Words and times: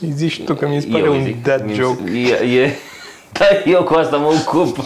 Îi 0.00 0.10
zici 0.12 0.30
și 0.32 0.42
tu 0.42 0.54
că 0.54 0.68
mi 0.68 0.80
se 0.80 0.86
pare 0.86 1.04
Eu 1.04 1.14
un 1.16 1.22
zic, 1.24 1.42
dad 1.42 1.64
mi- 1.64 1.74
joke. 1.74 2.10
E, 2.10 2.60
e, 2.62 2.72
da, 3.38 3.44
eu 3.64 3.84
cu 3.84 3.94
asta 3.94 4.16
mă 4.16 4.26
ocup. 4.46 4.76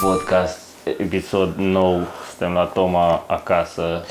Podcast, 0.00 0.58
episod 0.98 1.54
nou, 1.56 2.06
suntem 2.28 2.52
la 2.52 2.64
Toma 2.64 3.24
acasă. 3.26 4.04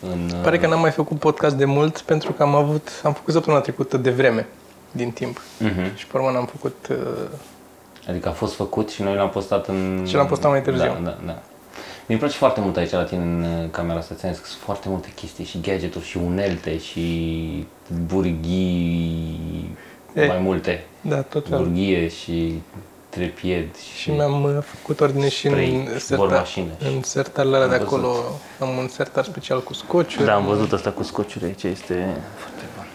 În, 0.00 0.30
Pare 0.42 0.58
că 0.58 0.66
n-am 0.66 0.80
mai 0.80 0.90
făcut 0.90 1.18
podcast 1.18 1.54
de 1.56 1.64
mult 1.64 1.98
pentru 1.98 2.32
că 2.32 2.42
am 2.42 2.54
avut, 2.54 2.88
am 3.04 3.12
făcut 3.12 3.32
săptămâna 3.32 3.62
trecută 3.62 3.96
de 3.96 4.10
vreme 4.10 4.46
din 4.92 5.10
timp. 5.10 5.40
Mhm. 5.58 5.96
Și 5.96 6.06
pe 6.06 6.16
urmă 6.16 6.30
n-am 6.30 6.46
făcut 6.46 6.86
uh, 6.90 6.96
Adică 8.08 8.28
a 8.28 8.32
fost 8.32 8.54
făcut 8.54 8.90
și 8.90 9.02
noi 9.02 9.14
l-am 9.14 9.30
postat 9.30 9.68
în... 9.68 10.04
Și 10.08 10.14
l-am 10.14 10.26
postat 10.26 10.50
mai 10.50 10.62
târziu. 10.62 10.84
Da, 10.86 10.98
da, 11.04 11.18
da. 11.26 11.42
Mi-e 12.06 12.18
place 12.18 12.36
foarte 12.36 12.60
mult 12.60 12.76
aici 12.76 12.90
la 12.90 13.04
tine 13.04 13.22
în 13.22 13.42
uh, 13.42 13.70
camera 13.70 13.98
asta, 13.98 14.14
ți-am 14.14 14.32
zis 14.32 14.40
că 14.40 14.46
sunt 14.46 14.60
foarte 14.62 14.88
multe 14.88 15.08
chestii 15.14 15.44
și 15.44 15.60
gadgeturi 15.60 16.04
și 16.04 16.16
unelte 16.16 16.78
și 16.78 17.66
burghii 18.06 19.76
E. 20.14 20.26
mai 20.26 20.38
multe. 20.38 20.84
da, 21.00 21.20
tot 21.22 21.48
felul. 21.48 21.64
Burghie 21.64 22.08
și 22.08 22.60
trepied 23.08 23.76
și, 23.76 23.96
Și 23.96 24.10
mi-am 24.10 24.42
uh, 24.44 24.58
făcut 24.62 25.00
ordine 25.00 25.28
și 25.28 25.48
Spray 25.48 25.74
în, 25.74 25.84
și 25.84 26.04
serta, 26.04 26.24
bormașină. 26.24 26.70
în 26.94 27.02
sertarele 27.02 27.56
alea 27.56 27.68
de 27.68 27.74
Am 27.74 27.80
văzut. 27.84 27.98
acolo. 27.98 28.16
Am 28.60 28.76
un 28.76 28.88
sertar 28.88 29.24
special 29.24 29.62
cu 29.62 29.72
scociuri. 29.72 30.24
Da, 30.26 30.34
am 30.34 30.44
văzut 30.44 30.72
asta 30.72 30.90
cu 30.90 31.02
scociuri 31.02 31.44
aici, 31.44 31.62
este 31.62 32.16
foarte 32.36 32.62
bun. 32.76 32.86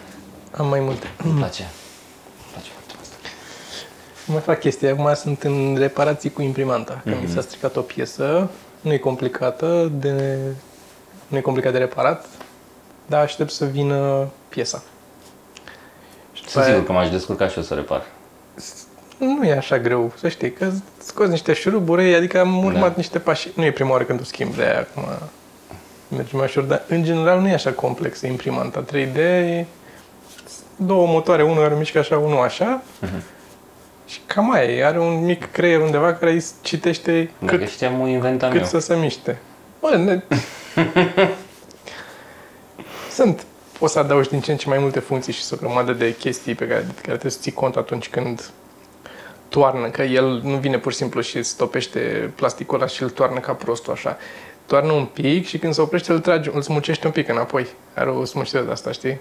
Am 0.56 0.68
mai 0.68 0.80
multe. 0.80 1.06
Îmi 1.24 1.32
place. 1.38 1.62
Îmi 1.62 2.50
place 2.52 2.68
foarte 2.70 2.92
mult. 2.96 3.08
Mai 4.30 4.40
fac 4.40 4.58
chestii. 4.60 4.88
Acum 4.88 5.14
sunt 5.14 5.42
în 5.42 5.76
reparații 5.78 6.30
cu 6.30 6.42
imprimanta. 6.42 7.00
Că 7.04 7.12
mi 7.22 7.28
s-a 7.28 7.40
stricat 7.40 7.76
o 7.76 7.80
piesă. 7.80 8.50
Nu 8.80 8.92
e 8.92 8.98
complicată 8.98 9.90
de... 9.92 10.36
Nu 11.28 11.36
e 11.36 11.40
complicat 11.40 11.72
de 11.72 11.78
reparat. 11.78 12.24
Dar 13.06 13.22
aștept 13.22 13.50
să 13.50 13.64
vină 13.64 14.28
piesa. 14.48 14.82
Și 16.32 16.42
după 16.42 16.50
Sunt 16.50 16.64
aia- 16.64 16.66
sigur 16.72 16.86
că 16.86 16.92
m-aș 16.92 17.10
descurca 17.10 17.48
și 17.48 17.56
eu 17.58 17.62
să 17.64 17.74
repar. 17.74 18.02
Nu 19.18 19.44
e 19.46 19.52
așa 19.56 19.78
greu, 19.78 20.12
să 20.18 20.28
știi, 20.28 20.52
că 20.52 20.70
scoți 21.02 21.30
niște 21.30 21.52
șuruburi, 21.52 22.14
adică 22.14 22.40
am 22.40 22.64
urmat 22.64 22.88
Da. 22.88 22.92
niște 22.96 23.18
pași. 23.18 23.48
Nu 23.54 23.64
e 23.64 23.72
prima 23.72 23.90
oară 23.90 24.04
când 24.04 24.20
o 24.20 24.24
schimb 24.24 24.54
de 24.54 24.62
aia 24.62 24.78
acum. 24.78 25.02
Merge 26.08 26.36
mai 26.36 26.44
ușor, 26.44 26.62
dar 26.62 26.82
în 26.88 27.02
general 27.04 27.40
nu 27.40 27.48
e 27.48 27.52
așa 27.52 27.72
complexă 27.72 28.26
imprimanta 28.26 28.84
3D. 28.92 29.16
E 29.16 29.64
două 30.76 31.06
motoare, 31.06 31.42
unul 31.42 31.64
are 31.64 31.74
mișcă 31.74 31.98
așa, 31.98 32.18
unul 32.18 32.42
așa. 32.42 32.82
Și 34.10 34.20
cam 34.26 34.52
aia 34.52 34.64
e. 34.64 34.86
Are 34.86 35.00
un 35.00 35.24
mic 35.24 35.50
creier 35.50 35.80
undeva 35.80 36.14
care 36.14 36.32
îi 36.32 36.44
citește 36.62 37.30
Dacă 37.38 37.56
cât, 37.56 37.68
știam, 37.68 38.00
o 38.00 38.06
inventam 38.06 38.50
cât 38.50 38.60
eu. 38.60 38.66
să 38.66 38.78
se 38.78 38.96
miște. 38.96 39.38
Bă, 39.80 39.96
ne... 39.96 40.20
Sunt. 43.16 43.44
Poți 43.78 43.92
să 43.92 43.98
adaugi 43.98 44.28
din 44.28 44.40
ce 44.40 44.50
în 44.50 44.56
ce 44.56 44.68
mai 44.68 44.78
multe 44.78 45.00
funcții 45.00 45.32
și 45.32 45.42
o 45.52 45.56
grămadă 45.56 45.92
de 45.92 46.14
chestii 46.16 46.54
pe 46.54 46.66
care, 46.66 46.80
de 46.80 46.92
care 46.92 47.06
trebuie 47.06 47.32
să 47.32 47.38
ții 47.40 47.52
cont 47.52 47.76
atunci 47.76 48.08
când 48.08 48.50
toarnă, 49.48 49.88
că 49.88 50.02
el 50.02 50.40
nu 50.44 50.56
vine 50.56 50.78
pur 50.78 50.92
și 50.92 50.98
simplu 50.98 51.20
și 51.20 51.42
stopește 51.42 52.32
plasticul 52.34 52.78
ăla 52.78 52.86
și 52.86 53.02
îl 53.02 53.10
toarnă 53.10 53.40
ca 53.40 53.52
prostul 53.52 53.92
așa. 53.92 54.16
Toarnă 54.66 54.92
un 54.92 55.04
pic 55.04 55.46
și 55.46 55.58
când 55.58 55.74
se 55.74 55.80
oprește 55.80 56.12
îl 56.12 56.20
trage, 56.20 56.50
îl 56.54 56.62
smucește 56.62 57.06
un 57.06 57.12
pic 57.12 57.28
înapoi. 57.28 57.66
Are 57.94 58.10
o 58.10 58.24
smucire 58.24 58.62
de 58.62 58.70
asta, 58.70 58.92
știi? 58.92 59.20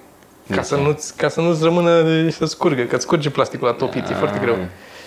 Ca 0.50 0.56
De 0.56 0.62
să, 0.62 0.76
ce? 0.76 0.82
nu-ți, 0.82 1.16
ca 1.18 1.30
să 1.30 1.42
nu-ți 1.42 1.64
rămână 1.64 2.24
și 2.30 2.36
să 2.38 2.46
scurgă, 2.46 2.84
că 2.84 2.96
îți 2.96 3.04
scurge 3.04 3.30
plasticul 3.30 3.68
la 3.68 3.74
topit, 3.74 4.10
e 4.10 4.14
foarte 4.14 4.38
Ah. 4.38 4.42
greu. 4.44 4.58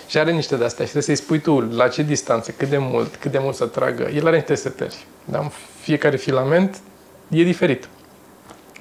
Și 0.07 0.17
are 0.17 0.31
niște 0.31 0.55
de 0.55 0.63
astea 0.65 0.85
și 0.85 0.91
trebuie 0.91 1.15
să-i 1.15 1.25
spui 1.25 1.39
tu 1.39 1.59
la 1.59 1.87
ce 1.87 2.01
distanță, 2.01 2.51
cât 2.57 2.69
de 2.69 2.77
mult, 2.77 3.15
cât 3.15 3.31
de 3.31 3.37
mult 3.41 3.55
să 3.55 3.65
tragă. 3.65 4.09
El 4.15 4.27
are 4.27 4.35
niște 4.35 4.55
setări, 4.55 4.95
dar 5.25 5.41
în 5.41 5.49
fiecare 5.81 6.17
filament 6.17 6.77
e 7.29 7.43
diferit. 7.43 7.87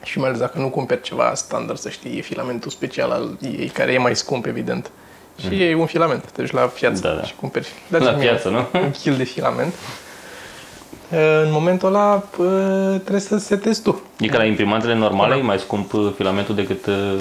Și 0.03 0.19
mai 0.19 0.29
ales 0.29 0.41
dacă 0.41 0.59
nu 0.59 0.69
cumperi 0.69 1.01
ceva 1.01 1.35
standard, 1.35 1.79
să 1.79 1.89
știi, 1.89 2.19
e 2.19 2.21
filamentul 2.21 2.71
special 2.71 3.11
al 3.11 3.39
ei, 3.41 3.69
care 3.69 3.93
e 3.93 3.99
mai 3.99 4.17
scump, 4.17 4.47
evident. 4.47 4.91
Și 5.41 5.63
e 5.63 5.75
un 5.75 5.87
filament, 5.87 6.25
te 6.31 6.43
duci 6.43 6.51
la 6.51 6.61
piață 6.61 7.01
Da, 7.01 7.13
da. 7.15 7.23
și 7.23 7.35
cumperi. 7.41 7.69
La 7.89 7.99
Dați-mi 7.99 8.19
mie 8.19 8.29
piață, 8.29 8.49
nu? 8.49 8.67
Un 8.81 8.91
kil 8.91 9.17
de 9.17 9.25
filament. 9.25 9.75
În 11.45 11.51
momentul 11.51 11.89
ăla 11.89 12.23
pă, 12.37 12.45
trebuie 13.01 13.21
să 13.21 13.39
setezi 13.39 13.83
tu. 13.83 14.03
E 14.19 14.27
ca 14.27 14.37
la 14.37 14.45
imprimantele 14.45 14.95
normale, 14.95 15.35
e 15.35 15.43
mai 15.43 15.59
scump 15.59 15.93
uh, 15.93 16.13
filamentul 16.17 16.55
decât 16.55 16.87
uh, 16.87 17.21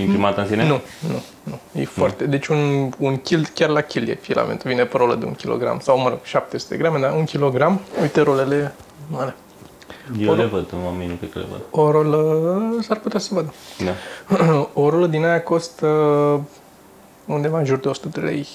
imprimanta 0.00 0.40
în 0.40 0.48
sine? 0.48 0.66
Nu, 0.66 0.80
nu, 1.08 1.22
nu. 1.42 1.80
E 1.80 1.84
foarte. 1.84 2.24
Deci 2.24 2.46
un, 2.46 2.92
un 2.98 3.16
kil, 3.16 3.48
chiar 3.54 3.68
la 3.68 3.80
kil 3.80 4.08
e 4.08 4.18
filamentul. 4.20 4.70
Vine 4.70 4.84
pe 4.84 4.96
rolă 4.96 5.14
de 5.14 5.24
un 5.24 5.32
kilogram. 5.32 5.78
Sau, 5.82 5.98
mă 5.98 6.08
rog, 6.08 6.18
700 6.22 6.76
grame, 6.76 6.98
dar 6.98 7.12
un 7.12 7.24
kilogram. 7.24 7.80
Uite 8.00 8.20
rolele 8.20 8.74
mare. 9.10 9.34
Eu 10.18 10.34
le 10.34 10.44
văd, 10.44 10.74
oamenii 10.84 11.08
nu 11.08 11.14
cred 11.14 11.30
că 11.32 11.38
le 11.38 11.44
văd. 11.50 11.60
O 11.70 11.90
rolă 11.90 12.78
s-ar 12.80 12.98
putea 12.98 13.20
să 13.20 13.34
vadă. 13.34 13.54
Da. 13.84 13.92
o 14.82 14.90
rolă 14.90 15.06
din 15.06 15.24
aia 15.24 15.42
costă 15.42 15.86
undeva 17.24 17.58
în 17.58 17.64
jur 17.64 17.78
de 17.78 17.88
100 17.88 18.08
de 18.08 18.20
lei. 18.20 18.46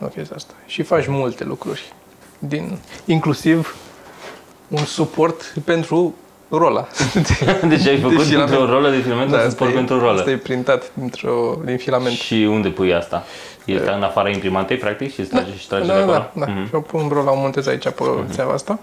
O 0.00 0.06
chestie 0.06 0.34
asta. 0.36 0.52
Și 0.66 0.82
faci 0.82 1.06
multe 1.06 1.44
lucruri. 1.44 1.92
Din, 2.38 2.78
inclusiv 3.04 3.76
un 4.68 4.84
suport 4.84 5.54
pentru 5.64 6.14
rola. 6.48 6.88
Deci 7.68 7.86
ai 7.86 7.98
făcut 7.98 8.22
filament. 8.22 8.50
dintr-o 8.50 8.66
rolă 8.66 8.90
de 8.90 9.00
filament 9.00 9.30
da, 9.30 9.36
asta 9.36 9.48
suport 9.48 9.70
e- 9.70 9.74
pentru 9.74 9.94
o 9.94 9.98
rolă. 9.98 10.18
Asta 10.18 10.30
e 10.30 10.36
printat 10.36 10.90
dintr-o, 10.94 11.60
din 11.64 11.76
filament. 11.76 12.14
Și 12.14 12.34
unde 12.34 12.68
pui 12.68 12.94
asta? 12.94 13.24
E 13.64 13.74
în 13.74 14.02
afara 14.02 14.30
imprimantei, 14.30 14.76
practic, 14.76 15.12
și 15.12 15.22
trage 15.22 15.56
și 15.56 15.68
trage 15.68 15.86
da, 15.86 15.94
de 15.94 15.98
da, 15.98 16.04
acolo? 16.04 16.30
da, 16.32 16.44
da. 16.44 16.52
Mhm. 16.52 16.66
Și 16.66 16.74
o 16.74 16.80
pun 16.80 17.08
rola, 17.12 17.30
o 17.30 17.36
montez 17.36 17.66
aici 17.66 17.82
pe 17.88 18.04
țeava 18.30 18.52
asta. 18.52 18.78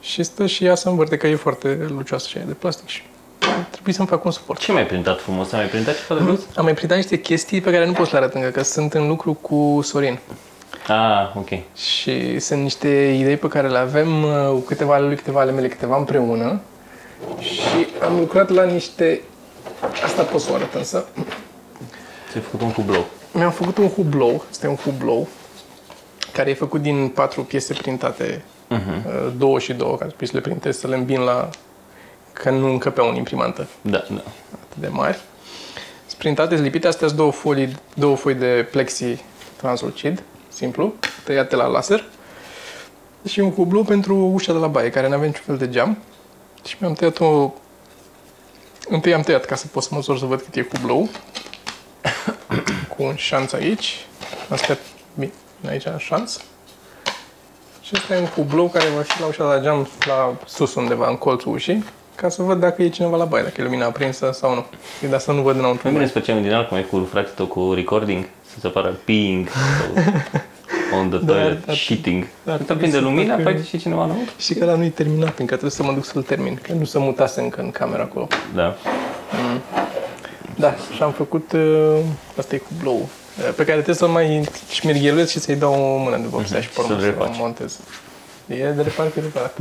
Și 0.00 0.22
stă 0.22 0.46
și 0.46 0.64
ea 0.64 0.74
să 0.74 0.88
învârte, 0.88 1.16
că 1.16 1.26
e 1.26 1.34
foarte 1.34 1.86
lucioasă 1.88 2.28
și 2.28 2.38
e 2.38 2.42
de 2.46 2.52
plastic 2.52 2.88
și 2.88 3.02
trebuie 3.70 3.94
să-mi 3.94 4.08
fac 4.08 4.24
un 4.24 4.30
suport. 4.30 4.60
Ce 4.60 4.72
mai 4.72 4.86
printat 4.86 5.20
frumos? 5.20 5.52
Ai 5.52 5.58
mai 5.58 5.68
printat 5.68 5.94
ceva 6.06 6.20
de 6.20 6.26
plus? 6.26 6.40
Am 6.54 6.64
mai 6.64 6.74
printat 6.74 6.96
niște 6.96 7.20
chestii 7.20 7.60
pe 7.60 7.70
care 7.70 7.86
nu 7.86 7.92
pot 7.92 8.06
să 8.06 8.12
le 8.12 8.18
arăt 8.18 8.34
încă, 8.34 8.48
că 8.48 8.62
sunt 8.62 8.94
în 8.94 9.08
lucru 9.08 9.32
cu 9.32 9.80
Sorin. 9.82 10.18
Ah, 10.88 11.32
ok. 11.36 11.48
Și 11.76 12.38
sunt 12.38 12.62
niște 12.62 12.88
idei 13.18 13.36
pe 13.36 13.48
care 13.48 13.68
le 13.68 13.78
avem, 13.78 14.22
uh, 14.22 14.62
câteva 14.66 14.94
ale 14.94 15.06
lui, 15.06 15.16
câteva 15.16 15.40
ale 15.40 15.50
mele, 15.52 15.68
câteva 15.68 15.96
împreună. 15.96 16.60
Și 17.40 17.86
am 18.02 18.18
lucrat 18.18 18.48
la 18.48 18.64
niște... 18.64 19.20
Asta 20.04 20.22
pot 20.22 20.40
să 20.40 20.52
o 20.52 20.54
arăt 20.54 20.74
însă. 20.74 21.06
Ți-ai 22.30 22.42
făcut 22.42 22.60
un 22.60 22.72
hublou. 22.72 23.06
Mi-am 23.32 23.50
făcut 23.50 23.78
un 23.78 23.88
hublou, 23.88 24.44
este 24.50 24.66
un 24.66 24.76
hublou, 24.76 25.28
care 26.32 26.50
e 26.50 26.54
făcut 26.54 26.82
din 26.82 27.08
patru 27.08 27.42
piese 27.42 27.74
printate, 27.74 28.42
uh, 28.68 28.78
două 29.36 29.58
și 29.58 29.72
două, 29.72 29.96
care 29.96 30.06
trebuie 30.06 30.28
să 30.28 30.36
le 30.36 30.42
printez, 30.42 30.78
să 30.78 30.86
le 30.86 30.96
îmbin 30.96 31.20
la... 31.20 31.48
că 32.32 32.50
nu 32.50 32.70
încăpeau 32.70 33.08
în 33.08 33.14
imprimantă 33.14 33.66
Da, 33.80 34.04
da. 34.08 34.22
atât 34.52 34.80
de 34.80 34.88
mari. 34.88 35.20
Sunt 36.06 36.18
printate, 36.18 36.52
sunt 36.52 36.64
lipite, 36.64 36.86
astea 36.86 37.06
sunt 37.06 37.18
două 37.18 37.32
folii, 37.32 37.76
două 37.94 38.16
foi 38.16 38.34
de 38.34 38.68
plexi 38.70 39.24
translucid, 39.56 40.22
simplu, 40.60 40.94
tăiate 41.24 41.56
la 41.56 41.66
laser. 41.66 42.04
Și 43.28 43.40
un 43.40 43.52
hublou 43.52 43.82
pentru 43.84 44.14
ușa 44.16 44.52
de 44.52 44.58
la 44.58 44.66
baie, 44.66 44.90
care 44.90 45.08
nu 45.08 45.14
avea 45.14 45.26
niciun 45.26 45.42
fel 45.46 45.56
de 45.56 45.68
geam. 45.68 45.98
Și 46.66 46.76
mi-am 46.78 46.92
tăiat 46.92 47.20
o... 47.20 47.50
Întâi 48.88 49.14
am 49.14 49.20
tăiat 49.20 49.44
ca 49.44 49.54
să 49.54 49.66
pot 49.66 49.82
să 49.82 49.88
măsor 49.92 50.18
să 50.18 50.24
văd 50.24 50.40
cât 50.40 50.54
e 50.54 50.68
hublou. 50.72 51.08
Cu 52.96 53.02
un 53.02 53.14
șanț 53.14 53.52
aici. 53.52 54.06
Astea 54.48 54.78
mi- 55.14 55.32
aici 55.68 55.84
în 55.84 55.98
șanț. 55.98 56.36
Și 57.82 57.92
ăsta 57.94 58.14
e 58.14 58.18
un 58.20 58.26
hublou 58.26 58.68
care 58.68 58.88
va 58.96 59.02
fi 59.02 59.20
la 59.20 59.26
ușa 59.26 59.48
de 59.48 59.54
la 59.54 59.60
geam 59.62 59.88
la 60.06 60.34
sus 60.46 60.74
undeva, 60.74 61.08
în 61.08 61.16
colțul 61.16 61.52
ușii, 61.52 61.84
ca 62.14 62.28
să 62.28 62.42
văd 62.42 62.60
dacă 62.60 62.82
e 62.82 62.88
cineva 62.88 63.16
la 63.16 63.24
baie, 63.24 63.42
dacă 63.42 63.60
e 63.60 63.64
lumina 63.64 63.86
aprinsă 63.86 64.30
sau 64.32 64.54
nu. 64.54 64.64
Și 64.98 65.06
de 65.06 65.14
asta 65.14 65.32
nu 65.32 65.42
văd 65.42 65.56
înăuntru. 65.56 65.82
Mai 65.84 65.92
bine 65.92 66.06
să 66.06 66.12
facem 66.12 66.42
din 66.42 66.52
alt, 66.52 66.68
cum 66.68 66.76
e 66.76 66.82
cu 66.82 67.08
frate 67.10 67.30
tău 67.34 67.46
cu 67.46 67.72
recording, 67.74 68.24
să 68.46 68.60
se 68.60 68.66
apară 68.66 68.98
peeing 69.04 69.48
sau 69.48 70.02
on 70.94 71.08
the 71.10 71.18
Da, 71.18 71.32
toilet, 71.32 71.66
da. 71.66 71.72
shitting. 71.72 72.22
Dar 72.22 72.30
Dar 72.44 72.54
trebuie 72.56 72.76
prinde 72.76 72.96
să 72.96 73.02
lumina, 73.02 73.30
facă- 73.30 73.42
practic 73.42 73.66
și 73.68 73.78
cineva 73.78 74.04
înăuntru. 74.04 74.34
Și 74.38 74.54
că 74.54 74.64
ăla 74.64 74.74
nu 74.76 74.84
e 74.84 74.88
terminat, 74.88 75.28
încă 75.38 75.44
trebuie 75.50 75.70
să 75.70 75.82
mă 75.82 75.92
duc 75.92 76.04
să-l 76.04 76.22
termin, 76.22 76.58
că 76.62 76.72
nu 76.72 76.84
se 76.84 76.98
mutase 76.98 77.40
încă 77.40 77.60
în 77.60 77.70
camera 77.70 78.02
acolo. 78.02 78.26
Da. 78.54 78.76
Da, 80.56 80.74
și 80.94 81.02
am 81.02 81.12
făcut, 81.12 81.52
uh, 81.52 81.96
asta 82.38 82.54
e 82.54 82.58
cu 82.58 82.68
blow, 82.82 82.96
uh, 82.96 83.08
pe 83.56 83.62
care 83.64 83.72
trebuie 83.74 83.94
să-l 83.94 84.08
mai 84.08 84.48
șmirghelez 84.70 85.30
și 85.30 85.38
să-i 85.38 85.54
dau 85.56 85.72
o 85.74 85.96
mână 85.96 86.16
de 86.16 86.26
vopsea 86.26 86.60
și 86.60 86.68
pe 86.68 86.74
urmă 86.80 86.92
Să-l 86.92 87.00
să-l 87.00 87.10
refaci. 87.10 87.36
montez. 87.38 87.80
E 88.46 88.54
de 88.70 88.82
reparat 88.82 89.10
pe 89.12 89.20
reparat. 89.20 89.56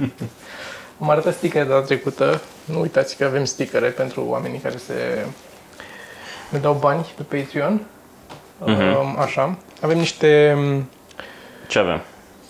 Am 1.02 1.10
arătat 1.10 1.34
stickere 1.36 1.64
de 1.64 1.70
data 1.70 1.86
trecută. 1.86 2.42
Nu 2.66 2.80
uitați 2.80 3.18
că 3.18 3.26
avem 3.26 3.46
stickere 3.46 3.88
pentru 3.88 4.26
oamenii 4.28 4.60
care 4.60 4.78
se 4.78 5.26
ne 6.50 6.60
dau 6.60 6.78
bani 6.80 7.06
pe 7.18 7.38
Patreon. 7.38 7.82
Uh, 8.60 9.14
Așa. 9.18 9.58
Avem 9.82 9.98
niște 9.98 10.58
Ce 11.70 11.80
avem? 11.80 12.02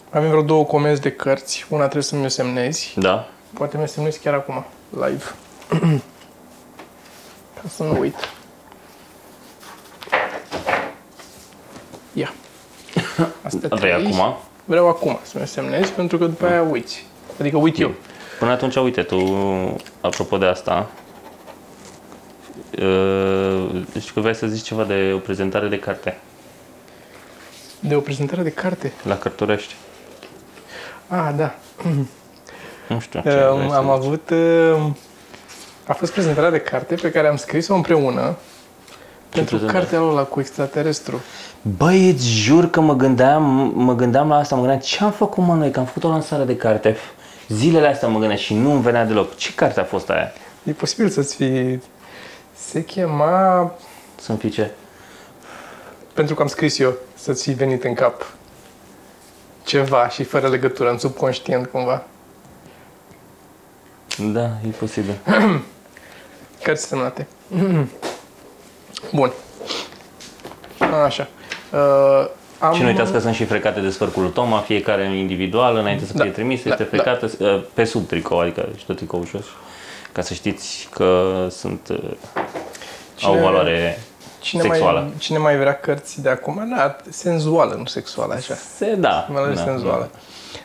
avem 0.09 0.29
vreo 0.29 0.41
două 0.41 0.65
comenzi 0.65 1.01
de 1.01 1.11
cărți. 1.11 1.65
Una 1.69 1.81
trebuie 1.81 2.03
să 2.03 2.15
mi-o 2.15 2.27
semnezi. 2.27 2.93
Da? 2.97 3.27
Poate 3.53 3.77
mi-o 3.77 3.85
semnezi 3.85 4.19
chiar 4.19 4.33
acum, 4.33 4.65
live. 4.89 5.23
Ca 7.61 7.67
să 7.67 7.83
nu 7.83 7.99
uit. 7.99 8.15
Ia. 12.13 12.33
Astea 13.45 13.69
Vrei 13.69 13.91
trei. 13.91 14.05
acum? 14.05 14.37
vreau 14.65 14.87
acum 14.87 15.19
să 15.21 15.37
mi 15.39 15.47
semnezi, 15.47 15.91
pentru 15.91 16.17
că 16.17 16.25
după 16.25 16.45
aia 16.45 16.61
uiți. 16.61 17.05
Adică 17.39 17.57
uit 17.57 17.79
eu. 17.79 17.91
Până 18.39 18.51
atunci, 18.51 18.75
uite, 18.75 19.01
tu, 19.01 19.17
apropo 20.01 20.37
de 20.37 20.45
asta, 20.45 20.89
uh, 22.81 23.81
știu 23.99 24.13
că 24.13 24.19
vrei 24.19 24.35
să 24.35 24.47
zici 24.47 24.65
ceva 24.65 24.83
de 24.83 25.11
o 25.15 25.17
prezentare 25.17 25.67
de 25.67 25.79
carte 25.79 26.17
De 27.89 27.95
o 27.95 27.99
prezentare 27.99 28.41
de 28.41 28.49
carte. 28.49 28.91
la 29.03 29.17
Cărturești. 29.17 29.75
Ah, 31.07 31.29
da. 31.35 31.55
Nu 32.87 32.99
știu 32.99 33.21
ce 33.21 33.29
Uh, 33.29 33.55
vrei 33.55 33.69
să 33.69 33.75
am 33.75 33.83
zici. 33.83 33.93
avut... 33.93 34.29
Uh, 34.29 34.91
a 35.87 35.93
fost 35.93 36.11
prezentarea 36.11 36.49
de 36.49 36.59
carte 36.59 36.95
pe 36.95 37.11
care 37.11 37.27
am 37.27 37.35
scris-o 37.35 37.73
împreună 37.73 38.35
pentru 39.29 39.55
prezentare? 39.55 39.79
cartea 39.79 40.01
ăla 40.01 40.23
cu 40.23 40.39
extraterestru. 40.39 41.21
Băi, 41.77 42.09
îți 42.09 42.27
jur 42.27 42.69
că 42.69 42.79
mă 42.81 42.95
gândeam, 42.95 43.71
mă 43.75 43.95
gândeam 43.95 44.29
la 44.29 44.35
asta, 44.35 44.55
mă 44.55 44.61
gândeam 44.61 44.81
ce 44.81 45.03
am 45.03 45.11
făcut 45.11 45.43
mă 45.43 45.53
noi, 45.53 45.71
că 45.71 45.79
am 45.79 45.85
făcut 45.85 46.03
o 46.03 46.09
lansare 46.09 46.43
de 46.43 46.55
carte. 46.55 46.97
Zilele 47.47 47.87
astea 47.87 48.07
mă 48.07 48.17
gândeam 48.19 48.39
și 48.39 48.53
nu 48.53 48.71
îmi 48.71 48.81
venea 48.81 49.05
deloc. 49.05 49.35
Ce 49.35 49.53
carte 49.53 49.79
a 49.79 49.83
fost 49.83 50.09
aia? 50.09 50.31
E 50.63 50.71
posibil 50.71 51.09
să-ți 51.09 51.35
fi... 51.35 51.79
Se 52.55 52.83
chema... 52.83 53.73
Să-mi 54.15 54.37
fie 54.37 54.49
ce? 54.49 54.71
Pentru 56.13 56.35
că 56.35 56.41
am 56.41 56.47
scris 56.47 56.79
eu, 56.79 56.93
să-ți 57.19 57.43
fi 57.43 57.51
venit 57.51 57.83
în 57.83 57.93
cap 57.93 58.25
ceva 59.65 60.09
și 60.09 60.23
fără 60.23 60.47
legătură, 60.47 60.89
în 60.89 60.97
subconștient 60.99 61.67
cumva. 61.67 62.03
Da, 64.17 64.43
e 64.43 64.69
posibil. 64.79 65.13
Cărți 66.63 66.85
semnate. 66.87 67.27
Bun. 69.13 69.31
Așa. 71.05 71.27
Uh, 71.71 72.27
am... 72.59 72.73
Și 72.73 72.81
nu 72.81 72.87
uitați 72.87 73.11
că 73.11 73.19
sunt 73.19 73.33
și 73.35 73.45
frecate 73.45 73.79
de 73.79 73.89
sfărcul 73.89 74.21
lui 74.21 74.31
Toma, 74.31 74.59
fiecare 74.59 75.17
individual, 75.17 75.75
înainte 75.75 76.05
să 76.05 76.13
Da, 76.13 76.23
fie 76.23 76.31
trimis, 76.31 76.63
da, 76.63 76.69
este 76.69 76.83
da. 76.83 76.89
frecată 76.89 77.29
uh, 77.39 77.63
pe 77.73 77.83
sub 77.83 78.07
tricou, 78.07 78.39
adică 78.39 78.69
și 78.77 78.85
tot 78.85 78.95
tricou 78.95 79.25
jos, 79.25 79.45
ca 80.11 80.21
să 80.21 80.33
știți 80.33 80.87
că 80.91 81.47
sunt, 81.49 81.87
uh, 81.89 81.97
au 83.21 83.31
Cine- 83.33 83.41
valoare 83.41 83.99
Cine 84.39 84.61
sexuală. 84.61 84.99
mai, 84.99 85.13
cine 85.17 85.37
mai 85.37 85.57
vrea 85.57 85.73
cărți 85.75 86.21
de 86.21 86.29
acum? 86.29 86.73
Da, 86.77 86.95
senzuală, 87.09 87.73
nu 87.77 87.85
sexuală, 87.85 88.33
așa. 88.33 88.53
Se, 88.77 88.95
da. 88.95 89.27
Mai 89.31 89.41
ales 89.43 89.57
da, 89.57 89.63
senzuală. 89.63 90.09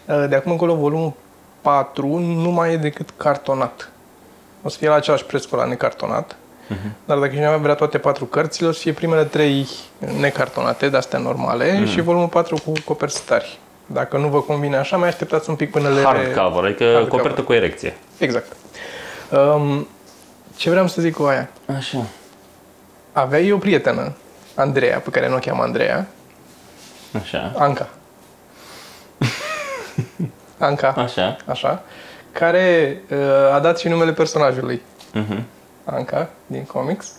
Uh, 0.06 0.24
De 0.28 0.34
acum 0.34 0.50
încolo, 0.52 0.74
volumul 0.74 1.12
4 1.60 2.18
nu 2.18 2.50
mai 2.50 2.72
e 2.72 2.76
decât 2.76 3.08
cartonat. 3.16 3.88
O 4.62 4.68
să 4.68 4.76
fie 4.78 4.88
la 4.88 4.94
același 4.94 5.24
preț 5.24 5.44
cu 5.44 5.56
la 5.56 5.64
necartonat. 5.64 6.36
Mhm. 6.68 6.94
Dar 7.04 7.18
dacă 7.18 7.32
cineva 7.32 7.56
vrea 7.56 7.74
toate 7.74 7.98
patru 7.98 8.24
cărțile, 8.24 8.68
o 8.68 8.72
să 8.72 8.78
fie 8.80 8.92
primele 8.92 9.24
trei 9.24 9.66
necartonate, 10.20 10.88
de 10.88 10.96
astea 10.96 11.18
normale, 11.18 11.72
Mhm. 11.78 11.86
și 11.90 12.00
volumul 12.00 12.28
4 12.28 12.56
cu 12.64 12.72
coperți 12.84 13.22
tari. 13.24 13.58
Dacă 13.86 14.16
nu 14.16 14.28
vă 14.28 14.40
convine 14.40 14.76
așa, 14.76 14.96
mai 14.96 15.08
așteptați 15.08 15.50
un 15.50 15.56
pic 15.56 15.70
până 15.70 15.88
le... 15.88 16.00
Da. 16.02 16.06
Hardcover, 16.06 16.64
adică 16.64 16.84
Hardcover. 16.84 17.08
copertă 17.08 17.42
cu 17.42 17.52
erecție. 17.52 17.96
Exact. 18.18 18.52
Um, 19.30 19.88
ce 20.56 20.70
vreau 20.70 20.86
să 20.88 21.00
zic 21.00 21.14
cu 21.14 21.22
aia? 21.22 21.48
Așa. 21.76 21.98
Aveai 23.14 23.52
o 23.52 23.58
prietenă, 23.58 24.12
Andreea, 24.54 24.98
pe 24.98 25.10
care 25.10 25.28
nu 25.28 25.34
o 25.34 25.38
cheamă 25.38 25.62
Andreea, 25.62 26.06
Așa. 27.20 27.52
Anca. 27.56 27.88
Anca, 30.58 30.88
Așa. 30.88 31.36
așa, 31.46 31.82
care 32.32 32.98
uh, 33.10 33.18
a 33.54 33.60
dat 33.60 33.78
și 33.78 33.88
numele 33.88 34.12
personajului, 34.12 34.82
Mhm. 35.12 35.44
Anca, 35.84 36.28
din 36.46 36.64
comics. 36.64 37.12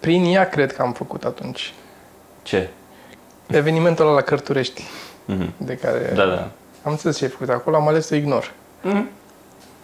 Prin 0.00 0.24
ea 0.24 0.48
cred 0.48 0.72
că 0.72 0.82
am 0.82 0.92
făcut 0.92 1.24
atunci. 1.24 1.74
Ce? 2.42 2.68
Evenimentul 3.46 4.04
ăla 4.06 4.14
la 4.14 4.20
Cărturești, 4.20 4.82
Mhm. 5.24 5.52
de 5.56 5.74
care 5.76 6.12
Da, 6.14 6.24
da. 6.26 6.48
am 6.82 6.90
înțeles 6.92 7.16
ce 7.16 7.24
ai 7.24 7.30
făcut 7.30 7.48
acolo, 7.48 7.76
am 7.76 7.88
ales 7.88 8.06
să 8.06 8.14
ignor. 8.14 8.52
Mhm. 8.82 9.08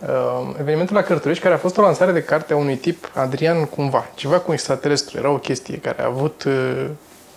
Uh, 0.02 0.54
evenimentul 0.60 0.96
la 0.96 1.02
Cărturești, 1.02 1.42
care 1.42 1.54
a 1.54 1.58
fost 1.58 1.78
o 1.78 1.82
lansare 1.82 2.12
de 2.12 2.22
carte 2.22 2.52
a 2.52 2.56
unui 2.56 2.76
tip, 2.76 3.10
Adrian 3.14 3.64
cumva, 3.64 4.04
ceva 4.14 4.38
cu 4.38 4.52
extraterestru, 4.52 5.18
era 5.18 5.30
o 5.30 5.38
chestie 5.38 5.78
care 5.78 6.02
a 6.02 6.06
avut, 6.06 6.42
uh, 6.46 6.86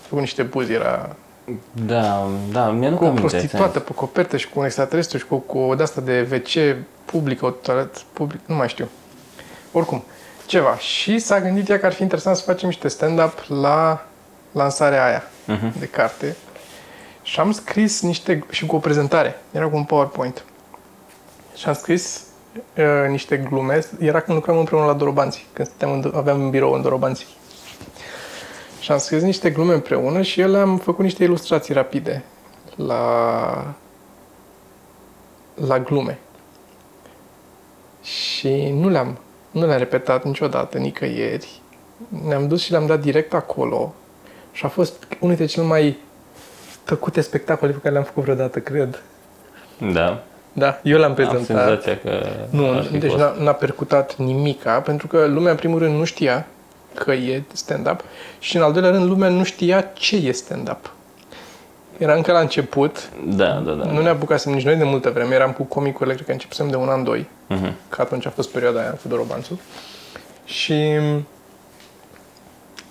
făcut 0.01 0.19
niște 0.19 0.43
buzi, 0.43 0.71
era 0.71 1.15
Da, 1.85 2.27
da, 2.51 2.69
mi-a 2.69 2.93
cu 2.93 3.03
o 3.03 3.07
aminte. 3.07 3.27
prostituată 3.27 3.79
pe 3.79 3.91
copertă 3.93 4.37
și 4.37 4.49
cu 4.49 4.59
un 4.59 4.65
extraterestru 4.65 5.17
și 5.17 5.25
cu, 5.25 5.37
cu 5.37 5.57
o 5.57 5.75
de-asta 5.75 6.01
de 6.01 6.27
WC 6.31 6.75
publică, 7.05 7.45
o 7.45 7.49
toalet 7.49 7.97
public, 7.97 8.39
nu 8.45 8.55
mai 8.55 8.67
știu. 8.67 8.87
Oricum, 9.71 10.03
ceva. 10.45 10.77
Și 10.77 11.19
s-a 11.19 11.39
gândit 11.41 11.69
ea 11.69 11.79
că 11.79 11.85
ar 11.85 11.93
fi 11.93 12.01
interesant 12.01 12.35
să 12.37 12.43
facem 12.43 12.67
niște 12.67 12.87
stand-up 12.87 13.45
la 13.61 14.05
lansarea 14.51 15.05
aia 15.05 15.23
Mhm. 15.45 15.79
de 15.79 15.85
carte. 15.85 16.35
Și 17.21 17.39
am 17.39 17.51
scris 17.51 18.01
niște, 18.01 18.43
și 18.49 18.65
cu 18.65 18.75
o 18.75 18.79
prezentare, 18.79 19.39
era 19.51 19.67
cu 19.67 19.75
un 19.75 19.83
PowerPoint. 19.83 20.43
Și 21.55 21.67
am 21.67 21.73
scris 21.73 22.21
uh, 22.77 23.09
niște 23.09 23.37
glume, 23.37 23.85
era 23.99 24.19
când 24.19 24.37
lucram 24.37 24.57
împreună 24.57 24.85
la 24.85 24.93
Dorobanți, 24.93 25.47
când 25.53 25.67
stăteam 25.67 25.91
în, 25.91 26.11
aveam 26.15 26.41
un 26.41 26.49
birou 26.49 26.73
în 26.73 26.81
Dorobanți. 26.81 27.27
Și 28.79 28.91
am 28.91 28.97
scris 28.97 29.21
niște 29.21 29.49
glume 29.49 29.73
împreună 29.73 30.21
și 30.21 30.41
el 30.41 30.55
am 30.55 30.77
făcut 30.77 31.03
niște 31.03 31.23
ilustrații 31.23 31.73
rapide 31.73 32.23
la, 32.75 33.73
la 35.53 35.79
glume. 35.79 36.19
Și 38.03 38.69
nu 38.69 38.89
le-am, 38.89 39.17
nu 39.51 39.65
le-am 39.65 39.77
repetat 39.77 40.23
niciodată, 40.23 40.77
nicăieri. 40.77 41.61
Ne-am 42.25 42.47
dus 42.47 42.61
și 42.61 42.71
le-am 42.71 42.85
dat 42.85 42.99
direct 42.99 43.33
acolo. 43.33 43.93
Și 44.51 44.65
a 44.65 44.67
fost 44.67 45.07
unul 45.19 45.35
dintre 45.35 45.45
cele 45.45 45.65
mai 45.65 45.97
tăcute 46.83 47.21
spectacole 47.21 47.71
pe 47.71 47.77
care 47.77 47.93
le-am 47.93 48.05
făcut 48.05 48.23
vreodată, 48.23 48.59
cred. 48.59 49.03
Da. 49.93 50.23
Da, 50.59 50.79
eu 50.83 50.97
l-am 50.97 51.09
Am 51.09 51.13
prezentat. 51.15 51.45
senzația 51.45 51.97
că 51.97 52.25
Nu, 52.49 52.69
ar 52.71 52.83
fi 52.83 52.97
deci 52.97 53.09
fost. 53.11 53.21
n-a, 53.23 53.35
n-a 53.43 53.51
percutat 53.51 54.15
nimica, 54.15 54.79
pentru 54.79 55.07
că 55.07 55.25
lumea, 55.25 55.51
în 55.51 55.57
primul 55.57 55.79
rând, 55.79 55.95
nu 55.97 56.03
știa 56.03 56.45
că 56.95 57.11
e 57.11 57.43
stand-up 57.53 58.03
și, 58.39 58.55
în 58.57 58.61
al 58.63 58.71
doilea 58.71 58.91
rând, 58.91 59.09
lumea 59.09 59.29
nu 59.29 59.43
știa 59.43 59.81
ce 59.93 60.15
e 60.15 60.31
stand-up. 60.31 60.91
Era 61.97 62.13
încă 62.13 62.31
la 62.31 62.39
început, 62.39 63.09
Da, 63.27 63.45
da, 63.65 63.71
da. 63.71 63.91
nu 63.91 64.01
ne 64.01 64.09
apucasem 64.09 64.53
nici 64.53 64.63
noi 64.65 64.75
de 64.75 64.83
multă 64.83 65.09
vreme, 65.09 65.35
eram 65.35 65.51
cu 65.51 65.63
comicul 65.63 66.05
electric, 66.05 66.29
începusem 66.29 66.69
de 66.69 66.75
un 66.75 66.87
an, 66.89 67.03
doi, 67.03 67.27
Mhm. 67.47 67.73
că 67.89 68.01
atunci 68.01 68.25
a 68.25 68.29
fost 68.29 68.49
perioada 68.49 68.79
aia 68.79 68.89
cu 69.01 69.07
Dorobanțu. 69.07 69.59
Și 70.45 70.73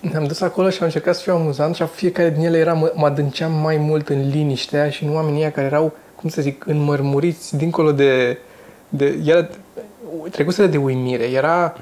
ne-am 0.00 0.24
dus 0.26 0.40
acolo 0.40 0.70
și 0.70 0.78
am 0.78 0.84
încercat 0.84 1.14
să 1.14 1.22
fiu 1.22 1.34
amuzant 1.34 1.74
și 1.74 1.84
fiecare 1.86 2.30
din 2.30 2.44
ele 2.44 2.58
era, 2.58 2.72
mă, 2.72 2.92
mă 2.94 3.06
adânceam 3.06 3.52
mai 3.52 3.76
mult 3.76 4.08
în 4.08 4.28
liniștea 4.28 4.90
și 4.90 5.04
în 5.04 5.14
oamenii 5.14 5.40
ăia 5.40 5.50
care 5.50 5.66
erau, 5.66 5.92
cum 6.20 6.28
să 6.28 6.42
zic, 6.42 6.66
înmărmuriți 6.66 7.56
dincolo 7.56 7.92
de... 7.92 8.38
de 8.88 9.18
era, 9.24 9.48
trecuseră 10.30 10.66
de 10.66 10.76
uimire, 10.76 11.24
era 11.24 11.76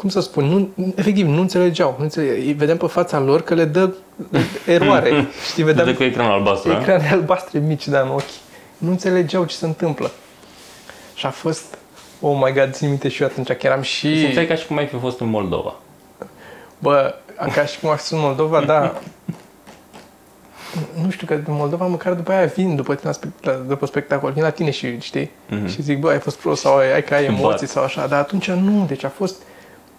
cum 0.00 0.08
să 0.08 0.20
spun, 0.20 0.44
nu, 0.44 0.92
efectiv, 0.94 1.26
nu 1.26 1.40
înțelegeau. 1.40 1.94
Nu 1.98 2.02
înțelegeau. 2.04 2.36
Îi 2.36 2.52
Vedeam 2.52 2.76
pe 2.76 2.86
fața 2.86 3.18
lor 3.18 3.42
că 3.42 3.54
le 3.54 3.64
dă 3.64 3.94
eroare. 4.66 5.28
Știi, 5.50 5.62
vedeam 5.62 5.86
Dă 5.86 5.94
cu 5.94 6.02
ecranul 6.02 6.32
albastru, 6.32 6.70
da? 6.70 6.80
ecrane 6.80 7.10
albastre 7.10 7.58
mici, 7.58 7.88
da, 7.88 8.00
în 8.00 8.08
ochi. 8.08 8.38
Nu 8.78 8.90
înțelegeau 8.90 9.44
ce 9.44 9.54
se 9.54 9.66
întâmplă. 9.66 10.10
Și 11.14 11.26
a 11.26 11.30
fost, 11.30 11.78
oh 12.20 12.40
my 12.44 12.52
god, 12.52 12.72
țin 12.72 12.88
minte 12.88 13.08
și 13.08 13.22
eu 13.22 13.28
atunci, 13.28 13.46
că 13.46 13.66
eram 13.66 13.82
și... 13.82 14.18
Simțeai 14.18 14.46
ca 14.46 14.54
și 14.54 14.66
cum 14.66 14.76
ai 14.76 14.86
fi 14.86 14.96
fost 14.96 15.20
în 15.20 15.28
Moldova. 15.28 15.74
Bă, 16.78 17.14
ca 17.54 17.64
și 17.64 17.80
cum 17.80 17.88
aș 17.88 17.98
fost 17.98 18.12
în 18.12 18.18
Moldova, 18.20 18.60
da. 18.60 18.80
Nu 21.02 21.10
știu, 21.10 21.26
că 21.26 21.34
din 21.34 21.54
Moldova 21.54 21.86
măcar 21.86 22.12
după 22.12 22.32
aia 22.32 22.46
vin, 22.46 22.76
după, 22.76 22.94
tine, 22.94 23.10
la 23.10 23.28
spect- 23.28 23.44
la- 23.44 23.52
după 23.68 23.86
spectacol, 23.86 24.32
vin 24.32 24.42
la 24.42 24.50
tine 24.50 24.70
și 24.70 24.98
știi, 25.00 25.30
Mhm. 25.48 25.66
și 25.66 25.82
zic, 25.82 25.98
bă, 26.00 26.10
ai 26.10 26.18
fost 26.18 26.36
prost 26.36 26.60
sau 26.60 26.76
ai, 26.76 26.92
ai 26.94 27.04
că 27.04 27.14
ai 27.14 27.24
emoții 27.24 27.44
Bat. 27.44 27.68
sau 27.68 27.82
așa, 27.82 28.06
dar 28.06 28.18
atunci 28.20 28.50
nu, 28.50 28.84
deci 28.86 29.04
a 29.04 29.08
fost, 29.08 29.42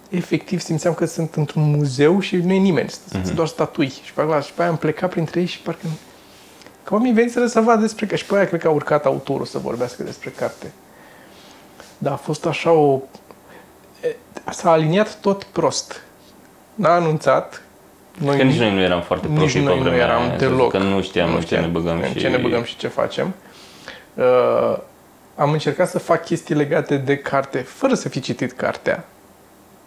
efectiv 0.08 0.60
simțeam 0.60 0.94
că 0.94 1.04
sunt 1.04 1.34
într-un 1.34 1.62
muzeu 1.70 2.20
și 2.20 2.36
nu 2.36 2.52
e 2.52 2.58
nimeni, 2.58 2.90
sunt 3.08 3.24
Mhm. 3.24 3.34
doar 3.34 3.46
statui. 3.48 3.88
Și 4.04 4.12
pe, 4.12 4.20
acolo, 4.20 4.40
și 4.40 4.52
pe 4.52 4.60
aia 4.62 4.70
am 4.70 4.76
plecat 4.76 5.10
printre 5.10 5.40
ei 5.40 5.46
și 5.46 5.58
parcă... 5.58 5.86
Că 6.84 6.94
oamenii 6.94 7.14
veniseră 7.14 7.46
să 7.46 7.60
vadă 7.60 7.80
despre... 7.80 8.06
că 8.06 8.16
Și 8.16 8.24
pe 8.26 8.36
aia 8.36 8.46
cred 8.46 8.60
că 8.60 8.66
a 8.68 8.70
urcat 8.70 9.04
autorul 9.04 9.46
să 9.46 9.58
vorbească 9.58 10.02
despre 10.02 10.30
carte. 10.30 10.72
Dar 11.98 12.12
a 12.12 12.16
fost 12.16 12.46
așa 12.46 12.70
o... 12.70 13.00
e, 14.04 14.16
S-a 14.50 14.70
aliniat 14.70 15.14
tot 15.20 15.44
prost. 15.44 16.00
N-a 16.74 16.94
anunțat. 16.94 17.62
Noi 18.18 18.36
Că 18.36 18.42
nici 18.42 18.58
noi 18.58 18.72
nu 18.74 18.80
eram 18.80 19.00
foarte 19.00 19.26
nici 19.26 19.36
profi 19.36 19.58
pe 19.58 19.64
noi 19.64 19.76
nu 19.76 19.82
vremea 19.82 20.04
eram 20.06 20.22
aia, 20.22 20.36
deloc. 20.36 20.70
Că 20.70 20.78
nu 20.78 21.02
știam 21.02 21.34
în 21.34 21.40
ce 21.40 21.58
ne 21.58 21.66
băgăm 21.66 22.00
în 22.00 22.12
și... 22.12 22.18
ce 22.18 22.28
ne 22.28 22.36
băgăm 22.36 22.62
și 22.62 22.76
ce 22.76 22.88
facem. 22.88 23.34
Uh, 24.14 24.78
am 25.36 25.52
încercat 25.52 25.88
să 25.88 25.98
fac 25.98 26.24
chestii 26.24 26.54
legate 26.54 26.96
de 26.96 27.16
carte, 27.16 27.58
fără 27.58 27.94
să 27.94 28.08
fi 28.08 28.20
citit 28.20 28.52
cartea. 28.52 29.04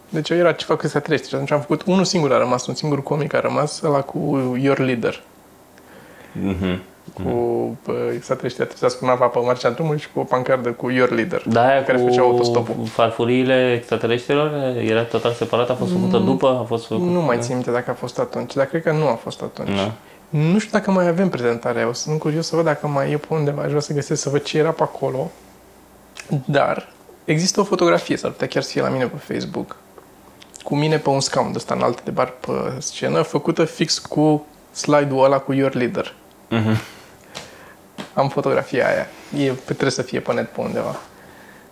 Deci 0.08 0.30
era 0.30 0.52
ceva 0.52 0.76
că 0.76 0.88
se 0.88 0.98
trăiește. 0.98 1.28
Și 1.28 1.34
atunci 1.34 1.50
am 1.50 1.60
făcut 1.60 1.82
unul 1.82 2.04
singur 2.04 2.32
a 2.32 2.38
rămas, 2.38 2.66
un 2.66 2.74
singur 2.74 3.02
comic 3.02 3.34
a 3.34 3.40
rămas, 3.40 3.82
ăla 3.82 4.00
cu 4.00 4.54
Your 4.60 4.78
Leader. 4.78 5.22
Mhm. 6.32 6.82
Cu 7.14 7.28
uh, 7.86 7.94
extraterestri 8.14 8.62
aterizați 8.62 8.98
cu 8.98 9.04
nava 9.04 9.26
pe 9.26 9.38
marginea 9.38 9.72
drumului 9.72 10.00
și 10.00 10.08
cu 10.12 10.20
o 10.20 10.22
pancardă 10.22 10.70
cu 10.70 10.90
Your 10.90 11.10
Leader. 11.10 11.42
Da, 11.48 11.66
aia 11.66 11.84
care 11.84 11.98
cu 11.98 12.04
făcea 12.04 12.20
autostopul. 12.20 12.74
farfuriile 12.84 13.72
extraterestrilor 13.76 14.76
era 14.76 15.02
total 15.02 15.32
separat, 15.32 15.70
a 15.70 15.74
fost 15.74 15.92
făcută 15.92 16.18
după, 16.18 16.58
a 16.60 16.64
fost 16.64 16.86
făcută... 16.86 17.10
Nu 17.10 17.20
mai 17.20 17.38
țin 17.40 17.54
minte 17.54 17.70
dacă 17.70 17.90
a 17.90 17.94
fost 17.94 18.18
atunci, 18.18 18.54
dar 18.54 18.66
cred 18.66 18.82
că 18.82 18.92
nu 18.92 19.06
a 19.06 19.14
fost 19.14 19.42
atunci. 19.42 19.76
Da. 19.76 19.92
Nu 20.28 20.58
știu 20.58 20.78
dacă 20.78 20.90
mai 20.90 21.08
avem 21.08 21.28
prezentarea. 21.28 21.88
O 21.88 21.92
să 21.92 22.02
sunt 22.02 22.18
curios 22.18 22.46
să 22.46 22.56
văd 22.56 22.64
dacă 22.64 22.86
mai 22.86 23.10
e 23.10 23.16
pe 23.16 23.26
undeva. 23.28 23.62
Aș 23.62 23.68
vrea 23.68 23.80
să 23.80 23.92
găsesc 23.92 24.22
să 24.22 24.28
văd 24.28 24.42
ce 24.42 24.58
era 24.58 24.70
pe 24.70 24.82
acolo. 24.82 25.30
Dar 26.44 26.92
există 27.24 27.60
o 27.60 27.64
fotografie, 27.64 28.16
s-ar 28.16 28.30
putea 28.30 28.46
chiar 28.46 28.62
să 28.62 28.70
fie 28.70 28.80
la 28.80 28.88
mine 28.88 29.06
pe 29.06 29.34
Facebook, 29.34 29.76
cu 30.62 30.76
mine 30.76 30.98
pe 30.98 31.08
un 31.08 31.20
scaun 31.20 31.50
de 31.50 31.56
ăsta 31.56 31.74
înalt 31.74 32.04
de 32.04 32.10
bar 32.10 32.32
pe 32.40 32.52
scenă, 32.78 33.22
făcută 33.22 33.64
fix 33.64 33.98
cu 33.98 34.46
slide-ul 34.72 35.24
ăla 35.24 35.38
cu 35.38 35.52
Your 35.52 35.74
Leader. 35.74 36.14
Mhm. 36.48 36.76
Am 38.14 38.28
fotografia 38.28 38.86
aia. 38.88 39.06
E, 39.44 39.52
trebuie 39.52 39.90
să 39.90 40.02
fie 40.02 40.20
pe 40.20 40.32
net 40.32 40.48
pe 40.48 40.60
undeva. 40.60 40.96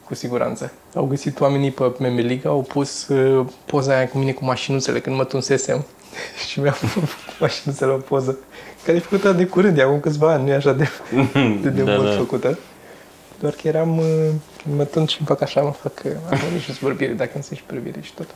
Cu 0.05 0.15
siguranță. 0.15 0.73
Au 0.95 1.05
găsit 1.05 1.41
oamenii 1.41 1.71
pe 1.71 1.93
Memeliga, 1.99 2.49
au 2.49 2.63
pus 2.63 3.09
uh, 3.09 3.47
poza 3.65 3.97
aia 3.97 4.09
cu 4.09 4.19
mine 4.19 4.33
cu 4.33 4.45
mașinuțele 4.45 5.01
când 5.01 5.17
mă 5.17 5.25
tunsesem 5.25 5.85
și 6.49 6.61
mi-am 6.61 6.73
făcut 6.75 7.09
mașinuțele 7.41 7.91
o 7.93 7.97
poză 7.97 8.39
care 8.85 8.97
e 8.97 9.01
făcută 9.01 9.33
de 9.33 9.47
curând, 9.47 9.75
de 9.75 9.83
acum 9.83 10.01
câțiva 10.01 10.33
ani, 10.33 10.43
nu 10.45 10.51
e 10.51 10.55
așa 10.55 10.73
de, 10.73 10.89
de, 11.63 11.69
de 11.69 11.83
Da, 11.83 11.95
mult 11.95 12.09
da. 12.11 12.17
făcută. 12.17 12.59
Doar 13.41 13.53
că 13.53 13.69
eram, 13.69 13.99
uh, 13.99 14.05
când 14.63 14.77
mă 14.77 14.85
tund 14.85 15.09
și 15.09 15.17
îmi 15.19 15.27
fac 15.29 15.41
așa, 15.41 15.61
mă 15.61 15.73
fac, 15.73 15.93
uh, 16.05 16.13
am 16.31 16.39
venit 16.49 16.61
și 16.61 16.73
vorbire, 16.73 17.13
dacă 17.13 17.31
nu 17.35 17.57
și 17.57 17.63
privire 17.67 18.01
și 18.01 18.15
tot. 18.15 18.27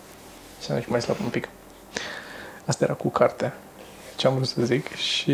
Și 0.62 0.73
am 0.73 0.80
și 0.80 0.90
mai 0.90 1.00
slab 1.00 1.16
un 1.23 1.28
pic. 1.28 1.49
Asta 2.64 2.85
era 2.85 2.92
cu 2.95 3.09
cartea, 3.09 3.57
ce 4.18 4.26
am 4.26 4.34
vrut 4.34 4.46
să 4.46 4.62
zic. 4.64 4.94
Și 4.94 5.32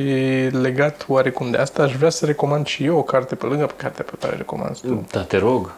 legat 0.51 1.05
oarecum 1.09 1.51
de 1.51 1.57
asta, 1.57 1.83
aș 1.83 1.95
vrea 1.97 2.11
să 2.11 2.27
recomand 2.27 2.67
și 2.67 2.85
eu 2.85 2.97
o 2.99 3.03
carte 3.03 3.35
pe 3.35 3.47
lângă 3.47 3.67
cartea 3.77 4.05
pe 4.05 4.13
care 4.21 4.33
o 4.35 4.37
recomand 4.37 4.81
tu. 4.81 5.05
Da, 5.11 5.21
te 5.21 5.37
rog. 5.39 5.73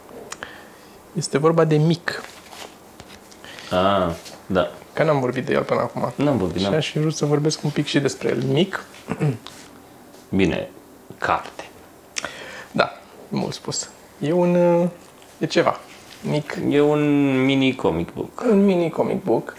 Este 1.13 1.39
vorba 1.39 1.65
de 1.65 1.77
Mic, 1.77 2.23
Ah, 3.71 4.11
da. 4.47 4.71
că 4.93 5.03
n-am 5.03 5.21
vorbit 5.21 5.45
de 5.47 5.53
el 5.53 5.63
până 5.63 5.81
acum. 5.81 6.13
N-am 6.17 6.37
vorbit, 6.37 6.57
Și 6.61 6.63
n-am. 6.65 6.75
aș 6.75 6.91
fi 6.91 6.99
vrut 6.99 7.15
să 7.15 7.25
vorbesc 7.25 7.65
un 7.65 7.71
pic 7.71 7.87
și 7.87 8.01
despre 8.01 8.29
el. 8.29 8.43
Mic, 8.43 8.85
Bine, 10.29 10.69
carte. 11.19 11.65
da, 12.73 12.93
mult 13.29 13.53
spus. 13.55 13.89
E 14.21 14.33
un, 14.33 14.55
uh, 14.55 14.89
e 15.39 15.47
ceva. 15.47 15.81
Mic, 16.23 16.59
E 16.71 16.81
un 16.81 17.01
mini 17.45 17.75
comic 17.75 18.13
book. 18.13 18.41
un 18.51 18.65
mini 18.65 18.91
comic 18.91 19.23
book. 19.23 19.57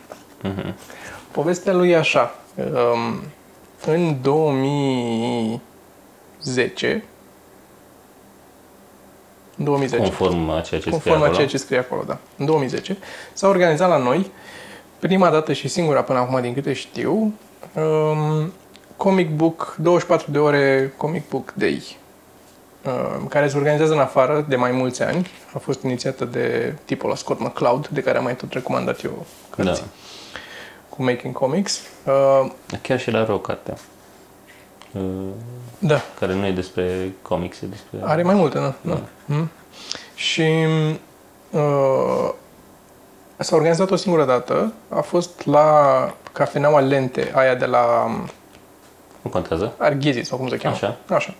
Povestea 1.31 1.73
lui 1.73 1.89
e 1.89 1.97
așa. 1.97 2.35
Um, 2.55 3.21
în 3.85 4.15
2010, 4.21 7.03
în 9.57 9.65
2010, 9.65 10.01
Conform 10.01 10.49
a 10.49 10.61
ceea 10.61 10.61
ce 10.61 10.77
scrie 10.79 10.91
conform 10.91 11.15
a 11.15 11.17
acolo. 11.17 11.33
ceea 11.35 11.47
ce 11.47 11.57
scrie 11.57 11.77
acolo, 11.77 12.03
da. 12.07 12.17
În 12.37 12.45
2010 12.45 12.97
s-a 13.33 13.47
organizat 13.47 13.89
la 13.89 13.97
noi, 13.97 14.31
prima 14.99 15.29
dată 15.29 15.53
și 15.53 15.67
singura 15.67 16.01
până 16.01 16.19
acum 16.19 16.41
din 16.41 16.53
câte 16.53 16.73
știu, 16.73 17.33
um, 17.73 18.53
comic 18.97 19.29
book, 19.29 19.75
24 19.81 20.31
de 20.31 20.37
ore 20.39 20.93
comic 20.97 21.29
book 21.29 21.53
day, 21.53 21.97
um, 23.19 23.27
care 23.27 23.47
se 23.47 23.57
organizează 23.57 23.93
în 23.93 23.99
afară 23.99 24.45
de 24.47 24.55
mai 24.55 24.71
mulți 24.71 25.03
ani. 25.03 25.27
A 25.53 25.57
fost 25.57 25.83
inițiată 25.83 26.25
de 26.25 26.75
tipul 26.85 27.09
la 27.09 27.15
Scott 27.15 27.39
McCloud, 27.39 27.87
de 27.87 28.01
care 28.01 28.17
am 28.17 28.23
mai 28.23 28.35
tot 28.35 28.53
recomandat 28.53 29.03
eu 29.03 29.25
cărți 29.49 29.79
Da. 29.81 29.85
Cu 30.97 31.03
Making 31.03 31.33
Comics. 31.33 31.81
Uh, 32.05 32.51
Chiar 32.81 32.99
și 32.99 33.11
la 33.11 33.25
o 33.29 33.39
carte. 33.39 33.73
Uh, 34.91 35.01
da, 35.79 36.01
Care 36.19 36.33
nu 36.33 36.45
e 36.45 36.51
despre 36.51 37.13
comics, 37.21 37.61
e 37.61 37.65
despre... 37.65 37.99
Are 38.03 38.23
mai 38.23 38.35
multe, 38.35 38.59
nu? 38.59 38.73
Da. 38.81 39.01
Mm. 39.25 39.49
Și 40.15 40.65
uh, 41.49 42.29
s-a 43.37 43.55
organizat 43.55 43.91
o 43.91 43.95
singură 43.95 44.25
dată. 44.25 44.73
A 44.89 45.01
fost 45.01 45.45
la 45.45 46.13
cafeneaua 46.31 46.79
Lente, 46.79 47.31
aia 47.35 47.55
de 47.55 47.65
la 47.65 48.03
um, 48.05 48.29
Nu 49.21 49.29
contează. 49.29 49.73
Arghezi, 49.77 50.21
sau 50.21 50.37
cum 50.37 50.47
se 50.47 50.57
cheamă. 50.57 50.75
Așa. 50.75 50.97
Așa. 51.09 51.33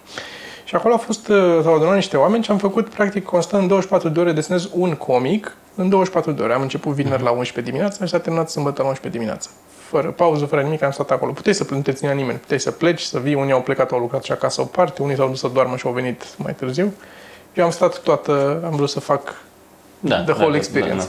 Și 0.67 0.75
acolo 0.75 0.93
a 0.93 0.97
fost, 0.97 1.27
uh, 1.27 1.59
s-au 1.63 1.75
adunat 1.75 1.95
niște 1.95 2.17
oameni 2.17 2.43
și 2.43 2.51
am 2.51 2.57
făcut, 2.57 2.89
practic, 2.89 3.25
constant 3.25 3.61
în 3.61 3.67
24 3.67 4.09
de 4.09 4.19
ore 4.19 4.31
desenez 4.31 4.69
un 4.73 4.95
comic 4.95 5.55
în 5.75 5.89
24 5.89 6.31
de 6.31 6.41
ore. 6.41 6.53
Am 6.53 6.61
început 6.61 6.93
vineri 6.93 7.23
la 7.23 7.31
11 7.31 7.61
dimineața 7.61 8.05
și 8.05 8.11
s-a 8.11 8.19
terminat 8.19 8.49
sâmbătă 8.49 8.81
la 8.81 8.87
11 8.87 9.19
dimineața. 9.19 9.49
Fără 9.89 10.07
pauză, 10.07 10.45
fără 10.45 10.61
nimic, 10.61 10.83
am 10.83 10.91
stat 10.91 11.11
acolo. 11.11 11.31
Puteai 11.31 11.55
să 11.55 11.65
nu 11.69 11.81
te 11.81 11.91
ținea 11.91 12.13
nimeni, 12.13 12.37
puteai 12.37 12.59
să 12.59 12.71
pleci, 12.71 13.01
să 13.01 13.19
vii, 13.19 13.33
unii 13.33 13.51
au 13.51 13.61
plecat, 13.61 13.91
au 13.91 13.99
lucrat 13.99 14.23
și 14.23 14.31
acasă 14.31 14.61
o 14.61 14.63
parte, 14.63 15.01
unii 15.01 15.15
s-au 15.15 15.27
dus 15.27 15.39
să 15.39 15.49
doarmă 15.53 15.75
și 15.75 15.85
au 15.85 15.91
venit 15.91 16.23
mai 16.37 16.53
târziu. 16.53 16.93
Eu 17.53 17.63
am 17.63 17.71
stat 17.71 17.99
toată, 17.99 18.61
am 18.65 18.75
vrut 18.75 18.89
să 18.89 18.99
fac 18.99 19.35
Da, 19.99 20.15
the 20.15 20.25
da, 20.25 20.33
whole 20.33 20.51
da, 20.51 20.57
experience. 20.57 21.05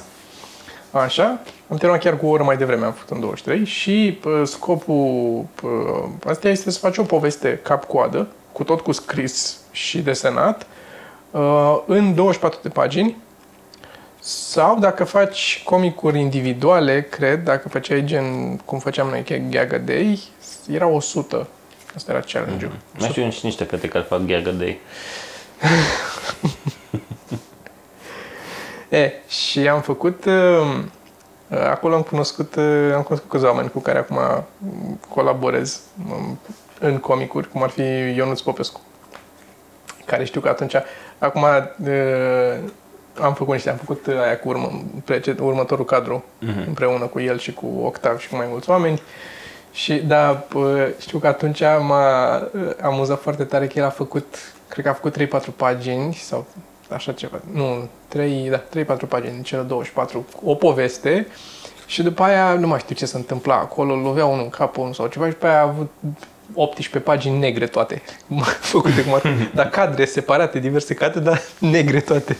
Da, 0.92 1.00
Așa, 1.00 1.40
am 1.68 1.76
terminat 1.76 2.02
chiar 2.02 2.18
cu 2.18 2.26
o 2.26 2.28
oră 2.28 2.42
mai 2.42 2.56
devreme, 2.56 2.84
am 2.84 2.92
făcut 2.92 3.10
în 3.10 3.20
23 3.20 3.64
și 3.64 4.18
pă, 4.20 4.44
scopul 4.44 5.44
pă, 5.54 5.68
asta 6.28 6.48
este 6.48 6.70
să 6.70 6.78
faci 6.78 6.96
o 6.98 7.02
poveste 7.02 7.60
cap-coadă, 7.62 8.26
cu 8.58 8.64
tot 8.64 8.80
cu 8.80 8.92
scris 8.92 9.56
și 9.70 9.98
desenat, 9.98 10.66
uh, 11.30 11.78
în 11.86 12.14
24 12.14 12.58
de 12.62 12.68
pagini, 12.68 13.16
sau 14.20 14.78
dacă 14.78 15.04
faci 15.04 15.62
comicuri 15.64 16.18
individuale, 16.18 17.02
cred, 17.02 17.42
dacă 17.44 17.68
făceai 17.68 18.04
gen 18.04 18.56
cum 18.56 18.78
făceam 18.78 19.08
noi, 19.08 19.48
Gag 19.50 19.72
a 19.72 19.78
Day, 19.78 20.20
era 20.70 20.86
100. 20.86 21.48
Asta 21.94 22.12
era 22.12 22.20
challenge-ul. 22.20 22.72
Mai 22.98 23.08
știu 23.08 23.30
și 23.30 23.44
niște 23.44 23.64
fete 23.64 23.88
care 23.88 24.04
fac 24.04 24.20
gag 24.26 24.46
a 24.46 24.50
day. 24.50 24.80
E, 28.88 29.12
și 29.28 29.68
am 29.68 29.80
făcut, 29.80 30.24
uh, 30.24 30.78
acolo 31.70 31.94
am 31.94 32.02
cunoscut, 32.02 32.54
uh, 32.54 32.92
am 32.94 33.02
cunoscut 33.02 33.30
câțiva 33.30 33.48
oameni 33.48 33.70
cu 33.70 33.78
care 33.80 33.98
acum 33.98 34.18
mm, 34.58 35.00
colaborez 35.14 35.80
um, 36.10 36.38
în 36.80 36.98
comicuri, 36.98 37.48
cum 37.50 37.62
ar 37.62 37.68
fi 37.70 37.82
Ionuț 38.16 38.40
Popescu, 38.40 38.80
care 40.04 40.24
știu 40.24 40.40
că 40.40 40.48
atunci, 40.48 40.74
acum 41.18 41.42
uh, 41.42 41.90
am 43.20 43.34
făcut 43.34 43.52
niște, 43.54 43.70
am 43.70 43.76
făcut 43.76 44.06
uh, 44.06 44.20
aia 44.20 44.38
cu 44.38 44.48
urmă, 44.48 44.82
prece- 45.04 45.36
următorul 45.40 45.84
cadru 45.84 46.24
Mhm. 46.38 46.64
împreună 46.66 47.04
cu 47.04 47.20
el 47.20 47.38
și 47.38 47.52
cu 47.52 47.66
Octav 47.84 48.18
și 48.18 48.28
cu 48.28 48.36
mai 48.36 48.46
mulți 48.50 48.70
oameni. 48.70 49.02
Și 49.72 49.94
da, 49.94 50.44
p- 50.48 50.98
știu 51.00 51.18
că 51.18 51.26
atunci 51.26 51.60
m-a 51.60 52.36
uh, 52.36 52.70
amuzat 52.82 53.20
foarte 53.20 53.44
tare 53.44 53.66
că 53.66 53.78
el 53.78 53.84
a 53.84 53.88
făcut, 53.90 54.34
cred 54.68 54.84
că 54.84 54.90
a 54.90 54.94
făcut 54.94 55.16
3-4 55.16 55.54
pagini 55.56 56.14
sau 56.14 56.46
așa 56.88 57.12
ceva, 57.12 57.40
nu, 57.52 57.88
3, 58.08 58.48
da, 58.50 58.94
3-4 58.96 59.08
pagini 59.08 59.32
din 59.32 59.42
cele 59.42 59.62
24, 59.62 60.26
o 60.44 60.54
poveste 60.54 61.26
și 61.86 62.02
după 62.02 62.22
aia 62.22 62.52
nu 62.52 62.66
mai 62.66 62.78
știu 62.78 62.94
ce 62.94 63.06
se 63.06 63.16
întâmpla 63.16 63.54
acolo, 63.54 63.92
îl 63.92 64.00
lovea 64.00 64.24
unul 64.24 64.42
în 64.42 64.50
cap 64.50 64.76
unul 64.76 64.92
sau 64.92 65.06
ceva 65.06 65.24
și 65.26 65.32
după 65.32 65.46
aia 65.46 65.58
a 65.58 65.62
avut 65.62 65.90
18 66.54 66.98
pagini 66.98 67.38
negre 67.38 67.66
toate, 67.66 68.02
făcute 68.60 69.04
cum 69.04 69.14
ar 69.14 69.20
fi, 69.20 69.28
dar 69.56 69.68
cadre 69.68 70.04
separate, 70.04 70.58
diverse 70.58 70.94
cadre, 70.94 71.20
dar 71.20 71.42
negre 71.58 72.00
toate. 72.00 72.36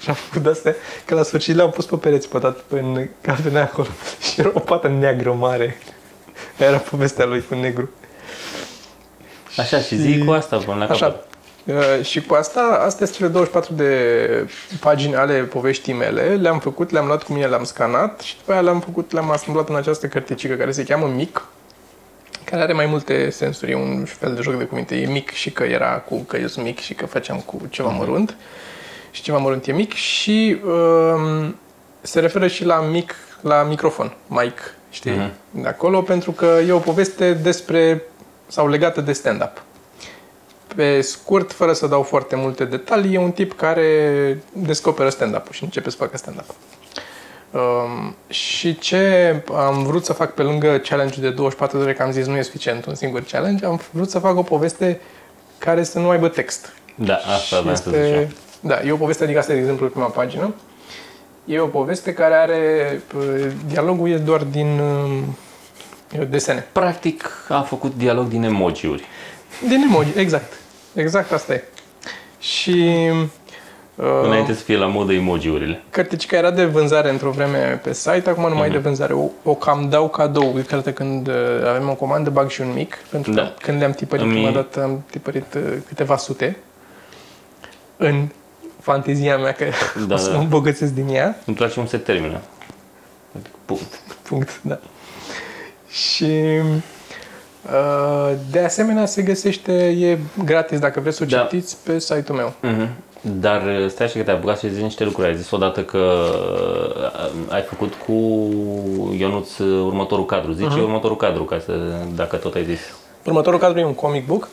Și 0.00 0.08
am 0.08 0.14
făcut 0.14 0.46
astea, 0.46 0.74
că 1.04 1.14
la 1.14 1.22
sfârșit 1.22 1.54
le-am 1.54 1.70
pus 1.70 1.84
pe 1.84 1.96
pereți 1.96 2.28
pe 2.28 2.38
tot 2.38 2.64
în 2.68 3.08
cafenea 3.20 3.62
acolo 3.62 3.88
și 4.20 4.40
era 4.40 4.50
o 4.54 4.58
pată 4.58 4.88
neagră 4.88 5.32
mare. 5.32 5.76
Era 6.58 6.76
povestea 6.76 7.24
lui 7.24 7.44
cu 7.48 7.54
negru. 7.54 7.90
Așa, 9.56 9.78
și 9.78 9.96
zi 9.96 10.24
cu 10.24 10.30
asta 10.30 10.56
până 10.56 10.76
la 10.76 10.84
Așa. 10.84 11.06
capăt. 11.06 11.24
Uh, 11.24 11.29
și 12.02 12.20
cu 12.20 12.34
asta, 12.34 12.82
astea 12.84 13.06
sunt 13.06 13.18
cele 13.18 13.28
24 13.28 13.74
de 13.74 14.50
pagini 14.80 15.14
ale 15.14 15.34
poveștii 15.42 15.92
mele. 15.92 16.34
Le-am 16.34 16.58
făcut, 16.58 16.90
le-am 16.90 17.06
luat 17.06 17.22
cu 17.22 17.32
mine, 17.32 17.46
le-am 17.46 17.64
scanat 17.64 18.20
și 18.20 18.36
după 18.36 18.52
aia 18.52 18.60
le-am 18.60 18.80
făcut, 18.80 19.12
le-am 19.12 19.30
asamblat 19.30 19.68
în 19.68 19.74
această 19.74 20.06
cărticică 20.06 20.54
care 20.54 20.70
se 20.70 20.84
cheamă 20.84 21.06
Mic, 21.06 21.48
care 22.44 22.62
are 22.62 22.72
mai 22.72 22.86
multe 22.86 23.30
sensuri, 23.30 23.70
e 23.70 23.74
un 23.74 24.04
fel 24.04 24.34
de 24.34 24.42
joc 24.42 24.58
de 24.58 24.64
cuvinte. 24.64 24.96
E 24.96 25.06
mic 25.06 25.30
și 25.30 25.50
că 25.50 25.62
era 25.62 25.98
cu 25.98 26.16
că 26.16 26.36
eu 26.36 26.46
sunt 26.46 26.64
mic 26.64 26.78
și 26.78 26.94
că 26.94 27.06
făceam 27.06 27.40
cu 27.40 27.60
ceva 27.68 27.88
mărunt. 27.88 28.36
Și 29.10 29.22
ceva 29.22 29.38
mărunt 29.38 29.66
e 29.66 29.72
mic 29.72 29.92
și 29.92 30.60
um, 30.64 31.56
se 32.00 32.20
referă 32.20 32.46
și 32.46 32.64
la 32.64 32.80
mic, 32.80 33.14
la 33.40 33.62
microfon, 33.62 34.16
mic, 34.26 34.74
știi? 34.90 35.10
Mhm. 35.10 35.32
De 35.50 35.68
acolo, 35.68 36.02
pentru 36.02 36.32
că 36.32 36.58
e 36.66 36.72
o 36.72 36.78
poveste 36.78 37.32
despre, 37.32 38.02
sau 38.46 38.68
legată 38.68 39.00
de 39.00 39.12
stand-up. 39.12 39.62
Pe 40.76 41.00
scurt, 41.00 41.52
fără 41.52 41.72
să 41.72 41.86
dau 41.86 42.02
foarte 42.02 42.36
multe 42.36 42.64
detalii, 42.64 43.14
e 43.14 43.18
un 43.18 43.30
tip 43.30 43.56
care 43.56 44.38
descoperă 44.52 45.08
stand-up-ul 45.08 45.52
și 45.52 45.64
începe 45.64 45.90
să 45.90 45.96
facă 45.96 46.16
stand-up. 46.16 46.54
Um, 47.50 48.14
și 48.28 48.78
ce 48.78 49.34
am 49.56 49.82
vrut 49.82 50.04
să 50.04 50.12
fac 50.12 50.34
pe 50.34 50.42
lângă 50.42 50.78
challenge 50.78 51.20
de 51.20 51.30
24 51.30 51.76
de 51.76 51.82
ore, 51.82 51.92
că 51.94 52.02
am 52.02 52.10
zis 52.10 52.26
nu 52.26 52.36
e 52.36 52.42
suficient 52.42 52.86
un 52.86 52.94
singur 52.94 53.22
challenge, 53.30 53.64
am 53.66 53.80
vrut 53.90 54.10
să 54.10 54.18
fac 54.18 54.36
o 54.38 54.42
poveste 54.42 55.00
care 55.58 55.82
să 55.82 55.98
nu 55.98 56.08
aibă 56.08 56.28
text. 56.28 56.72
Da, 56.94 57.14
asta 57.14 57.56
Și 57.56 57.60
vreau 57.60 57.76
să 57.76 57.90
zic 57.90 58.04
și 58.04 58.12
eu. 58.12 58.28
Da, 58.60 58.82
e 58.82 58.92
o 58.92 58.96
poveste, 58.96 59.24
adică 59.24 59.38
asta 59.38 59.52
e 59.52 59.54
de 59.54 59.60
exemplu 59.60 59.86
prima 59.86 60.06
pagină. 60.06 60.54
E 61.44 61.58
o 61.60 61.66
poveste 61.66 62.12
care 62.12 62.34
are, 62.34 62.94
p- 63.08 63.52
dialogul 63.66 64.10
e 64.10 64.16
doar 64.16 64.42
din 64.42 64.78
um, 64.78 65.36
desene. 66.28 66.66
Practic 66.72 67.30
a 67.48 67.60
făcut 67.60 67.92
dialog 67.96 68.28
din 68.28 68.42
emojiuri. 68.42 69.04
Din 69.68 69.82
emoji, 69.88 70.10
exact. 70.16 70.59
Exact 70.94 71.32
asta 71.32 71.52
e. 71.54 71.64
Și 72.40 72.94
Înainte 74.22 74.54
să 74.54 74.62
fie 74.62 74.76
la 74.76 74.86
modă 74.86 75.12
emoji-urile. 75.12 75.82
Cărticica 75.90 76.36
era 76.36 76.50
de 76.50 76.64
vânzare 76.64 77.10
într-o 77.10 77.30
vreme 77.30 77.80
pe 77.82 77.92
site, 77.92 78.22
acum 78.30 78.48
nu 78.48 78.54
mai 78.54 78.68
e 78.68 78.70
de 78.70 78.78
vânzare. 78.78 79.12
O, 79.12 79.28
o 79.42 79.54
cam 79.54 79.88
dau 79.88 80.08
cadou. 80.08 80.52
Cred 80.66 80.82
că 80.82 80.90
când 80.90 81.28
uh, 81.28 81.34
avem 81.68 81.88
o 81.88 81.94
comandă, 81.94 82.30
bag 82.30 82.50
și 82.50 82.60
un 82.60 82.72
mic, 82.72 82.94
pentru 83.10 83.30
că 83.32 83.40
Da. 83.40 83.54
când 83.60 83.78
le-am 83.78 83.92
tipărit 83.92 84.24
Îmi- 84.24 84.32
prima 84.34 84.50
dată, 84.50 84.82
am 84.82 85.04
tipărit 85.10 85.54
uh, 85.54 85.62
câteva 85.88 86.16
sute 86.16 86.56
în 87.96 88.28
fantezia 88.80 89.38
mea 89.38 89.52
că 89.52 89.64
Da, 90.06 90.14
o 90.14 90.18
să 90.18 90.30
da. 90.30 90.36
mă 90.36 90.42
îmbogățesc 90.42 90.92
din 90.92 91.08
ea. 91.08 91.38
Îmi 91.44 91.56
place 91.56 91.74
cum 91.74 91.86
se 91.86 91.96
termină. 91.96 92.40
Punct. 93.64 94.00
Punct, 94.22 94.60
da. 94.62 94.78
Și 95.90 96.24
uh, 96.24 96.64
de 98.50 98.58
asemenea 98.58 99.06
se 99.06 99.22
găsește, 99.22 99.72
e 99.88 100.18
gratis 100.44 100.78
dacă 100.78 101.00
vreți 101.00 101.16
să 101.16 101.22
o 101.22 101.26
Da. 101.26 101.38
citiți 101.38 101.76
pe 101.84 101.98
site-ul 101.98 102.38
meu. 102.38 102.52
Mhm. 102.72 102.88
Dar 103.20 103.62
uh, 103.62 103.88
stai 103.88 104.06
așa 104.06 104.18
că 104.18 104.24
te-ai 104.24 104.36
apucat 104.36 104.58
să 104.58 104.68
zici 104.68 104.82
niște 104.82 105.04
lucruri. 105.04 105.28
Ai 105.28 105.36
zis 105.36 105.50
odată 105.50 105.82
că 105.82 106.24
uh, 107.14 107.52
ai 107.52 107.62
făcut 107.62 107.94
cu 107.94 108.12
Ionuț 109.18 109.58
uh, 109.58 109.82
următorul 109.84 110.24
cadru. 110.24 110.52
Zici 110.52 110.74
următorul 110.74 111.16
cadru, 111.16 111.44
ca 111.44 111.58
să, 111.64 111.72
dacă 112.14 112.36
tot 112.36 112.54
ai 112.54 112.64
zis. 112.64 112.80
Următorul 113.24 113.58
cadru 113.58 113.78
e 113.78 113.84
un 113.84 113.94
comic 113.94 114.26
book 114.26 114.48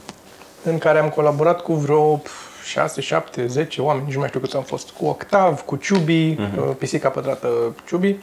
în 0.64 0.78
care 0.78 1.00
am 1.00 1.10
colaborat 1.10 1.62
cu 1.62 1.74
vreo 1.74 2.22
6, 2.66 3.02
7, 3.02 3.48
10 3.48 3.82
oameni, 3.82 4.06
nici 4.06 4.14
nu 4.14 4.20
mai 4.20 4.28
știu 4.28 4.40
câți 4.40 4.56
am 4.56 4.64
fost. 4.64 4.90
Cu 4.90 5.06
Octav, 5.06 5.62
cu 5.62 5.76
Ciubi, 5.76 6.30
uh, 6.30 6.38
pisica 6.78 7.10
pătrată 7.10 7.48
Ciubi. 7.88 8.16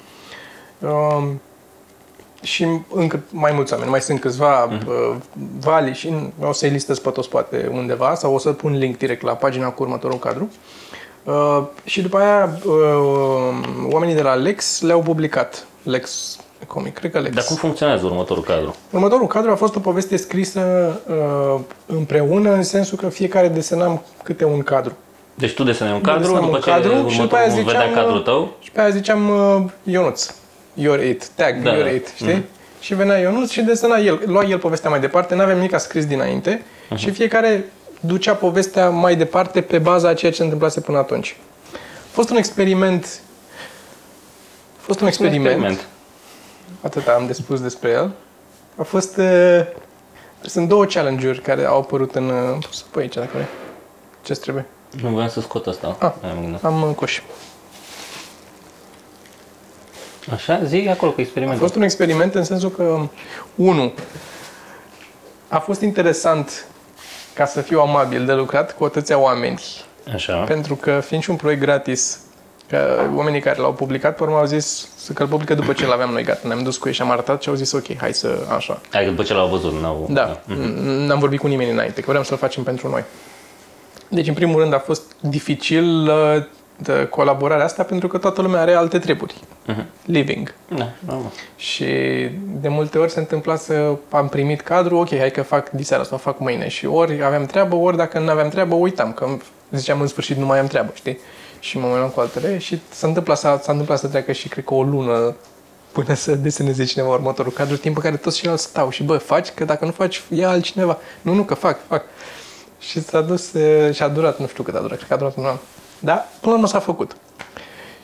Um, 0.79 1.41
și 2.45 2.67
încă 2.95 3.21
mai 3.31 3.53
mulți 3.53 3.73
oameni, 3.73 3.91
mai 3.91 4.01
sunt 4.01 4.21
câțiva 4.21 4.65
uh, 4.65 5.15
Vali 5.61 5.95
și 5.95 6.15
o 6.41 6.53
să-i 6.53 6.71
listez 6.71 6.99
pe 6.99 7.11
toți 7.11 7.29
poate 7.29 7.71
undeva 7.73 8.15
sau 8.15 8.35
o 8.35 8.39
să 8.39 8.53
pun 8.53 8.79
link 8.79 8.99
direct 8.99 9.23
la 9.23 9.33
pagina 9.33 9.69
cu 9.69 9.83
următorul 9.83 10.19
cadru. 10.19 10.51
Uh, 11.25 11.63
și 11.85 12.03
după 12.03 12.19
aia 12.19 12.59
uh, 12.67 13.55
oamenii 13.91 14.15
de 14.15 14.23
la 14.23 14.35
Lex 14.35 14.81
le-au 14.81 15.01
publicat. 15.01 15.67
Lex 15.83 16.37
Comic, 16.67 16.95
cred 16.95 17.11
că 17.11 17.19
Lex. 17.19 17.35
Dar 17.35 17.45
cum 17.45 17.57
funcționează 17.57 18.05
următorul 18.05 18.43
cadru? 18.43 18.75
Următorul 18.91 19.27
cadru 19.27 19.51
a 19.51 19.55
fost 19.55 19.77
o 19.77 19.81
poveste 19.81 20.17
scrisă 20.17 20.61
uh, 21.09 21.61
împreună, 21.87 22.53
în 22.53 22.63
sensul 22.63 22.99
că 22.99 23.09
fiecare 23.09 23.49
desenam 23.49 24.03
câte 24.23 24.45
un 24.45 24.63
cadru. 24.63 24.97
Deci 25.35 25.55
tu 25.55 25.63
desenai 25.63 25.93
un 25.93 26.01
cadru, 26.01 26.21
desenam 26.21 26.45
după 26.45 26.57
un 26.57 26.63
ce 26.63 26.71
cadru 26.71 26.89
și 26.89 26.97
următorul 26.97 27.23
după 27.23 27.37
aia 27.37 27.47
vedea 27.47 27.63
ziceam, 27.63 27.95
cadrul 27.95 28.17
uh, 28.17 28.25
tău, 28.25 28.57
Și 28.61 28.71
pe 28.71 28.81
aia 28.81 28.91
ziceam 28.91 29.29
uh, 29.29 29.71
Ionuț, 29.83 30.35
you're 30.81 31.09
it, 31.09 31.29
tag, 31.29 31.63
Da, 31.63 31.73
you're 31.75 31.83
da. 31.85 31.91
it, 31.91 32.09
știi? 32.17 32.45
Și 32.81 32.95
venea 32.95 33.19
Ionuț 33.19 33.51
și 33.51 33.63
desena 33.63 33.99
el, 33.99 34.23
lua 34.27 34.45
el 34.45 34.59
povestea 34.59 34.91
mai 34.91 35.01
departe, 35.01 35.35
n-aveam 35.35 35.57
nimic 35.57 35.79
scris 35.79 36.07
dinainte 36.07 36.63
și 36.95 37.11
fiecare 37.11 37.65
ducea 38.01 38.35
povestea 38.35 38.91
mai 38.91 39.17
departe 39.17 39.61
pe 39.61 39.79
baza 39.79 40.09
a 40.09 40.15
ceea 40.15 40.31
ce 40.31 40.37
se 40.37 40.43
întâmplase 40.43 40.81
până 40.81 40.99
atunci. 40.99 41.37
A 41.75 41.77
fost 42.11 42.31
un 42.31 42.37
experiment 42.37 43.21
a 44.77 44.81
fost 44.87 45.01
un 45.01 45.07
experiment, 45.07 45.47
experiment. 45.47 45.87
atât 46.81 47.07
am 47.07 47.27
de 47.27 47.33
spus 47.33 47.61
despre 47.61 47.91
el. 47.91 48.11
A 48.77 48.83
fost 48.83 49.17
uh, 49.17 49.61
sunt 50.41 50.69
două 50.69 50.85
challenge-uri 50.85 51.41
care 51.41 51.65
au 51.65 51.79
apărut 51.79 52.15
în... 52.15 52.29
Uh, 52.29 52.57
poți 52.61 52.79
să 52.79 52.85
pui 52.91 53.03
aici 53.03 53.15
dacă 53.15 53.31
vrei. 53.33 53.47
Ce 54.23 54.35
trebuie? 54.35 54.67
Nu 55.03 55.09
voiam 55.09 55.29
să 55.29 55.41
scot 55.41 55.67
asta. 55.67 55.97
Ah. 55.99 56.13
Aia 56.23 56.35
mă 56.35 56.41
gândeam. 56.41 56.75
Am 56.75 56.83
în 56.83 56.95
coș. 56.95 57.21
Așa, 60.33 60.65
zi 60.65 60.89
acolo 60.91 61.11
cu 61.11 61.17
A 61.19 61.23
experimentul. 61.23 61.61
fost 61.61 61.75
un 61.75 61.83
experiment 61.83 62.35
în 62.35 62.45
sensul 62.45 62.71
că, 62.71 63.09
unu, 63.55 63.93
a 65.49 65.59
fost 65.59 65.81
interesant 65.81 66.67
ca 67.35 67.47
să 67.47 67.61
fiu 67.61 67.81
amabil 67.81 68.27
de 68.27 68.33
lucrat 68.33 68.77
cu 68.77 68.85
atâția 68.85 69.19
oameni. 69.19 69.61
Așa. 70.15 70.37
Pentru 70.37 70.75
că, 70.75 71.01
fiind 71.07 71.23
și 71.23 71.31
un 71.31 71.37
proiect 71.37 71.61
gratis, 71.61 72.19
că 72.69 73.01
oamenii 73.15 73.41
care 73.41 73.61
l-au 73.61 73.73
publicat, 73.73 74.17
pe 74.17 74.23
urmă 74.23 74.37
au 74.37 74.45
zis 74.45 74.89
să 74.97 75.13
că 75.13 75.23
îl 75.23 75.29
publică 75.29 75.55
după 75.55 75.73
ce 75.73 75.87
l-aveam 75.87 76.11
noi 76.11 76.23
gata. 76.23 76.49
Ne-am 76.49 76.63
dus 76.63 76.77
cu 76.77 76.89
ei 76.89 76.95
și 76.95 77.03
am 77.03 77.11
arătat 77.11 77.43
și 77.43 77.49
au 77.49 77.55
zis 77.55 77.73
ok, 77.73 77.97
hai 77.97 78.15
să 78.15 78.47
așa. 78.57 78.81
Adică 78.93 79.11
după 79.11 79.23
ce 79.23 79.35
l-au 79.35 79.49
văzut, 79.49 79.81
n-au... 79.81 80.07
Da, 80.11 80.41
n-am 80.83 81.19
vorbit 81.19 81.41
cu 81.41 81.47
nimeni 81.47 81.71
înainte, 81.71 82.01
că 82.01 82.07
vreau 82.09 82.25
să-l 82.25 82.37
facem 82.37 82.63
pentru 82.63 82.89
noi. 82.89 83.05
Deci, 84.09 84.29
în 84.29 84.35
primul 84.35 84.61
rând, 84.61 84.75
a 84.75 84.79
fost 84.79 85.03
dificil 85.21 86.09
uh, 86.09 86.45
de 86.77 87.07
colaborarea 87.11 87.65
asta 87.65 87.83
pentru 87.83 88.09
că 88.09 88.19
toată 88.19 88.43
lumea 88.43 88.61
are 88.61 88.75
alte 88.75 88.99
treburi. 88.99 89.35
Living. 90.05 90.55
Da, 90.69 90.93
normal. 91.07 91.31
Și 91.57 91.85
de 92.61 92.69
multe 92.69 92.99
ori 92.99 93.11
se 93.11 93.19
întâmpla 93.19 93.57
să 93.57 93.97
am 94.11 94.29
primit 94.29 94.61
cadru, 94.61 94.97
ok, 94.97 95.17
hai 95.17 95.31
că 95.31 95.43
fac 95.43 95.71
diseară 95.71 96.03
sau 96.03 96.19
fac 96.19 96.39
mâine. 96.39 96.69
Și 96.69 96.87
ori 96.87 97.25
aveam 97.25 97.47
treabă, 97.47 97.77
ori 97.77 97.97
dacă 97.97 98.19
nu 98.19 98.31
aveam 98.31 98.49
treabă, 98.49 98.75
uitam, 98.75 99.13
că 99.13 99.27
ziceam 99.71 100.01
în 100.01 100.07
sfârșit 100.07 100.37
nu 100.37 100.47
mai 100.47 100.59
am 100.59 100.67
treabă, 100.67 100.91
știi? 100.95 101.19
Și 101.59 101.79
mă 101.79 101.87
mai 101.87 101.97
luam 101.97 102.11
cu 102.11 102.21
altele 102.21 102.59
și 102.59 102.81
s-a 102.91 103.07
întâmplat, 103.07 103.39
s-a, 103.39 103.61
s-a 103.63 103.71
întâmplat 103.71 103.99
să 103.99 104.07
treacă 104.07 104.33
și 104.33 104.49
cred 104.49 104.65
că 104.65 104.75
o 104.75 104.83
lună 104.83 105.35
până 105.93 106.15
să 106.15 106.35
deseneze 106.35 106.85
cineva 106.85 107.09
următorul 107.09 107.53
cadru, 107.53 107.77
timp 107.77 107.95
pe 107.95 108.01
care 108.01 108.17
toți 108.17 108.37
ceilalți 108.37 108.65
stau 108.65 108.91
și 108.91 109.03
bă, 109.03 109.17
faci, 109.17 109.49
că 109.51 109.65
dacă 109.65 109.85
nu 109.85 109.91
faci, 109.91 110.23
ia 110.29 110.49
altcineva. 110.49 110.99
Nu, 111.23 111.35
nu, 111.35 111.43
că 111.43 111.55
fac, 111.55 111.87
fac. 111.87 112.05
Și 112.79 113.03
s-a 113.03 113.21
dus 113.21 113.53
e, 113.55 113.93
și 113.93 114.03
a 114.03 114.09
durat, 114.09 114.39
nu 114.39 114.47
știu 114.47 114.63
cât 114.63 114.75
a 114.75 114.81
durat, 114.81 114.97
cred 114.97 115.09
că 115.09 115.15
a 115.15 115.17
durat 115.17 115.37
un 115.37 115.45
an. 115.45 115.57
Da, 116.05 116.13
până 116.15 116.29
la 116.41 116.53
urmă 116.53 116.67
s-a 116.67 116.79
făcut. 116.79 117.17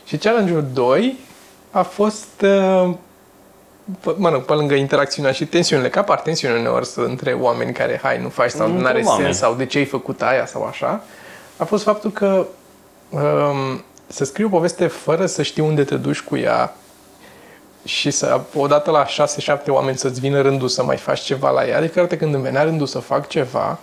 Și 0.05 0.17
challenge-ul 0.17 0.65
2 0.73 1.17
a 1.71 1.83
fost 1.83 2.41
uh, 2.43 2.91
P- 4.01 4.17
mă 4.17 4.29
rog, 4.29 4.43
pe 4.43 4.53
lângă 4.53 4.75
interacțiunea 4.75 5.33
și 5.33 5.47
tensiunile, 5.47 5.89
că 5.89 5.99
apar 5.99 6.21
tensiuni 6.21 6.59
uneori 6.59 6.87
să- 6.87 7.01
între 7.01 7.33
oameni 7.33 7.73
care, 7.73 7.99
hai, 8.03 8.21
nu 8.23 8.29
faci 8.29 8.51
sau 8.51 8.67
nu 8.69 8.75
Între 8.75 8.89
are 8.89 9.03
oameni. 9.05 9.25
sens 9.25 9.39
sau 9.39 9.55
de 9.55 9.67
ce 9.67 9.79
ai 9.79 9.85
făcut 9.85 10.23
aia 10.23 10.47
sau 10.47 10.65
așa, 10.65 11.03
a 11.57 11.65
fost 11.65 11.83
faptul 11.85 12.11
că 12.11 12.47
um, 13.11 13.85
să 14.07 14.25
scriu 14.25 14.47
o 14.47 14.51
poveste 14.51 14.87
fără 14.87 15.27
să 15.27 15.43
știi 15.43 15.63
unde 15.63 15.85
te 15.85 15.97
duci 15.97 16.21
cu 16.21 16.37
ea 16.37 16.75
și 17.85 18.11
să, 18.11 18.41
odată 18.55 18.91
la 18.91 19.07
6-7 19.07 19.67
oameni 19.69 19.97
să-ți 19.99 20.21
vină 20.21 20.41
rândul 20.41 20.69
să 20.69 20.83
mai 20.85 20.97
faci 20.97 21.21
ceva 21.21 21.51
la 21.51 21.67
ea, 21.67 21.81
de 21.81 21.85
fiecare 21.87 22.07
dată 22.07 22.17
când 22.17 22.35
îmi 22.35 22.43
venea 22.43 22.63
rândul 22.63 22.87
să 22.87 22.99
fac 22.99 23.29
ceva, 23.29 23.79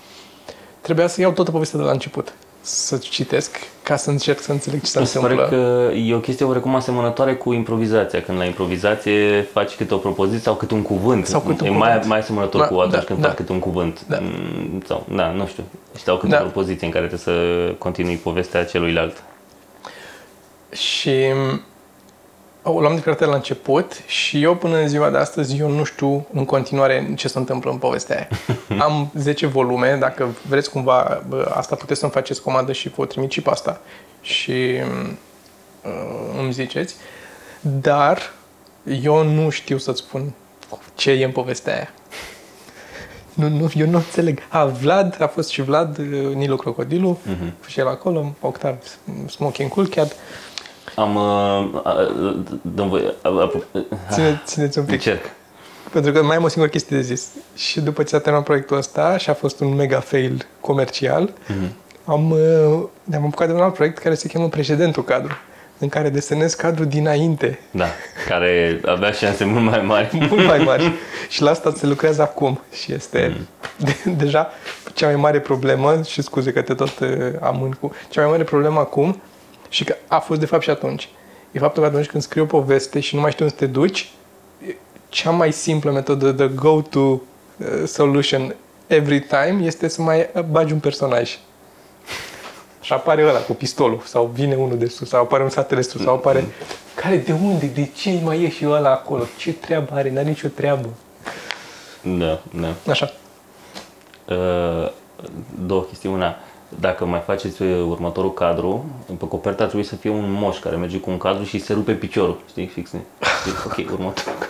trebuia 0.81 1.07
să 1.07 1.21
iau 1.21 1.31
toată 1.31 1.51
povestea 1.51 1.79
de 1.79 1.85
la 1.85 1.91
început, 1.91 2.33
să 2.61 2.97
citesc, 2.97 3.57
ca 3.87 3.95
să 3.95 4.09
încerc 4.09 4.39
să 4.39 4.51
înțeleg 4.51 4.81
ce 4.81 4.85
se 4.89 4.99
Mi 4.99 5.05
se 5.05 5.19
pare 5.19 5.33
întâmplă. 5.33 5.57
că 5.57 5.93
e 5.95 6.13
o 6.15 6.19
chestie 6.19 6.45
oarecum 6.45 6.75
asemănătoare 6.75 7.35
cu 7.35 7.53
improvizația. 7.53 8.21
Când 8.21 8.37
la 8.37 8.43
improvizație 8.45 9.41
faci 9.53 9.75
câte 9.75 9.93
o 9.93 9.97
propoziție 9.97 10.41
sau 10.41 10.55
câte 10.55 10.73
un 10.73 10.81
cuvânt. 10.81 11.25
Sau 11.25 11.39
câte 11.39 11.63
un 11.63 11.69
e 11.69 11.77
mai, 11.77 11.87
cuvânt. 11.89 12.05
mai 12.09 12.19
asemănător 12.19 12.61
Da, 12.61 12.67
cu 12.67 12.75
atunci 12.75 12.93
da, 12.93 12.99
când 12.99 13.19
da. 13.19 13.27
faci 13.27 13.37
câte 13.37 13.51
un 13.51 13.59
cuvânt. 13.59 14.05
Da. 14.07 14.17
Mm, 14.21 14.81
Sau, 14.87 15.05
da, 15.15 15.31
nu 15.31 15.47
știu. 15.47 15.63
Știau 15.97 16.17
câte 16.17 16.31
Da. 16.31 16.37
o 16.37 16.41
propoziție 16.41 16.85
în 16.85 16.91
care 16.93 17.05
trebuie 17.07 17.35
să 17.35 17.71
continui 17.77 18.15
povestea 18.15 18.65
celuilalt. 18.65 19.23
Și 20.71 21.11
o 22.69 22.79
luam 22.79 22.95
de 22.95 23.01
fiecare 23.01 23.17
dată 23.19 23.29
la 23.29 23.35
început 23.35 24.01
și 24.05 24.43
eu 24.43 24.55
până 24.55 24.77
în 24.77 24.87
ziua 24.87 25.09
de 25.09 25.17
astăzi 25.17 25.57
eu 25.57 25.69
nu 25.69 25.83
știu 25.83 26.27
în 26.33 26.45
continuare 26.45 27.13
ce 27.15 27.27
se 27.27 27.37
întâmplă 27.37 27.71
în 27.71 27.77
povestea 27.77 28.15
aia. 28.15 28.27
Am 28.85 29.11
10 29.15 29.45
volume, 29.45 29.97
dacă 29.99 30.27
vreți 30.47 30.69
cumva 30.69 31.23
bă, 31.27 31.51
asta 31.53 31.75
puteți 31.75 31.99
să-mi 31.99 32.11
faceți 32.11 32.41
comandă 32.41 32.71
și 32.71 32.89
vă 32.89 33.01
o 33.01 33.05
trimit 33.05 33.31
și 33.31 33.41
pe 33.41 33.49
asta 33.49 33.81
și 34.21 34.51
uh, 34.51 36.39
îmi 36.39 36.51
ziceți. 36.51 36.95
Dar 37.61 38.33
eu 39.01 39.23
nu 39.23 39.49
știu 39.49 39.77
să-ți 39.77 39.99
spun 39.99 40.33
ce 40.95 41.11
e 41.11 41.25
în 41.25 41.31
povestea 41.31 41.73
aia. 41.73 41.89
Nu, 43.33 43.49
nu, 43.49 43.71
eu 43.75 43.87
nu 43.87 43.97
înțeleg. 43.97 44.39
A, 44.49 44.65
Vlad, 44.65 45.17
a 45.21 45.27
fost 45.27 45.49
și 45.49 45.61
Vlad, 45.61 45.97
uh, 45.97 46.33
Nilu 46.33 46.55
Crocodilu, 46.55 47.19
uh-huh. 47.23 47.67
și 47.67 47.79
el 47.79 47.87
acolo, 47.87 48.35
Octav 48.39 48.75
Smoking 49.27 49.69
Cool 49.69 49.87
Cat. 49.87 50.15
Am... 50.97 51.15
Uh, 51.15 51.81
uh, 51.83 52.35
dăm 52.61 52.89
voi... 52.89 53.13
Uh, 53.23 53.53
uh, 53.53 53.81
Ține, 54.11 54.41
țineți 54.45 54.77
un 54.77 54.83
pic. 54.83 54.93
încerc. 54.93 55.25
Pentru 55.91 56.11
că 56.11 56.23
mai 56.23 56.35
am 56.35 56.43
o 56.43 56.47
singură 56.47 56.71
chestie 56.71 56.95
de 56.97 57.03
zis. 57.03 57.27
Și 57.55 57.79
după 57.81 58.03
ce 58.03 58.15
a 58.15 58.19
terminat 58.19 58.45
proiectul 58.45 58.77
ăsta 58.77 59.17
și 59.17 59.29
a 59.29 59.33
fost 59.33 59.59
un 59.59 59.75
mega 59.75 59.99
fail 59.99 60.45
comercial, 60.61 61.33
Mhm. 61.47 61.73
am, 62.05 62.31
uh, 62.31 62.83
ne-am 63.03 63.25
apucat 63.25 63.47
de 63.47 63.53
un 63.53 63.59
alt 63.61 63.73
proiect 63.73 63.97
care 63.97 64.15
se 64.15 64.27
cheamă 64.27 64.47
Precedentul 64.49 65.03
Cadru, 65.03 65.33
în 65.79 65.89
care 65.89 66.09
desenez 66.09 66.53
cadru 66.53 66.83
dinainte, 66.83 67.59
Da, 67.71 67.85
care 68.27 68.81
avea 68.85 69.11
șanse 69.11 69.43
mult 69.45 69.63
mai 69.63 69.81
mari. 69.81 70.09
mult 70.29 70.45
mai 70.45 70.57
mari. 70.59 70.91
și 71.29 71.41
la 71.41 71.49
asta 71.49 71.73
se 71.75 71.85
lucrează 71.85 72.21
acum. 72.21 72.59
Și 72.73 72.93
este 72.93 73.35
Mhm. 73.35 73.47
de, 74.03 74.11
deja 74.23 74.49
cea 74.93 75.05
mai 75.05 75.15
mare 75.15 75.39
problemă, 75.39 76.01
și 76.05 76.21
scuze 76.21 76.51
că 76.53 76.61
te 76.61 76.73
tot 76.73 76.99
uh, 76.99 77.09
amân 77.41 77.77
cu, 77.81 77.91
cea 78.09 78.21
mai 78.21 78.29
mare 78.29 78.43
problemă 78.43 78.79
acum, 78.79 79.21
și 79.69 79.83
că 79.83 79.95
a 80.07 80.19
fost 80.19 80.39
de 80.39 80.45
fapt 80.45 80.63
și 80.63 80.69
atunci, 80.69 81.09
e 81.51 81.59
faptul 81.59 81.81
că 81.81 81.87
atunci 81.87 82.07
când 82.07 82.23
scrii 82.23 82.41
o 82.41 82.45
poveste 82.45 82.99
și 82.99 83.15
nu 83.15 83.21
mai 83.21 83.31
știi 83.31 83.43
unde 83.45 83.57
să 83.59 83.65
te 83.65 83.71
duci, 83.71 84.11
e 84.67 84.75
cea 85.09 85.31
mai 85.31 85.51
simplă 85.51 85.91
metodă, 85.91 86.31
the 86.31 86.47
go-to 86.47 86.99
uh, 86.99 87.21
solution 87.85 88.55
every 88.87 89.19
time, 89.19 89.59
este 89.63 89.87
să 89.87 90.01
mai 90.01 90.29
bagi 90.49 90.73
un 90.73 90.79
personaj. 90.79 91.37
Și 92.81 92.93
apare 92.93 93.27
ăla 93.27 93.39
cu 93.39 93.53
pistolul, 93.53 94.01
sau 94.05 94.31
vine 94.33 94.55
unul 94.55 94.77
de 94.77 94.87
sus, 94.87 95.09
sau 95.09 95.21
apare 95.21 95.43
un 95.43 95.49
satelistu, 95.49 95.97
sau 95.97 96.13
apare... 96.13 96.45
Care, 96.95 97.17
de 97.17 97.31
unde, 97.31 97.65
de 97.65 97.89
ce 97.95 98.19
mai 98.23 98.43
e 98.43 98.49
și 98.49 98.65
ăla 98.67 98.91
acolo? 98.91 99.23
Ce 99.37 99.53
treabă 99.53 99.93
are? 99.93 100.11
N-are 100.11 100.27
nicio 100.27 100.47
treabă. 100.47 100.89
Da, 102.01 102.41
da. 102.51 102.73
Așa. 102.91 103.13
Uh, 104.29 104.91
două 105.65 105.81
chestii. 105.81 106.09
Una, 106.09 106.35
dacă 106.79 107.05
mai 107.05 107.21
faceți 107.25 107.61
uh, 107.61 107.85
următorul 107.89 108.33
cadru, 108.33 108.85
pe 109.17 109.27
coperta 109.27 109.63
trebuie 109.63 109.83
să 109.83 109.95
fie 109.95 110.09
un 110.09 110.31
moș 110.31 110.57
care 110.59 110.75
merge 110.75 110.97
cu 110.99 111.09
un 111.09 111.17
cadru 111.17 111.43
și 111.43 111.59
se 111.59 111.73
rupe 111.73 111.91
piciorul, 111.91 112.39
știi, 112.49 112.67
fix. 112.67 112.89
Zic, 113.45 113.65
ok, 113.65 113.91
următorul. 113.91 114.47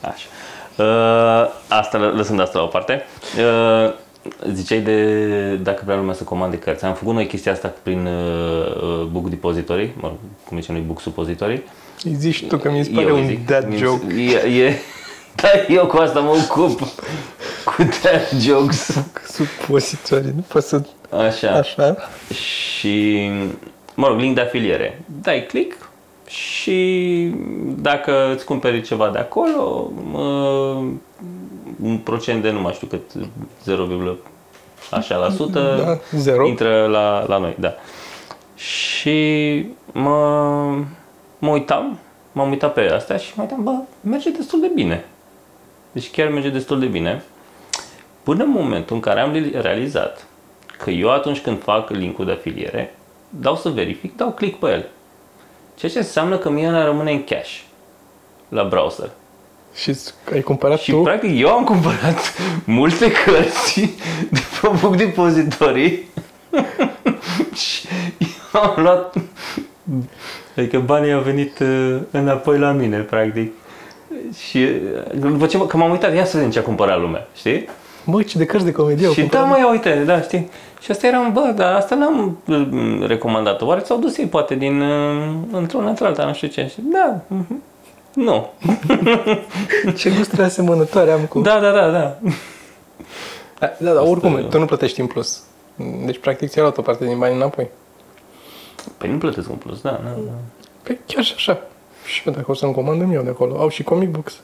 Așa. 0.00 0.26
Uh, 0.76 1.50
asta, 1.68 1.98
lăsând 1.98 2.40
asta 2.40 2.58
la 2.58 2.64
o 2.64 2.68
parte. 2.68 3.02
Uh, 3.38 3.92
ziceai 4.52 4.80
de 4.80 5.54
dacă 5.54 5.82
vrea 5.84 5.96
lumea 5.96 6.14
să 6.14 6.24
comande 6.24 6.58
cărți. 6.58 6.84
Am 6.84 6.94
făcut 6.94 7.14
noi 7.14 7.26
chestia 7.26 7.52
asta 7.52 7.74
prin 7.82 8.06
uh, 8.06 8.82
uh 8.82 9.06
Book 9.10 9.28
Depository, 9.28 9.92
mă 10.00 10.08
rog, 10.08 10.16
cum 10.48 10.60
zicem 10.60 10.74
noi, 10.74 10.84
Book 10.86 11.00
Suppository. 11.00 11.62
Îi 12.04 12.14
zici 12.14 12.46
tu 12.46 12.56
că 12.56 12.70
mi 12.70 12.84
se 12.84 12.90
pare 12.94 13.06
Eu 13.06 13.18
un 13.18 13.26
zic, 13.26 13.46
dad 13.46 13.68
mi- 13.68 13.76
joke. 13.76 14.14
E, 14.14 14.64
e, 14.64 14.78
da, 15.34 15.48
eu 15.68 15.86
cu 15.86 15.96
asta 15.96 16.20
mă 16.20 16.30
ocup. 16.50 16.80
Cu 17.64 17.82
dad 18.02 18.40
jokes. 18.40 19.04
Supozitorii, 19.26 20.32
nu 20.34 20.44
pot 20.48 20.62
să... 20.62 20.82
Așa. 21.10 21.50
Așa. 21.50 21.96
Și, 22.34 23.28
mă 23.94 24.06
rog, 24.06 24.18
link 24.18 24.34
de 24.34 24.40
afiliere. 24.40 25.02
Dai 25.22 25.46
click 25.48 25.88
și 26.26 27.30
dacă 27.76 28.32
îți 28.34 28.44
cumperi 28.44 28.82
ceva 28.82 29.08
de 29.08 29.18
acolo, 29.18 29.90
mă, 30.12 30.28
un 31.82 31.98
procent 31.98 32.42
de 32.42 32.50
nu 32.50 32.60
mai 32.60 32.72
știu 32.72 32.86
cât, 32.86 33.02
0, 33.64 34.16
așa 34.90 35.16
la 35.16 35.30
sută, 35.30 35.82
Da, 35.84 36.18
zero. 36.18 36.46
intră 36.46 36.86
la, 36.86 37.24
la 37.28 37.38
noi, 37.38 37.56
da. 37.58 37.74
Și 38.54 39.66
mă, 39.92 40.18
mă 41.38 41.50
uitam, 41.50 41.98
m-am 42.32 42.50
uitat 42.50 42.72
pe 42.72 42.90
astea 42.90 43.16
și 43.16 43.32
mă 43.36 43.42
uitam, 43.42 43.62
bă, 43.62 43.72
merge 44.00 44.30
destul 44.30 44.60
de 44.60 44.70
bine. 44.74 45.04
Deci 45.94 46.10
chiar 46.10 46.28
merge 46.28 46.48
destul 46.48 46.80
de 46.80 46.86
bine. 46.86 47.22
Până 48.22 48.42
în 48.44 48.50
momentul 48.50 48.94
în 48.94 49.02
care 49.02 49.20
am 49.20 49.50
realizat 49.60 50.26
că 50.78 50.90
eu 50.90 51.10
atunci 51.10 51.40
când 51.40 51.62
fac 51.62 51.90
linkul 51.90 52.24
de 52.24 52.32
afiliere, 52.32 52.94
dau 53.28 53.56
să 53.56 53.68
verific, 53.68 54.16
dau 54.16 54.30
click 54.32 54.58
pe 54.58 54.66
el. 54.66 54.88
Ceea 55.76 55.92
ce 55.92 55.98
înseamnă 55.98 56.38
că 56.38 56.50
mie 56.50 56.68
ăla 56.68 56.84
rămâne 56.84 57.12
în 57.12 57.24
cash 57.24 57.60
la 58.48 58.64
browser. 58.64 59.10
Și 59.74 59.96
ai 60.32 60.40
cumpărat 60.42 60.78
Și 60.78 60.90
tu? 60.90 61.02
practic 61.02 61.38
eu 61.40 61.48
am 61.48 61.64
cumpărat 61.64 62.36
multe 62.64 63.12
cărți 63.12 63.80
de 64.30 64.40
pe 64.60 64.68
Book 64.80 64.96
Depository 64.96 66.02
și 67.54 67.88
eu 68.54 68.60
am 68.60 68.82
luat 68.82 69.14
adică 70.56 70.78
banii 70.78 71.12
au 71.12 71.20
venit 71.20 71.58
uh, 71.58 71.96
înapoi 72.10 72.58
la 72.58 72.72
mine 72.72 72.98
practic 72.98 73.52
și 74.38 74.58
uh, 74.58 75.30
după 75.30 75.46
ce 75.46 75.56
mă- 75.56 75.66
că 75.66 75.76
m-am 75.76 75.90
uitat, 75.90 76.14
ia 76.14 76.24
să 76.24 76.36
vedem 76.36 76.52
ce 76.52 76.58
a 76.58 76.62
cumpărat 76.62 77.00
lumea, 77.00 77.28
știi? 77.34 77.68
Mă, 78.04 78.22
ce 78.22 78.38
de 78.38 78.44
cărți 78.44 78.64
de 78.64 78.72
comedie 78.72 79.06
au 79.06 79.12
Și 79.12 79.22
da, 79.22 79.38
cumpărat. 79.38 79.48
mă, 79.48 79.58
ia 79.58 79.70
uite, 79.70 80.02
da, 80.06 80.20
știi? 80.20 80.50
Și 80.80 80.90
asta 80.90 81.06
eram, 81.06 81.32
bă, 81.32 81.52
dar 81.56 81.74
asta 81.74 81.94
n-am 81.94 82.38
mm, 82.44 83.06
recomandat 83.06 83.62
Oare 83.62 83.80
ți-au 83.80 83.98
dus 83.98 84.16
ei 84.16 84.26
poate 84.26 84.54
din, 84.54 84.80
uh, 84.80 85.34
într-una 85.52 85.88
într-alta, 85.88 86.24
nu 86.24 86.32
știu 86.32 86.48
ce. 86.48 86.66
Și, 86.72 86.80
da, 86.80 87.20
mhm. 87.26 87.62
nu. 88.14 88.50
Ce 89.98 90.10
gusturi 90.16 90.42
asemănătoare 90.42 91.10
am 91.10 91.20
cu... 91.20 91.40
Da, 91.40 91.60
da, 91.60 91.70
da, 91.70 91.90
da. 91.90 92.16
Da, 93.58 93.72
da, 93.78 93.92
dar 93.92 94.02
oricum, 94.06 94.46
tu 94.50 94.58
nu 94.58 94.64
plătești 94.64 95.00
în 95.00 95.06
plus. 95.06 95.42
Deci, 96.04 96.18
practic, 96.18 96.48
ți-ai 96.48 96.64
luat 96.64 96.78
o 96.78 96.82
parte 96.82 97.04
din 97.04 97.18
bani 97.18 97.34
înapoi. 97.34 97.68
Păi 98.98 99.10
nu 99.10 99.18
plătesc 99.18 99.50
un 99.50 99.56
plus, 99.56 99.80
da, 99.80 99.90
da, 99.90 100.10
da. 100.26 100.32
Păi 100.82 100.98
chiar 101.06 101.24
și 101.24 101.32
așa. 101.36 101.62
Și 102.04 102.22
eu 102.26 102.32
dacă 102.32 102.50
o 102.50 102.54
să-mi 102.54 102.72
comandăm 102.72 103.12
eu 103.12 103.22
de 103.22 103.28
acolo. 103.30 103.56
Au 103.58 103.68
și 103.68 103.82
comic 103.82 104.08
books. 104.10 104.40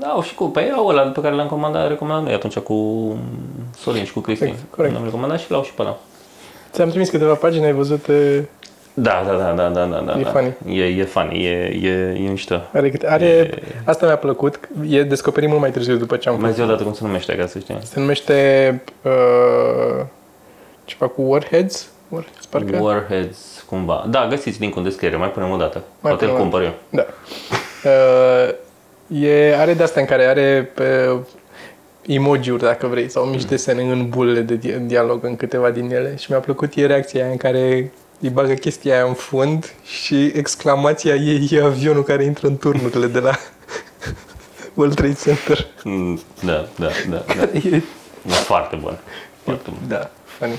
Da, 0.00 0.06
au 0.06 0.22
și 0.22 0.34
cu, 0.34 0.44
pe 0.44 0.70
au 0.76 0.86
ăla 0.86 1.02
pe 1.02 1.20
care 1.20 1.34
l-am 1.34 1.46
comandat, 1.48 1.88
recomandat 1.88 2.24
noi 2.24 2.34
atunci 2.34 2.58
cu 2.58 3.16
Sorin 3.78 4.04
și 4.04 4.12
cu 4.12 4.20
Cristin. 4.20 4.46
Exact, 4.48 4.74
corect. 4.74 4.94
L-am 4.94 5.04
recomandat 5.04 5.38
și 5.40 5.50
l-au 5.50 5.62
și 5.62 5.72
pe 5.74 5.82
ăla. 5.82 5.98
Ți-am 6.72 6.88
trimis 6.88 7.10
câteva 7.10 7.34
pagini, 7.34 7.64
ai 7.64 7.72
văzut... 7.72 8.06
e, 8.08 8.44
Da, 8.94 9.24
da, 9.26 9.32
da, 9.36 9.52
da, 9.52 9.68
da, 9.68 9.84
da, 9.84 10.00
da. 10.00 10.18
E 10.18 10.22
da. 10.22 10.30
funny. 10.30 10.54
E, 10.78 10.84
e 10.84 11.04
funny, 11.04 11.44
e, 11.44 11.78
e, 11.82 12.24
e 12.24 12.28
mișto. 12.28 12.60
Are, 12.72 12.90
câte- 12.90 13.06
are, 13.10 13.50
asta 13.84 14.06
mi-a 14.06 14.16
plăcut. 14.16 14.60
E 14.88 15.02
descoperit 15.02 15.48
mult 15.48 15.60
mai 15.60 15.70
târziu 15.70 15.96
după 15.96 16.16
ce 16.16 16.28
am 16.28 16.34
Mai 16.40 16.50
făcut. 16.50 16.56
zi 16.56 16.62
o 16.62 16.66
dată 16.72 16.82
cum 16.82 16.92
se 16.92 17.04
numește, 17.04 17.34
ca 17.36 17.46
să 17.46 17.58
știi. 17.58 17.78
Se 17.82 18.00
numește 18.00 18.82
uh, 19.02 20.04
ceva 20.84 21.06
cu 21.08 21.22
Warheads. 21.22 21.88
Warheads, 22.08 22.46
parcă. 22.46 22.78
Warheads, 22.80 23.57
cumva. 23.68 24.04
Da, 24.08 24.26
găsiți 24.30 24.60
linkul 24.60 24.78
în 24.82 24.84
descriere, 24.88 25.16
mai 25.16 25.30
punem 25.30 25.50
o 25.50 25.56
dată. 25.56 25.82
Mai 26.00 26.12
Poate 26.12 26.24
îl 26.24 26.30
punem 26.30 26.46
o 26.46 26.48
cumpăr 26.48 26.62
eu. 26.62 26.74
Da. 26.88 27.06
Uh, 27.84 28.54
e, 29.28 29.56
are 29.58 29.74
de 29.74 29.82
astea 29.82 30.00
în 30.00 30.06
care 30.08 30.24
are 30.24 30.72
uh, 31.12 31.18
emoji-uri, 32.06 32.62
dacă 32.62 32.86
vrei, 32.86 33.08
sau 33.10 33.24
mici 33.24 33.44
desene 33.44 33.82
în 33.82 34.08
bulele 34.08 34.40
de 34.40 34.54
di- 34.56 34.86
dialog 34.86 35.24
în 35.24 35.36
câteva 35.36 35.70
din 35.70 35.90
ele. 35.92 36.16
Și 36.18 36.26
mi-a 36.30 36.40
plăcut 36.40 36.74
e 36.74 36.86
reacția 36.86 37.22
aia 37.22 37.30
în 37.30 37.36
care 37.36 37.92
îi 38.20 38.28
bagă 38.30 38.52
chestia 38.54 38.94
aia 38.94 39.04
în 39.04 39.14
fund 39.14 39.74
și 39.84 40.24
exclamația 40.34 41.14
ei 41.14 41.48
e 41.50 41.62
avionul 41.62 42.02
care 42.02 42.24
intră 42.24 42.46
în 42.46 42.56
turnurile 42.56 43.06
de 43.06 43.18
la 43.18 43.32
World 44.74 44.94
Trade 44.94 45.16
Center. 45.24 45.66
Mm, 45.84 46.20
Da, 46.44 46.66
da, 46.76 46.88
da. 47.10 47.24
da. 47.36 47.42
E, 47.76 47.82
Da, 48.22 48.34
foarte 48.34 48.76
bun. 48.76 48.98
Foarte 49.44 49.70
bun. 49.70 49.78
da, 49.88 50.10
funny. 50.38 50.54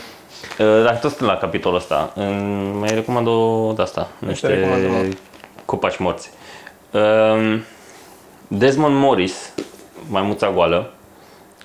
Uh, 0.59 0.83
Dacă 0.83 0.97
tot 1.01 1.11
sunt 1.11 1.29
la 1.29 1.37
capitolul 1.37 1.77
ăsta, 1.77 2.11
îmi 2.15 2.73
mai 2.79 2.89
recomand 2.93 3.27
o 3.27 3.71
de 3.75 3.81
asta, 3.81 4.09
niște 4.19 4.47
recomandă, 4.47 4.87
mă. 4.87 5.05
copaci 5.65 5.97
morți. 5.97 6.29
Um, 6.91 7.63
Desmond 8.47 8.95
Morris, 8.95 9.53
maimuța 10.09 10.51
goală, 10.51 10.93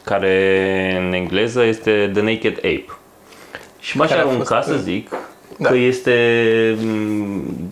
care 0.04 1.02
în 1.06 1.12
engleză 1.12 1.62
este 1.62 2.10
The 2.12 2.22
Naked 2.22 2.56
Ape. 2.56 2.86
Și 3.78 3.96
m-aș 3.96 4.08
Care 4.08 4.20
a 4.20 4.24
arunca 4.26 4.54
fost, 4.54 4.68
să 4.68 4.74
uh, 4.74 4.80
zic 4.80 5.10
da. 5.58 5.68
că 5.68 5.76
este 5.76 6.14
mm, 6.80 7.70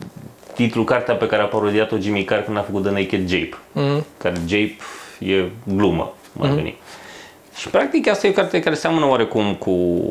titlul 0.55 0.85
cartea 0.85 1.15
pe 1.15 1.27
care 1.27 1.43
a 1.43 1.47
parodiat-o 1.47 1.99
Jimmy 1.99 2.25
Carr 2.25 2.41
când 2.41 2.57
a 2.57 2.61
făcut 2.61 2.83
The 2.83 2.93
Naked 2.93 3.29
Jape. 3.29 3.57
Mm. 3.73 4.05
Care 4.19 4.35
Jape 4.47 4.77
e 5.19 5.45
glumă, 5.65 6.15
mă 6.33 6.47
mm 6.47 6.55
veni. 6.55 6.77
Și 7.57 7.69
practic 7.69 8.09
asta 8.09 8.27
e 8.27 8.31
o 8.31 8.33
carte 8.33 8.61
care 8.61 8.75
seamănă 8.75 9.07
oarecum 9.07 9.55
cu 9.55 10.03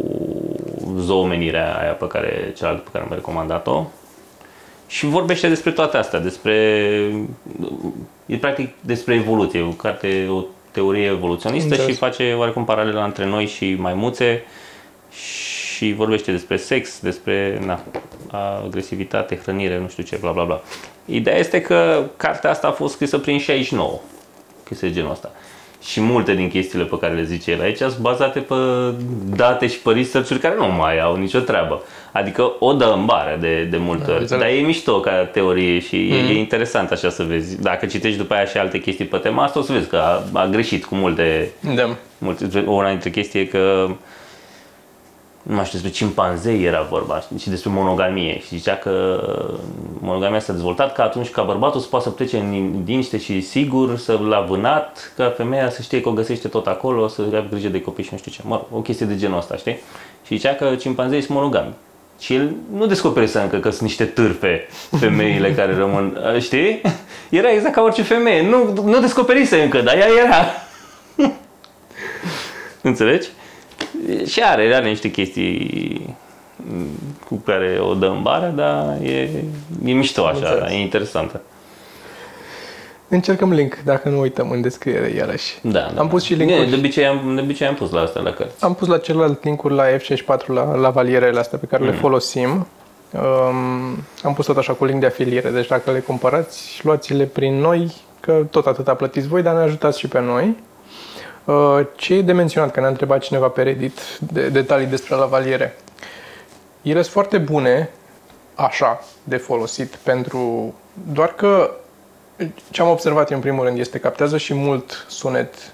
zoomenirea 0.97 1.77
aia 1.79 1.91
pe 1.91 2.07
care, 2.07 2.53
cealaltă 2.57 2.81
pe 2.81 2.89
care 2.91 3.03
am 3.03 3.13
recomandat-o. 3.13 3.85
Și 4.87 5.05
vorbește 5.05 5.47
despre 5.47 5.71
toate 5.71 5.97
astea, 5.97 6.19
despre... 6.19 6.55
E 8.25 8.37
practic 8.37 8.73
despre 8.79 9.15
evoluție, 9.15 9.59
e 9.59 9.63
o 9.63 9.69
carte, 9.69 10.27
o 10.29 10.43
teorie 10.71 11.05
evoluționistă 11.05 11.69
Înțeles. 11.69 11.93
și 11.93 11.99
face 11.99 12.33
oarecum 12.33 12.65
paralela 12.65 13.03
între 13.03 13.25
noi 13.25 13.45
și 13.45 13.73
maimuțe 13.73 14.43
și 15.11 15.93
vorbește 15.93 16.31
despre 16.31 16.57
sex, 16.57 16.99
despre 16.99 17.61
na, 17.65 17.83
agresivitate, 18.65 19.37
hrănire, 19.37 19.79
nu 19.79 19.87
știu 19.87 20.03
ce, 20.03 20.17
bla 20.21 20.31
bla 20.31 20.43
bla. 20.43 20.61
Ideea 21.05 21.37
este 21.37 21.61
că 21.61 22.03
cartea 22.17 22.49
asta 22.49 22.67
a 22.67 22.71
fost 22.71 22.93
scrisă 22.93 23.17
prin 23.17 23.39
69, 23.39 23.99
chestii 24.63 24.87
de 24.87 24.93
genul 24.93 25.11
ăsta. 25.11 25.31
Și 25.81 26.01
multe 26.01 26.33
din 26.33 26.49
chestiile 26.49 26.85
pe 26.85 26.99
care 26.99 27.13
le 27.13 27.23
zice 27.23 27.51
el 27.51 27.61
aici 27.61 27.77
sunt 27.77 27.97
bazate 27.97 28.39
pe 28.39 28.55
date 29.35 29.67
și 29.67 29.79
pe 29.79 29.91
research 29.91 30.39
care 30.39 30.55
nu 30.57 30.67
mai 30.67 30.99
au 30.99 31.15
nicio 31.15 31.39
treabă. 31.39 31.83
Adică 32.11 32.51
o 32.59 32.73
dă 32.73 32.93
în 32.97 33.05
bară 33.05 33.37
de, 33.39 33.67
de 33.69 33.77
multe 33.77 34.11
ori. 34.11 34.19
înțeles. 34.19 34.43
Dar 34.43 34.51
e 34.51 34.61
mișto 34.61 34.99
ca 34.99 35.11
teorie 35.11 35.79
și 35.79 35.95
mm. 35.95 36.27
e 36.27 36.37
interesant 36.37 36.91
așa 36.91 37.09
să 37.09 37.23
vezi. 37.23 37.61
Dacă 37.61 37.85
citești 37.85 38.17
după 38.17 38.33
aia 38.33 38.45
și 38.45 38.57
alte 38.57 38.79
chestii 38.79 39.05
pe 39.05 39.17
tema 39.17 39.43
asta, 39.43 39.59
o 39.59 39.61
să 39.61 39.73
vezi 39.73 39.87
că 39.87 39.95
a, 39.95 40.39
a 40.39 40.45
greșit 40.45 40.85
cu 40.85 40.95
multe 40.95 41.51
Da. 41.75 41.95
Multe, 42.17 42.63
una 42.65 42.89
dintre 42.89 43.09
chestii 43.09 43.39
e 43.39 43.45
că 43.45 43.89
nu 45.43 45.55
mai 45.55 45.65
știu, 45.65 45.79
despre 45.79 45.97
cimpanzei 45.97 46.63
era 46.63 46.81
vorba 46.89 47.23
și 47.37 47.49
despre 47.49 47.69
monogamie 47.69 48.39
și 48.39 48.57
zicea 48.57 48.75
că 48.75 49.23
monogamia 49.99 50.39
s-a 50.39 50.53
dezvoltat 50.53 50.93
ca 50.93 51.03
atunci 51.03 51.29
ca 51.29 51.41
bărbatul 51.41 51.79
să 51.79 51.87
poată 51.87 52.05
să 52.05 52.11
plece 52.11 52.37
în 52.37 52.83
liniște 52.85 53.17
și 53.17 53.41
sigur 53.41 53.97
să 53.97 54.19
la 54.27 54.39
vânat, 54.39 55.13
ca 55.17 55.33
femeia 55.37 55.69
să 55.69 55.81
știe 55.81 56.01
că 56.01 56.09
o 56.09 56.13
găsește 56.13 56.47
tot 56.47 56.67
acolo, 56.67 57.07
să 57.07 57.21
aibă 57.21 57.47
grijă 57.49 57.67
de 57.67 57.81
copii 57.81 58.03
și 58.03 58.09
nu 58.11 58.17
știu 58.17 58.31
ce. 58.31 58.41
Mă 58.43 58.55
rog, 58.55 58.79
o 58.79 58.81
chestie 58.81 59.05
de 59.05 59.15
genul 59.15 59.37
ăsta, 59.37 59.55
știi? 59.55 59.79
Și 60.25 60.35
zicea 60.35 60.53
că 60.53 60.75
cimpanzei 60.75 61.21
sunt 61.21 61.37
monogami. 61.37 61.73
Și 62.19 62.33
el 62.33 62.51
nu 62.73 62.85
descoperise 62.85 63.39
încă 63.39 63.57
că 63.57 63.69
sunt 63.69 63.81
niște 63.81 64.05
târfe 64.05 64.67
femeile 64.99 65.53
care 65.59 65.75
rămân, 65.75 66.17
știi? 66.39 66.81
Era 67.29 67.51
exact 67.51 67.73
ca 67.73 67.81
orice 67.81 68.01
femeie. 68.01 68.49
Nu, 68.49 68.83
nu 68.85 68.99
descoperise 68.99 69.61
încă, 69.61 69.81
dar 69.81 69.97
ea 69.97 70.07
era. 70.25 70.45
Înțelegi? 72.81 73.27
Și 74.25 74.41
are, 74.43 74.75
are 74.75 74.87
niște 74.87 75.11
chestii 75.11 76.15
mm, 76.55 76.87
cu 77.27 77.35
care 77.35 77.77
o 77.81 77.93
dă 77.93 78.05
în 78.05 78.21
bară, 78.21 78.53
dar 78.55 78.97
e, 79.01 79.29
e 79.85 79.91
mișto 79.91 80.25
așa, 80.25 80.49
Înțeles. 80.49 80.71
e 80.71 80.75
interesantă. 80.79 81.41
Încercăm 83.07 83.51
link, 83.51 83.77
dacă 83.85 84.09
nu 84.09 84.19
uităm 84.19 84.51
în 84.51 84.61
descriere 84.61 85.13
iarăși. 85.15 85.53
Da, 85.61 85.91
da. 85.93 86.01
Am 86.01 86.07
pus 86.07 86.23
și 86.23 86.35
Bine, 86.35 86.45
link-uri. 86.45 86.69
de 86.69 86.75
obicei 86.75 87.05
am, 87.05 87.35
de 87.35 87.41
obicei 87.41 87.67
am 87.67 87.73
pus 87.75 87.91
la 87.91 88.01
asta 88.01 88.19
la 88.19 88.31
cărți. 88.31 88.63
Am 88.63 88.73
pus 88.75 88.87
la 88.87 88.97
celălalt 88.97 89.43
linkuri 89.43 89.73
la 89.73 89.83
F64, 89.97 90.45
la, 90.45 90.75
la 90.75 90.89
valierele 90.89 91.39
astea 91.39 91.57
pe 91.57 91.65
care 91.65 91.83
le 91.83 91.91
folosim. 91.91 92.67
Um, 93.13 93.97
am 94.23 94.33
pus 94.35 94.45
tot 94.45 94.57
așa 94.57 94.73
cu 94.73 94.85
link 94.85 94.99
de 94.99 95.05
afiliere, 95.05 95.49
deci 95.49 95.67
dacă 95.67 95.91
le 95.91 95.99
cumpărați, 95.99 96.79
luați-le 96.83 97.23
prin 97.23 97.59
noi, 97.59 97.95
că 98.19 98.45
tot 98.51 98.65
atâta 98.65 98.93
plătiți 98.93 99.27
voi, 99.27 99.41
dar 99.41 99.55
ne 99.55 99.61
ajutați 99.61 99.99
și 99.99 100.07
pe 100.07 100.19
noi. 100.19 100.55
Uh, 101.45 101.79
ce 101.95 102.13
e 102.13 102.21
de 102.21 102.31
menționat, 102.31 102.71
că 102.71 102.79
ne-a 102.79 102.89
întrebat 102.89 103.21
cineva 103.21 103.47
pe 103.47 103.61
Reddit 103.61 103.99
de 104.19 104.49
detalii 104.49 104.87
despre 104.87 105.15
la 105.15 105.25
valiere. 105.25 105.75
ele 106.81 107.01
sunt 107.01 107.13
foarte 107.13 107.37
bune 107.37 107.89
așa 108.55 109.03
de 109.23 109.37
folosit 109.37 109.95
pentru... 109.95 110.73
Doar 111.13 111.33
că 111.33 111.71
ce 112.69 112.81
am 112.81 112.89
observat 112.89 113.29
eu 113.29 113.35
în 113.37 113.43
primul 113.43 113.65
rând 113.65 113.79
este 113.79 113.99
captează 113.99 114.37
și 114.37 114.53
mult 114.53 115.05
sunet 115.07 115.73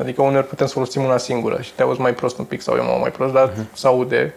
Adică 0.00 0.22
uneori 0.22 0.46
putem 0.46 0.66
să 0.66 0.72
folosim 0.72 1.04
una 1.04 1.16
singură 1.16 1.60
și 1.60 1.72
te 1.72 1.82
auzi 1.82 2.00
mai 2.00 2.14
prost 2.14 2.38
un 2.38 2.44
pic 2.44 2.60
sau 2.60 2.76
eu 2.76 2.84
mă 2.84 2.90
aud 2.90 3.00
mai 3.00 3.10
prost, 3.10 3.32
dar 3.32 3.50
uh-huh. 3.50 3.72
se 3.72 3.86
aude. 3.86 4.34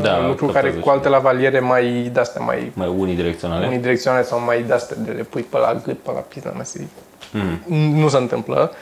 Da, 0.00 0.16
uh, 0.16 0.26
lucru 0.26 0.46
care 0.46 0.60
captează 0.60 0.80
cu 0.80 0.88
alte 0.88 1.08
lavaliere 1.08 1.60
mai 1.60 2.10
de-astea 2.12 2.42
mai 2.44 2.72
Mai 2.74 2.88
unidirecționale. 2.98 3.66
unidirecționale 3.66 4.22
sau 4.22 4.40
mai 4.40 4.62
de-astea 4.62 4.96
de 5.04 5.10
le 5.10 5.22
pui 5.22 5.42
pe 5.42 5.58
la 5.58 5.80
gât, 5.84 5.98
pe 5.98 6.10
la 6.12 6.18
pizda 6.18 6.50
mea 6.50 6.64
să 6.64 6.78
Mhm. 7.32 7.74
Nu 7.98 8.08
se 8.08 8.16
întâmplă, 8.16 8.72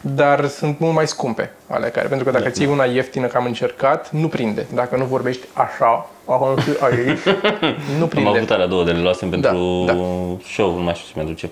dar 0.00 0.46
sunt 0.48 0.78
mult 0.78 0.94
mai 0.94 1.06
scumpe 1.06 1.52
alea 1.66 1.90
care, 1.90 2.08
pentru 2.08 2.26
că 2.30 2.38
dacă 2.38 2.48
ții 2.48 2.66
una 2.66 2.84
ieftină, 2.84 3.26
că 3.26 3.36
am 3.36 3.44
încercat, 3.44 4.10
nu 4.10 4.28
prinde. 4.28 4.66
Dacă 4.74 4.96
nu 4.96 5.04
vorbești 5.04 5.46
așa, 5.52 6.10
acolo 6.24 6.58
și 6.58 6.68
aici, 6.80 7.18
nu 7.98 8.02
Am 8.02 8.08
prinde. 8.08 8.28
avut 8.28 8.50
alea 8.50 8.66
două 8.66 8.84
de 8.84 8.90
le 8.90 9.00
luasem 9.02 9.30
pentru 9.30 9.84
da. 9.86 9.92
show, 10.52 10.76
nu 10.76 10.82
mai 10.82 10.94
știu 10.94 11.06
ce 11.06 11.12
mi-a 11.14 11.24
duce. 11.24 11.50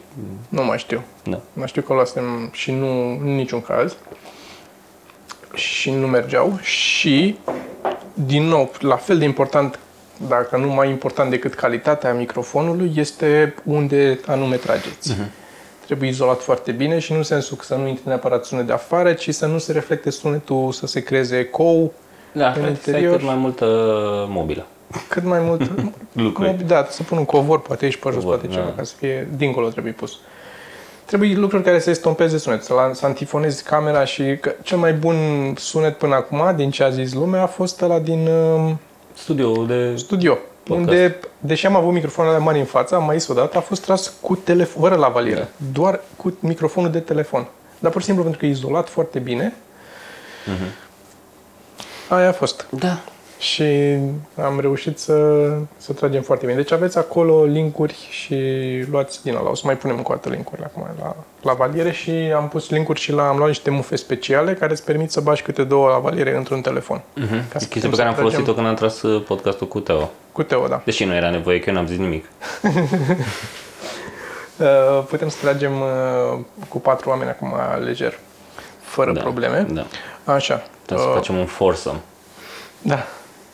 Nu 0.49 0.65
mai 0.65 0.79
știu. 0.79 1.03
Da. 1.23 1.41
Mai 1.53 1.67
știu 1.67 1.83
că 1.83 1.93
o 1.93 1.95
luasem 1.95 2.51
și 2.53 2.71
nu 2.73 2.87
în 3.11 3.35
niciun 3.35 3.61
caz. 3.63 3.97
Și 5.55 5.91
nu 5.91 6.07
mergeau. 6.07 6.59
Și, 6.63 7.37
din 8.15 8.43
nou, 8.43 8.73
la 8.81 8.97
fel 8.97 9.19
de 9.19 9.25
important, 9.25 9.79
dacă 10.29 10.57
nu 10.57 10.69
mai 10.69 10.89
important 10.91 11.31
decât 11.31 11.55
calitatea 11.55 12.15
microfonului, 12.15 12.93
este 12.95 13.55
unde 13.65 14.21
anume 14.27 14.57
trageți. 14.57 15.17
Trebuie 15.88 16.09
izolat 16.09 16.40
foarte 16.42 16.72
bine 16.72 16.98
și 16.98 17.12
nu 17.12 17.18
în 17.18 17.24
sensul 17.24 17.57
că 17.57 17.64
să 17.64 17.74
nu 17.74 17.87
intre 17.87 18.03
neapărat 18.07 18.44
sunet 18.44 18.66
de 18.66 18.72
afară, 18.72 19.12
ci 19.12 19.35
să 19.35 19.46
nu 19.46 19.59
se 19.59 19.72
reflecte 19.72 20.11
sunetul, 20.11 20.72
să 20.72 20.87
se 20.87 21.01
creeze 21.01 21.38
ecou, 21.38 21.92
Da, 22.33 22.46
În 22.46 22.53
frate, 22.53 22.62
să 22.62 22.68
ai 22.68 22.70
interior. 22.70 23.16
cât 23.16 23.27
mai 23.27 23.35
multă 23.35 23.66
mobilă. 24.29 24.66
cât 25.09 25.24
mai 25.24 25.38
mult... 25.42 25.70
Lucruri. 26.12 26.64
Da, 26.66 26.87
să 26.90 27.03
pun 27.03 27.18
un 27.18 27.24
covor, 27.24 27.61
poate 27.61 27.85
aici 27.85 27.96
pe 27.96 28.09
jos, 28.12 28.22
Covor, 28.22 28.38
poate 28.38 28.53
ceva, 28.55 28.64
da. 28.64 28.72
ca 28.77 28.83
să 28.83 28.94
fie 28.98 29.29
dincolo 29.37 29.68
trebuie 29.68 29.92
pus. 29.92 30.18
Trebuie 31.05 31.35
lucruri 31.37 31.62
care 31.62 31.79
să 31.79 31.90
estompeze 31.90 32.38
sunet, 32.38 32.62
să, 32.62 32.74
la, 32.74 32.90
să 32.92 33.07
antifonezi 33.07 33.62
camera 33.64 34.05
și 34.05 34.37
că 34.40 34.55
cel 34.62 34.79
mai 34.79 34.92
bun 34.92 35.16
sunet 35.57 35.98
până 35.98 36.14
acum, 36.14 36.53
din 36.57 36.70
ce 36.70 36.83
a 36.83 36.90
zis 36.90 37.12
lumea, 37.12 37.42
a 37.42 37.46
fost 37.46 37.83
ăla 37.83 37.98
din 37.98 38.27
uh, 38.27 38.72
Studioul 39.14 39.66
de... 39.66 39.92
studio. 39.96 40.38
Podcast. 40.68 40.88
Unde, 40.90 41.16
deși 41.40 41.66
am 41.66 41.76
avut 41.76 41.92
microfoanele 41.92 42.38
mari 42.38 42.59
în 42.59 42.64
față, 42.64 42.94
am 42.94 43.04
mai 43.04 43.18
zis 43.18 43.28
odată, 43.28 43.57
a 43.57 43.61
fost 43.61 43.83
tras 43.83 44.12
cu 44.20 44.37
telefon, 44.37 44.83
fără 44.83 44.94
lavaliere, 44.94 45.40
Da. 45.40 45.46
doar 45.72 46.00
cu 46.16 46.37
microfonul 46.40 46.90
de 46.90 47.00
telefon. 47.00 47.46
Dar 47.78 47.90
pur 47.90 48.00
și 48.00 48.07
simplu 48.07 48.22
pentru 48.24 48.40
că 48.40 48.46
e 48.46 48.50
izolat 48.50 48.88
foarte 48.88 49.18
bine, 49.18 49.54
aia 52.09 52.28
a 52.28 52.33
fost. 52.33 52.66
Da. 52.70 53.00
Și 53.38 53.96
am 54.42 54.61
reușit 54.61 54.98
să, 54.98 55.48
să 55.77 55.92
tragem 55.92 56.22
foarte 56.22 56.46
bine. 56.46 56.57
Deci 56.59 56.72
aveți 56.72 56.98
acolo 56.98 57.44
linkuri 57.44 57.96
și 58.11 58.37
luați 58.90 59.22
din 59.22 59.35
ăla. 59.35 59.51
O 59.51 59.55
să 59.55 59.62
mai 59.64 59.77
punem 59.77 59.96
încă 59.96 60.12
o 60.12 60.14
dată 60.14 60.29
linkurile 60.29 60.66
acum 60.66 60.87
la, 61.01 61.16
la 61.42 61.53
valiere 61.53 61.92
și 61.92 62.11
am 62.11 62.48
pus 62.48 62.70
linkuri 62.70 63.01
și 63.01 63.12
la, 63.12 63.29
am 63.29 63.37
luat 63.37 63.48
niște 63.48 63.70
mufe 63.70 63.96
speciale 63.96 64.55
care 64.55 64.72
îți 64.72 64.85
permit 64.85 65.11
să 65.11 65.20
bagi 65.20 65.42
câte 65.42 65.64
două 65.64 65.88
lavaliere 65.88 66.37
într-un 66.37 66.61
telefon. 66.61 66.98
Uh-huh. 66.98 67.48
Ca 67.53 67.59
să 67.59 67.66
Chestia 67.66 67.88
putem 67.88 67.90
pe 67.90 67.96
care 67.96 68.09
am 68.09 68.14
să 68.14 68.20
tragem 68.20 68.31
folosit-o 68.31 68.55
când 68.55 68.66
am 68.66 68.74
tras 68.74 69.03
uh, 69.03 69.22
podcastul 69.27 69.68
cu 69.68 69.81
Teo. 69.81 70.11
Cu 70.33 70.42
Teo, 70.42 70.66
da. 70.66 70.83
Deși 70.85 71.05
nu 71.05 71.14
era 71.14 71.31
nevoie, 71.31 71.59
că 71.61 71.68
eu 71.70 71.74
n-am 71.74 71.87
zis 71.87 71.98
nimic. 71.98 72.24
Uh, 74.59 75.05
putem 75.09 75.29
să 75.29 75.37
tragem 75.42 75.72
uh, 75.81 76.38
cu 76.68 76.79
patru 76.81 77.09
oameni 77.09 77.31
acum 77.31 77.55
lejer, 77.85 78.18
fără 78.81 79.12
Da, 79.12 79.20
probleme. 79.20 79.66
Da. 79.70 79.87
Așa. 80.33 80.62
Putem 80.81 80.96
să 80.96 81.05
Uh, 81.09 81.12
facem 81.14 81.37
un 81.37 81.46
foursome. 81.46 81.98
Da. 82.83 83.07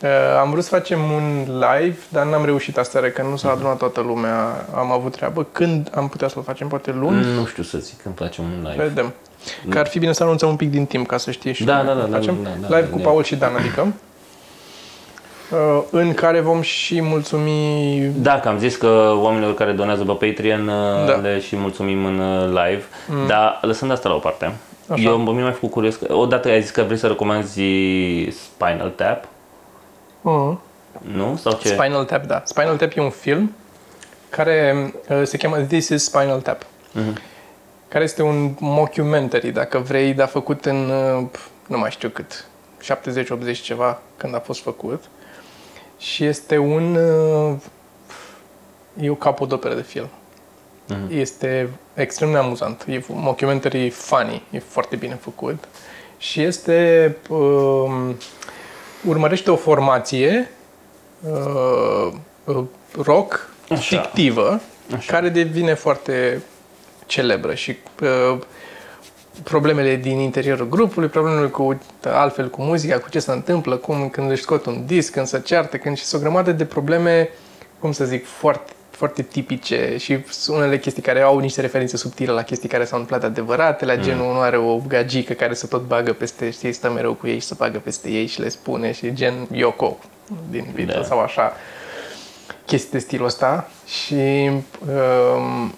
Uh, 0.04 0.10
am 0.40 0.50
vrut 0.50 0.64
să 0.64 0.68
facem 0.68 1.00
un 1.00 1.44
live, 1.44 1.96
dar 2.08 2.26
n-am 2.26 2.44
reușit 2.44 2.78
aseară, 2.78 3.08
că 3.08 3.22
nu 3.22 3.36
s-a 3.36 3.50
adunat 3.50 3.76
toată 3.76 4.00
lumea. 4.00 4.66
Am 4.74 4.92
avut 4.92 5.12
treabă. 5.12 5.46
Când 5.52 5.90
am 5.94 6.08
putea 6.08 6.28
să-l 6.28 6.42
facem? 6.42 6.68
Poate 6.68 6.92
luni? 6.92 7.24
Nu 7.36 7.44
știu 7.46 7.62
să 7.62 7.78
zic 7.78 8.02
când 8.02 8.16
facem 8.16 8.44
un 8.44 8.68
live. 8.70 8.82
Vedem. 8.82 9.12
Că 9.68 9.78
ar 9.78 9.86
fi 9.86 9.98
bine 9.98 10.12
să 10.12 10.22
anunțăm 10.22 10.48
un 10.48 10.56
pic 10.56 10.70
din 10.70 10.86
timp 10.86 11.06
ca 11.06 11.16
să 11.16 11.30
știe 11.30 11.52
și 11.52 11.64
Da, 11.64 11.78
lumea 11.78 11.94
da, 11.94 12.00
când 12.00 12.12
da, 12.12 12.18
facem. 12.18 12.36
da, 12.42 12.48
da, 12.60 12.66
da, 12.68 12.76
Live 12.76 12.88
da, 12.88 12.92
cu 12.96 12.98
da. 12.98 13.04
Paul 13.04 13.22
și 13.22 13.36
Dan, 13.36 13.54
adică. 13.56 13.92
Uh, 15.50 15.82
în 15.90 16.14
care 16.14 16.40
vom 16.40 16.60
și 16.60 17.00
mulțumi 17.00 18.10
Da, 18.16 18.40
că 18.40 18.48
am 18.48 18.58
zis 18.58 18.76
că 18.76 19.12
oamenilor 19.16 19.54
care 19.54 19.72
donează 19.72 20.04
pe 20.04 20.26
Patreon 20.26 20.66
Da. 20.66 21.04
da. 21.06 21.12
le 21.12 21.40
și 21.40 21.56
mulțumim 21.56 22.04
în 22.04 22.18
uh, 22.18 22.46
live, 22.46 22.82
mm. 23.08 23.26
dar 23.26 23.58
lăsând 23.62 23.90
asta 23.90 24.08
la 24.08 24.14
o 24.14 24.18
parte. 24.18 24.52
Așa. 24.88 25.02
Eu 25.02 25.18
mă 25.18 25.32
mai 25.32 25.52
făcut 25.52 25.70
curios. 25.70 25.96
Că, 25.96 26.14
odată 26.14 26.48
ai 26.48 26.60
zis 26.60 26.70
că 26.70 26.82
vrei 26.82 26.98
să 26.98 27.06
recomanzi 27.06 27.62
Spinal 28.30 28.92
Tap, 28.96 29.24
uh, 30.30 30.56
nu? 31.00 31.36
Sau 31.36 31.52
ce? 31.52 31.68
Spinal 31.68 32.04
Tap, 32.04 32.24
da. 32.24 32.42
Spinal 32.44 32.76
Tap 32.76 32.96
e 32.96 33.00
un 33.00 33.10
film 33.10 33.54
care 34.28 34.92
uh, 35.08 35.22
se 35.24 35.36
cheamă 35.36 35.60
This 35.60 35.88
is 35.88 36.04
Spinal 36.04 36.40
Tap. 36.40 36.66
Mhm. 36.92 37.20
Care 37.88 38.04
este 38.04 38.22
un 38.22 38.54
mockumentary, 38.58 39.50
dacă 39.50 39.78
vrei, 39.78 40.14
dar 40.14 40.28
făcut 40.28 40.64
în, 40.64 40.90
uh, 40.90 41.26
nu 41.66 41.78
mai 41.78 41.90
știu 41.90 42.08
cât, 42.08 42.46
70-80 42.82 43.62
ceva, 43.62 44.00
când 44.16 44.34
a 44.34 44.38
fost 44.38 44.60
făcut. 44.60 45.04
Și 45.98 46.24
este 46.24 46.58
un... 46.58 46.94
uh, 46.94 47.54
E 49.00 49.10
o 49.10 49.14
capodoperă 49.14 49.74
de 49.74 49.82
film. 49.82 50.08
Mhm. 50.88 51.18
Este 51.18 51.70
extrem 51.94 52.30
de 52.30 52.36
amuzant. 52.36 52.84
E 52.88 53.04
un 53.08 53.20
mockumentary 53.20 53.90
funny, 53.90 54.42
e 54.50 54.58
foarte 54.58 54.96
bine 54.96 55.14
făcut. 55.14 55.64
Și 56.18 56.42
este... 56.42 57.16
Um, 57.28 58.16
urmărește 59.06 59.50
o 59.50 59.56
formație 59.56 60.50
uh, 61.20 62.12
uh, 62.44 62.64
rock 63.02 63.50
Așa. 63.68 64.00
fictivă 64.00 64.60
Așa. 64.96 65.12
care 65.12 65.28
devine 65.28 65.74
foarte 65.74 66.42
celebră 67.06 67.54
și 67.54 67.76
uh, 68.02 68.38
problemele 69.42 69.96
din 69.96 70.18
interiorul 70.18 70.68
grupului, 70.68 71.08
problemele 71.08 71.46
cu 71.46 71.80
altfel 72.04 72.50
cu 72.50 72.62
muzica, 72.62 72.98
cu 72.98 73.08
ce 73.08 73.18
se 73.18 73.32
întâmplă, 73.32 73.76
cum 73.76 74.08
când 74.08 74.30
își 74.30 74.42
scot 74.42 74.66
un 74.66 74.86
disc, 74.86 75.12
când 75.12 75.26
se 75.26 75.40
ceartă, 75.40 75.76
când 75.76 75.96
și 75.96 76.04
sunt 76.04 76.20
o 76.20 76.24
grămadă 76.24 76.52
de 76.52 76.64
probleme, 76.64 77.28
cum 77.78 77.92
să 77.92 78.04
zic, 78.04 78.26
foarte 78.26 78.72
foarte 78.96 79.22
tipice 79.22 79.96
și 79.98 80.18
sunt 80.28 80.56
unele 80.56 80.78
chestii 80.78 81.02
care 81.02 81.20
au 81.20 81.38
niște 81.38 81.60
referințe 81.60 81.96
subtile 81.96 82.32
la 82.32 82.42
chestii 82.42 82.68
care 82.68 82.84
s-au 82.84 82.98
întâmplat 82.98 83.30
adevărate, 83.30 83.84
la 83.84 83.96
genul 83.96 84.32
nu 84.32 84.40
are 84.40 84.56
o 84.56 84.76
gagică 84.88 85.32
care 85.32 85.54
se 85.54 85.66
tot 85.66 85.82
bagă 85.82 86.12
peste, 86.12 86.50
știi, 86.50 86.72
stă 86.72 86.90
mereu 86.90 87.12
cu 87.14 87.26
ei 87.26 87.38
și 87.38 87.46
se 87.46 87.54
bagă 87.58 87.78
peste 87.78 88.10
ei 88.10 88.26
și 88.26 88.40
le 88.40 88.48
spune 88.48 88.92
și 88.92 89.14
gen 89.14 89.48
Yoko 89.50 89.96
din 90.50 90.66
Beatles 90.74 90.96
Da. 90.96 91.02
sau 91.04 91.20
așa 91.20 91.52
chestii 92.66 92.90
de 92.90 92.98
stilul 92.98 93.26
ăsta 93.26 93.68
și 93.86 94.50
um, 94.86 95.74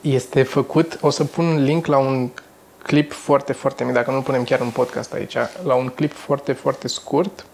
este 0.00 0.42
făcut, 0.42 0.98
o 1.00 1.10
să 1.10 1.24
pun 1.24 1.46
un 1.46 1.64
link 1.64 1.86
la 1.86 1.98
un 1.98 2.28
clip 2.82 3.12
foarte, 3.12 3.52
foarte 3.52 3.84
mic, 3.84 3.94
dacă 3.94 4.10
nu 4.10 4.20
punem 4.22 4.44
chiar 4.44 4.60
un 4.60 4.70
podcast 4.70 5.12
aici, 5.12 5.36
la 5.64 5.74
un 5.74 5.88
clip 5.88 6.12
foarte, 6.12 6.52
foarte 6.52 6.88
scurt 6.88 7.46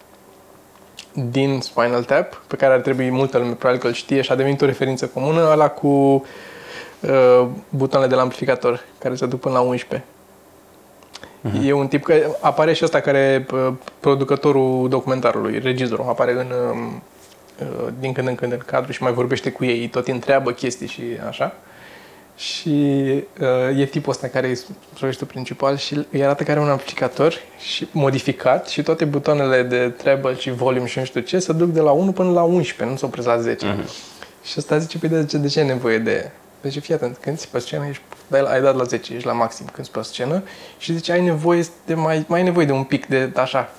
din 1.15 1.59
Spinal 1.61 2.03
Tap, 2.03 2.41
pe 2.47 2.55
care 2.55 2.73
ar 2.73 2.79
trebui 2.79 3.09
multă 3.09 3.37
lume 3.37 3.53
probabil 3.53 3.81
că 3.81 3.87
îl 3.87 3.93
știe 3.93 4.21
și 4.21 4.31
a 4.31 4.35
devenit 4.35 4.61
o 4.61 4.65
referință 4.65 5.07
comună, 5.07 5.49
ăla 5.51 5.67
cu 5.67 5.87
uh, 5.87 7.47
butoanele 7.69 8.09
de 8.09 8.15
la 8.15 8.21
amplificator, 8.21 8.83
care 8.99 9.15
se 9.15 9.25
duc 9.25 9.39
până 9.39 9.53
la 9.53 9.61
11. 9.61 10.07
E 11.63 11.73
un 11.73 11.87
tip, 11.87 12.03
că 12.03 12.35
apare 12.39 12.73
și 12.73 12.83
ăsta 12.83 12.99
care 12.99 13.17
e 13.17 13.55
uh, 13.55 13.73
producătorul 13.99 14.89
documentarului, 14.89 15.59
regizorul, 15.59 16.05
apare 16.07 16.31
în, 16.31 16.51
um, 16.71 17.03
uh, 17.59 17.87
din 17.99 18.13
când 18.13 18.27
în 18.27 18.35
când 18.35 18.51
în 18.51 18.61
cadru 18.65 18.91
și 18.91 19.03
mai 19.03 19.13
vorbește 19.13 19.51
cu 19.51 19.65
ei, 19.65 19.87
tot 19.87 20.07
îi 20.07 20.13
întreabă 20.13 20.51
chestii 20.51 20.87
și 20.87 21.03
așa. 21.27 21.53
Și 22.37 22.69
uh, 23.41 23.79
e 23.79 23.85
tipul 23.85 24.11
ăsta 24.11 24.27
care 24.27 24.47
e 24.47 24.59
proiectul 24.93 25.27
principal 25.27 25.77
și 25.77 26.05
îi 26.11 26.23
arată 26.23 26.43
că 26.43 26.51
are 26.51 26.59
un 26.59 26.69
amplificator 26.69 27.33
și 27.59 27.87
modificat 27.91 28.67
și 28.67 28.83
toate 28.83 29.05
butoanele 29.05 29.63
de 29.63 29.89
treble 29.89 30.35
și 30.35 30.51
volume 30.51 30.85
și 30.87 30.99
nu 30.99 31.05
știu 31.05 31.21
ce 31.21 31.39
se 31.39 31.53
duc 31.53 31.69
de 31.69 31.79
la 31.79 31.91
1 31.91 32.11
până 32.11 32.31
la 32.31 32.41
11, 32.41 32.83
nu 32.85 32.95
se 32.95 33.05
opresc 33.05 33.27
la 33.27 33.37
10. 33.39 33.65
Mhm. 33.65 33.89
Și 34.43 34.53
ăsta 34.57 34.77
zice, 34.77 34.97
păi 34.97 35.09
de 35.09 35.25
ce, 35.25 35.37
de 35.37 35.47
ce 35.47 35.59
ai 35.59 35.65
nevoie 35.65 35.97
de... 35.97 36.31
Deci 36.61 36.79
fii 36.79 36.93
atent, 36.93 37.17
când 37.17 37.37
ți 37.37 37.47
pe 37.47 37.59
scenă, 37.59 37.85
ești, 37.89 38.01
dai, 38.27 38.41
la- 38.41 38.49
ai 38.49 38.61
dat 38.61 38.75
la 38.75 38.83
10, 38.83 39.13
ești 39.13 39.25
la 39.27 39.33
maxim 39.33 39.65
când 39.73 39.87
pe 39.87 39.99
scenă 40.01 40.43
și 40.77 40.93
zice, 40.93 41.11
ai 41.11 41.21
nevoie 41.21 41.65
de 41.85 41.93
mai, 41.93 42.25
mai 42.27 42.39
ai 42.39 42.45
nevoie 42.45 42.65
de 42.65 42.71
un 42.71 42.83
pic 42.83 43.05
de 43.05 43.31
așa, 43.35 43.71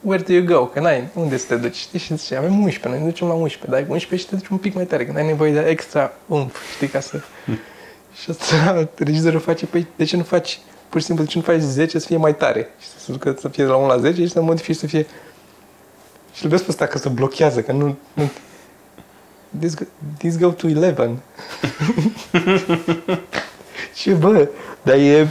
where 0.00 0.22
do 0.22 0.32
you 0.32 0.44
go? 0.44 0.66
Că 0.66 0.80
n-ai, 0.80 1.08
unde 1.14 1.36
să 1.36 1.46
te 1.48 1.56
duci? 1.56 1.74
Știi? 1.76 1.98
Și 1.98 2.16
zice, 2.16 2.36
avem 2.36 2.52
11, 2.62 2.88
noi 2.88 2.98
ne 2.98 3.04
ducem 3.04 3.26
la 3.26 3.32
11, 3.34 3.70
dai 3.70 3.84
11 3.88 4.16
și 4.16 4.26
te 4.26 4.36
duci 4.36 4.48
un 4.48 4.56
pic 4.56 4.74
mai 4.74 4.84
tare, 4.84 5.04
când 5.04 5.16
ai 5.16 5.26
nevoie 5.26 5.52
de 5.52 5.60
extra 5.68 6.12
umf, 6.26 6.56
știi, 6.74 6.86
ca 6.88 7.00
să... 7.00 7.20
și 8.14 8.30
asta 8.30 8.88
regizorul 8.96 9.40
face, 9.40 9.66
păi 9.66 9.86
de 9.96 10.04
ce 10.04 10.16
nu 10.16 10.22
faci, 10.22 10.60
pur 10.88 11.00
și 11.00 11.06
simplu, 11.06 11.24
de 11.24 11.30
ce 11.30 11.38
nu 11.38 11.44
faci 11.44 11.60
10 11.60 11.98
să 11.98 12.06
fie 12.06 12.16
mai 12.16 12.36
tare? 12.36 12.70
Și 12.80 12.88
să 12.88 12.98
se 12.98 13.12
ducă 13.12 13.36
să 13.40 13.48
fie 13.48 13.64
de 13.64 13.70
la 13.70 13.76
1 13.76 13.86
la 13.86 13.98
10 13.98 14.20
și 14.20 14.30
să 14.30 14.40
modifici 14.40 14.76
să 14.76 14.86
fie... 14.86 15.06
Și 16.32 16.44
îl 16.44 16.50
vezi 16.50 16.62
pe 16.62 16.70
ăsta 16.70 16.86
că 16.86 16.98
se 16.98 17.08
blochează, 17.08 17.62
că 17.62 17.72
nu... 17.72 17.96
nu 18.12 18.30
this, 19.58 19.74
go, 19.74 19.84
this 20.18 20.38
go 20.38 20.50
to 20.50 20.66
11. 20.66 21.16
și 24.00 24.10
bă, 24.10 24.48
dar 24.82 24.96
e, 24.96 25.28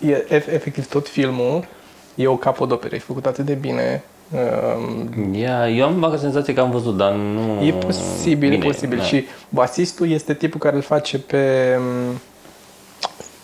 e 0.00 0.24
ef- 0.28 0.52
efectiv 0.52 0.86
tot 0.86 1.08
filmul 1.08 1.66
e 2.14 2.26
o 2.26 2.36
capodoperă, 2.36 2.94
e 2.94 2.98
făcut 2.98 3.26
atât 3.26 3.44
de 3.44 3.54
bine, 3.54 4.04
Uh, 4.34 5.04
Ia, 5.32 5.68
eu 5.68 5.86
am 5.86 5.98
vaga 6.00 6.16
senzație 6.16 6.54
că 6.54 6.60
am 6.60 6.70
văzut, 6.70 6.96
dar 6.96 7.12
nu... 7.12 7.64
E 7.64 7.72
posibil, 7.72 8.48
Bine, 8.48 8.64
e 8.64 8.68
posibil. 8.68 8.98
da. 8.98 9.04
Și 9.04 9.26
basistul 9.48 10.10
este 10.10 10.34
tipul 10.34 10.60
care 10.60 10.76
îl 10.76 10.82
face 10.82 11.18
pe... 11.18 11.76
m, 11.78 12.20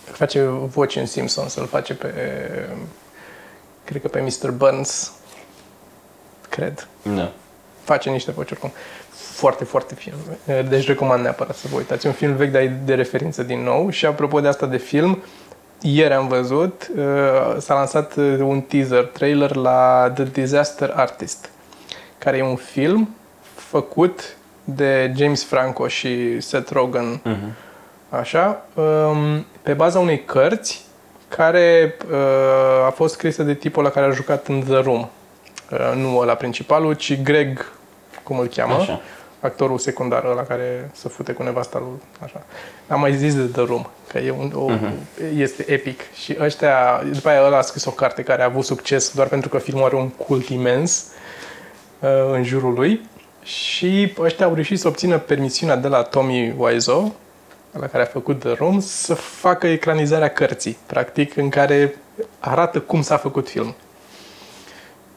face 0.05 0.42
voci 0.46 0.96
în 0.96 1.07
Simpsons, 1.07 1.55
îl 1.55 1.66
face 1.66 1.94
pe... 1.94 2.12
Cred 3.85 4.01
că 4.03 4.09
pe 4.09 4.20
Mr. 4.20 4.51
Burns. 4.51 5.12
Cred. 6.48 6.88
Da. 7.03 7.33
Face 7.83 8.11
niște 8.11 8.31
voci 8.31 8.51
oricum. 8.51 8.72
Foarte, 9.11 9.64
foarte 9.64 9.94
film. 9.94 10.16
Deci 10.68 10.87
recomand 10.87 11.22
neapărat 11.22 11.57
să 11.57 11.66
vă 11.70 11.77
uitați. 11.77 12.07
E 12.07 12.09
un 12.09 12.14
film 12.14 12.37
vechi, 12.37 12.51
dar 12.51 12.62
e 12.62 12.81
de 12.85 12.94
referință 12.94 13.42
din 13.42 13.62
nou. 13.62 13.90
Și 13.90 14.07
apropo 14.07 14.40
de 14.40 14.48
asta 14.48 14.66
de 14.66 14.77
film, 14.77 15.22
ieri 15.82 16.12
am 16.14 16.28
văzut, 16.28 16.90
uh, 16.96 17.02
s-a 17.58 17.74
lansat 17.74 18.14
uh, 18.16 18.38
un 18.40 18.60
teaser, 18.60 19.04
trailer 19.04 19.54
la 19.54 20.10
The 20.14 20.24
Disaster 20.24 20.92
Artist, 20.96 21.50
care 22.18 22.36
e 22.36 22.42
un 22.42 22.56
film 22.56 23.08
făcut 23.54 24.36
de 24.64 25.12
James 25.16 25.44
Franco 25.44 25.88
și 25.88 26.40
Seth 26.40 26.70
Rogen, 26.72 27.20
Mhm. 27.24 27.52
așa, 28.08 28.64
um, 28.74 29.46
pe 29.62 29.72
baza 29.72 29.98
unei 29.98 30.24
cărți 30.24 30.84
care 31.28 31.96
uh, 32.10 32.86
a 32.86 32.90
fost 32.90 33.14
scrisă 33.14 33.42
de 33.42 33.54
tipul 33.54 33.82
la 33.82 33.90
care 33.90 34.06
a 34.06 34.10
jucat 34.10 34.46
în 34.46 34.60
The 34.60 34.76
Room. 34.80 35.08
Uh, 35.70 35.92
nu 35.96 36.16
ăla 36.18 36.34
principalul, 36.34 36.92
ci 36.94 37.22
Greg, 37.22 37.72
cum 38.22 38.38
îl 38.38 38.46
cheamă, 38.46 38.74
Așa. 38.74 39.00
Actorul 39.40 39.79
secundar 39.79 40.24
ăla 40.24 40.42
care 40.42 40.90
se 40.94 41.09
fute 41.09 41.33
cu 41.33 41.42
nevasta 41.42 41.79
lui, 41.79 42.03
așa. 42.24 42.42
Am 42.88 43.01
mai 43.01 43.14
zis 43.14 43.35
de 43.35 43.42
The 43.42 43.62
Room, 43.62 43.87
că 44.09 44.18
e 44.18 44.31
un, 44.31 44.53
o, 44.55 44.70
este 45.37 45.72
epic. 45.72 46.01
Și 46.12 46.37
ăștia, 46.40 47.03
după 47.12 47.29
aia 47.29 47.44
ăla 47.44 47.59
a 47.59 47.61
scris 47.61 47.85
o 47.85 47.90
carte 47.90 48.22
care 48.22 48.42
a 48.42 48.44
avut 48.44 48.64
succes 48.64 49.12
doar 49.14 49.27
pentru 49.27 49.48
că 49.48 49.59
filmul 49.59 49.85
are 49.85 49.96
un 49.96 50.09
cult 50.09 50.48
imens 50.48 51.07
uh, 52.01 52.09
în 52.33 52.44
jurul 52.44 52.72
lui. 52.72 53.09
Și 53.42 54.14
ăștia 54.18 54.46
au 54.46 54.55
reușit 54.55 54.79
să 54.79 54.88
obțină 54.88 55.18
permisiunea 55.18 55.77
de 55.77 55.88
la 55.88 56.03
Tommy 56.03 56.55
Wiseau, 56.57 57.14
la 57.72 57.87
care 57.87 58.03
a 58.03 58.07
făcut 58.07 58.38
The 58.38 58.53
Room, 58.53 58.81
să 58.81 59.14
facă 59.14 59.66
ecranizarea 59.66 60.29
cărții, 60.29 60.79
practic, 60.87 61.37
în 61.37 61.48
care 61.48 61.94
arată 62.38 62.81
cum 62.81 63.03
s-a 63.03 63.16
făcut 63.16 63.48
film. 63.48 63.74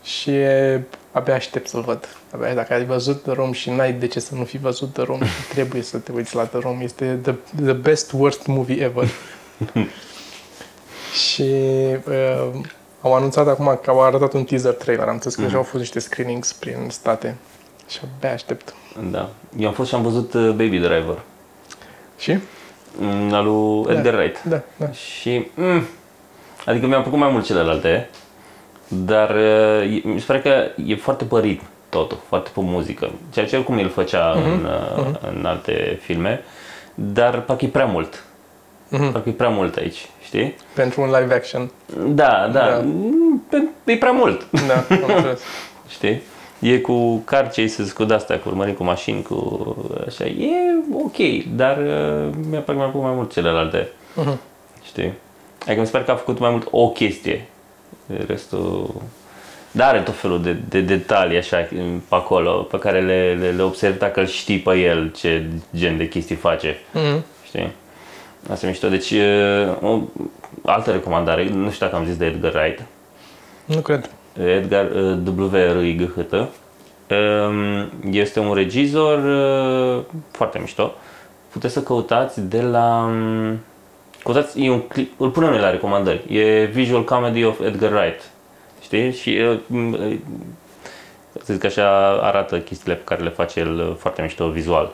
Și 0.03 0.31
e, 0.31 0.81
abia 1.11 1.33
aștept 1.35 1.67
să-l 1.67 1.81
văd. 1.81 2.07
Abia 2.33 2.53
dacă 2.53 2.73
ai 2.73 2.85
văzut 2.85 3.21
The 3.21 3.31
Room 3.31 3.51
și 3.51 3.69
n-ai 3.69 3.93
de 3.93 4.07
ce 4.07 4.19
să 4.19 4.35
nu 4.35 4.43
fi 4.43 4.57
văzut 4.57 4.93
The 4.93 5.03
Room, 5.03 5.19
trebuie 5.53 5.81
să 5.81 5.97
te 5.97 6.11
uiți 6.11 6.35
la 6.35 6.43
The 6.43 6.59
Room. 6.59 6.81
Este 6.81 7.19
the, 7.21 7.33
the 7.63 7.73
best 7.73 8.11
worst 8.11 8.45
movie 8.45 8.83
ever. 8.83 9.07
și 11.27 11.51
uh, 12.07 12.49
au 13.01 13.13
anunțat 13.13 13.47
acum 13.47 13.79
că 13.83 13.89
au 13.89 14.01
arătat 14.01 14.33
un 14.33 14.43
teaser 14.43 14.73
trailer. 14.73 15.07
Am 15.07 15.13
înțeles 15.13 15.35
că 15.35 15.41
deja 15.41 15.57
au 15.57 15.63
fost 15.63 15.77
niște 15.79 15.99
screenings 15.99 16.53
prin 16.53 16.87
state. 16.89 17.35
Și 17.87 17.99
abia 18.17 18.33
aștept. 18.33 18.73
Da. 19.11 19.29
Eu 19.57 19.67
am 19.67 19.73
fost 19.73 19.89
și 19.89 19.95
am 19.95 20.01
văzut 20.01 20.33
uh, 20.33 20.49
Baby 20.49 20.77
Driver. 20.77 21.21
Și? 22.17 22.37
Mm, 22.97 23.33
Al 23.33 23.45
lui 23.45 23.95
Edgar 23.95 24.13
Wright. 24.13 24.43
Da, 24.43 24.61
da. 24.75 24.91
Și, 24.91 25.47
mm, 25.53 25.83
adică 26.65 26.85
mi-am 26.85 27.01
plăcut 27.01 27.19
mai 27.19 27.31
mult 27.31 27.45
celelalte, 27.45 28.09
dar 28.91 29.29
uh, 29.29 29.95
e- 29.95 30.01
mi 30.07 30.19
se 30.19 30.25
pare 30.27 30.39
că 30.41 30.81
e 30.85 30.95
foarte 30.95 31.23
pe 31.25 31.39
ritm 31.39 31.63
totul, 31.89 32.17
foarte 32.27 32.49
pe 32.53 32.59
muzică, 32.63 33.11
ceea 33.33 33.45
ce 33.45 33.55
oricum 33.55 33.77
el 33.77 33.89
făcea 33.89 34.31
în, 34.31 34.65
uh, 34.99 35.05
în 35.35 35.45
alte 35.45 35.99
filme, 36.01 36.43
dar 36.95 37.41
parcă 37.41 37.65
e 37.65 37.67
prea 37.67 37.85
mult. 37.85 38.23
Parcă 39.11 39.29
e 39.29 39.31
prea 39.31 39.49
mult 39.49 39.75
aici, 39.75 40.09
știi? 40.23 40.55
Pentru 40.73 41.01
un 41.01 41.07
live 41.19 41.33
action. 41.33 41.71
Da, 42.07 42.49
da, 42.51 42.59
Da. 42.69 42.81
Mm, 42.83 43.43
pe- 43.49 43.91
e 43.91 43.97
prea 43.97 44.11
mult, 44.11 44.47
Da, 44.67 44.73
am 45.05 45.09
înțeles. 45.15 45.41
știi? 45.89 46.21
E 46.59 46.79
cu 46.79 47.15
car 47.25 47.43
chases, 47.43 47.91
cu 47.91 48.03
de-astea, 48.03 48.39
cu 48.39 48.49
urmărit 48.49 48.77
cu 48.77 48.83
mașini, 48.83 49.21
cu 49.21 49.75
așa, 50.07 50.25
e 50.25 50.49
ok, 50.93 51.45
dar 51.55 51.77
uh, 51.77 52.33
mi-a 52.49 52.59
plăcut 52.59 52.75
mai 52.81 52.89
mult 52.93 53.03
mai 53.05 53.13
mult 53.13 53.31
celelalte. 53.33 53.89
Mhm. 54.15 54.39
Știi? 54.83 55.13
Adică 55.65 55.79
mi 55.79 55.85
se 55.85 55.91
pare 55.91 56.03
că 56.03 56.11
a 56.11 56.15
făcut 56.15 56.39
mai 56.39 56.49
mult 56.49 56.67
o 56.71 56.89
chestie. 56.89 57.45
Restul... 58.27 59.01
Dar 59.71 59.87
are 59.87 59.99
tot 59.99 60.15
felul 60.15 60.41
de, 60.41 60.57
de 60.69 60.81
detalii 60.81 61.37
așa 61.37 61.57
pe 61.57 62.15
acolo, 62.15 62.51
pe 62.51 62.77
care 62.77 63.01
le, 63.01 63.37
le, 63.39 63.51
le 63.51 63.61
observi 63.61 63.97
dacă 63.97 64.19
îl 64.19 64.25
știi 64.25 64.59
pe 64.59 64.73
el 64.75 65.11
ce 65.15 65.43
gen 65.75 65.97
de 65.97 66.07
chestii 66.07 66.35
face. 66.35 66.77
Mhm. 66.93 67.23
Știi? 67.45 67.71
Asta 68.49 68.65
e 68.65 68.69
mișto. 68.69 68.87
Deci, 68.89 69.11
e, 69.11 69.67
o 69.81 69.99
altă 70.65 70.91
recomandare, 70.91 71.49
nu 71.49 71.71
știu 71.71 71.85
dacă 71.85 71.97
am 71.97 72.05
zis 72.05 72.17
de 72.17 72.25
Edgar 72.25 72.53
Wright, 72.53 72.81
Nu 73.65 73.79
cred. 73.79 74.09
Edgar 74.55 74.85
uh, 74.91 75.17
W. 75.37 75.49
R. 75.55 75.83
I. 75.83 75.95
G. 75.95 76.13
H. 76.15 76.21
T. 76.27 76.31
Um, 76.33 77.89
Este 78.11 78.39
un 78.39 78.53
regizor 78.53 79.17
uh, 79.23 80.03
foarte 80.31 80.59
mișto. 80.59 80.93
Puteți 81.51 81.73
să 81.73 81.81
căutați 81.81 82.41
de 82.41 82.61
la... 82.61 83.11
um, 84.25 84.33
Căutați, 84.33 84.61
e 84.61 84.69
un 84.69 84.81
clip, 84.81 85.19
îl 85.19 85.29
punem 85.29 85.49
noi 85.49 85.59
la 85.59 85.69
recomandări. 85.69 86.35
E 86.35 86.65
Visual 86.65 87.03
Comedy 87.03 87.43
of 87.43 87.59
Edgar 87.59 87.91
Wright. 87.91 88.21
Știi? 88.81 89.13
Și 89.13 89.29
uh, 89.29 89.59
m, 89.67 89.91
uh, 89.91 90.17
să 91.43 91.53
zic 91.53 91.63
așa, 91.63 92.09
arată 92.21 92.59
chestiile 92.59 92.95
pe 92.95 93.03
care 93.03 93.23
le 93.23 93.29
face 93.29 93.59
el 93.59 93.79
uh, 93.79 93.95
foarte 93.97 94.21
mișto 94.21 94.49
vizual. 94.49 94.93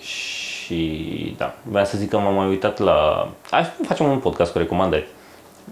Și 0.00 1.34
da, 1.38 1.54
vreau 1.62 1.84
să 1.84 1.96
zic 1.96 2.08
că 2.10 2.18
m-am 2.18 2.34
mai 2.34 2.48
uitat 2.48 2.78
la... 2.78 3.28
Hai 3.50 3.64
să 3.64 3.70
facem 3.86 4.10
un 4.10 4.18
podcast 4.18 4.52
cu 4.52 4.58
recomandări. 4.58 5.06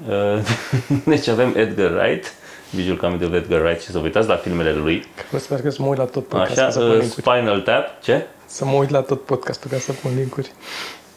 Uh, 0.09 0.39
Deci 1.05 1.29
avem 1.29 1.53
Edgar 1.57 1.91
Wright, 1.91 2.35
Visual 2.71 2.97
Comedy 2.97 3.25
of 3.25 3.33
Edgar 3.33 3.61
Wright 3.61 3.81
și 3.81 3.91
să 3.91 3.99
vă 3.99 4.05
uitați 4.05 4.29
la 4.29 4.37
filmele 4.37 4.73
lui. 4.73 5.05
Vreau 5.27 5.41
să 5.41 5.55
că 5.55 5.71
să 5.71 5.83
mă 5.83 5.89
uit 5.89 5.99
la 5.99 6.05
tot 6.05 6.27
podcastul 6.27 6.63
Așa, 6.63 6.71
să 6.71 6.79
pun 6.79 6.89
uh, 6.89 6.99
linkuri. 6.99 7.21
Spinal 7.21 7.61
Tap, 7.61 8.03
ce? 8.03 8.27
Să 8.47 8.65
mă 8.65 8.73
uit 8.73 8.91
la 8.91 9.01
tot 9.01 9.25
podcastul 9.25 9.71
ca 9.71 9.79
să 9.79 9.93
pun 9.93 10.11
linkuri. 10.17 10.53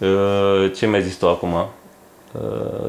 Uh, 0.02 0.72
Ce 0.76 0.86
mi-ai 0.88 1.02
zis 1.02 1.16
tu 1.16 1.28
acum? 1.28 1.54
Uh, 1.54 2.42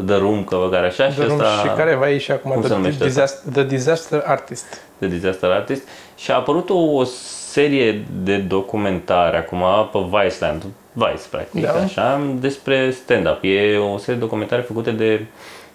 The 0.07 0.17
Room, 0.17 0.45
căvăgare 0.45 0.87
așa 0.87 1.09
și 1.11 1.15
The 1.19 1.27
Room 1.27 1.39
ăsta... 1.39 1.51
și 1.63 1.67
care 1.77 1.95
va 1.95 2.09
ieși 2.09 2.33
acum 2.33 2.51
cum 2.51 2.63
se 2.63 2.69
The, 2.69 2.77
numește 2.77 3.05
disaster, 3.05 3.53
The 3.53 3.65
Disaster 3.65 4.23
Artist. 4.27 4.81
de 4.99 5.07
Disaster 5.07 5.51
Artist 5.51 5.89
și 6.17 6.31
a 6.31 6.35
apărut 6.35 6.71
o, 6.71 6.75
o 6.79 7.05
serie 7.51 8.05
de 8.23 8.37
documentare 8.37 9.37
acum 9.37 9.63
pe 9.93 9.99
Viceland, 10.19 10.63
Vice 10.93 11.23
practic, 11.31 11.63
Da. 11.65 11.73
așa, 11.73 12.21
despre 12.41 12.91
stand-up. 12.91 13.39
E 13.43 13.77
o 13.77 13.97
serie 13.99 14.15
de 14.15 14.21
documentare 14.21 14.63
făcute 14.63 14.91
de 14.91 15.25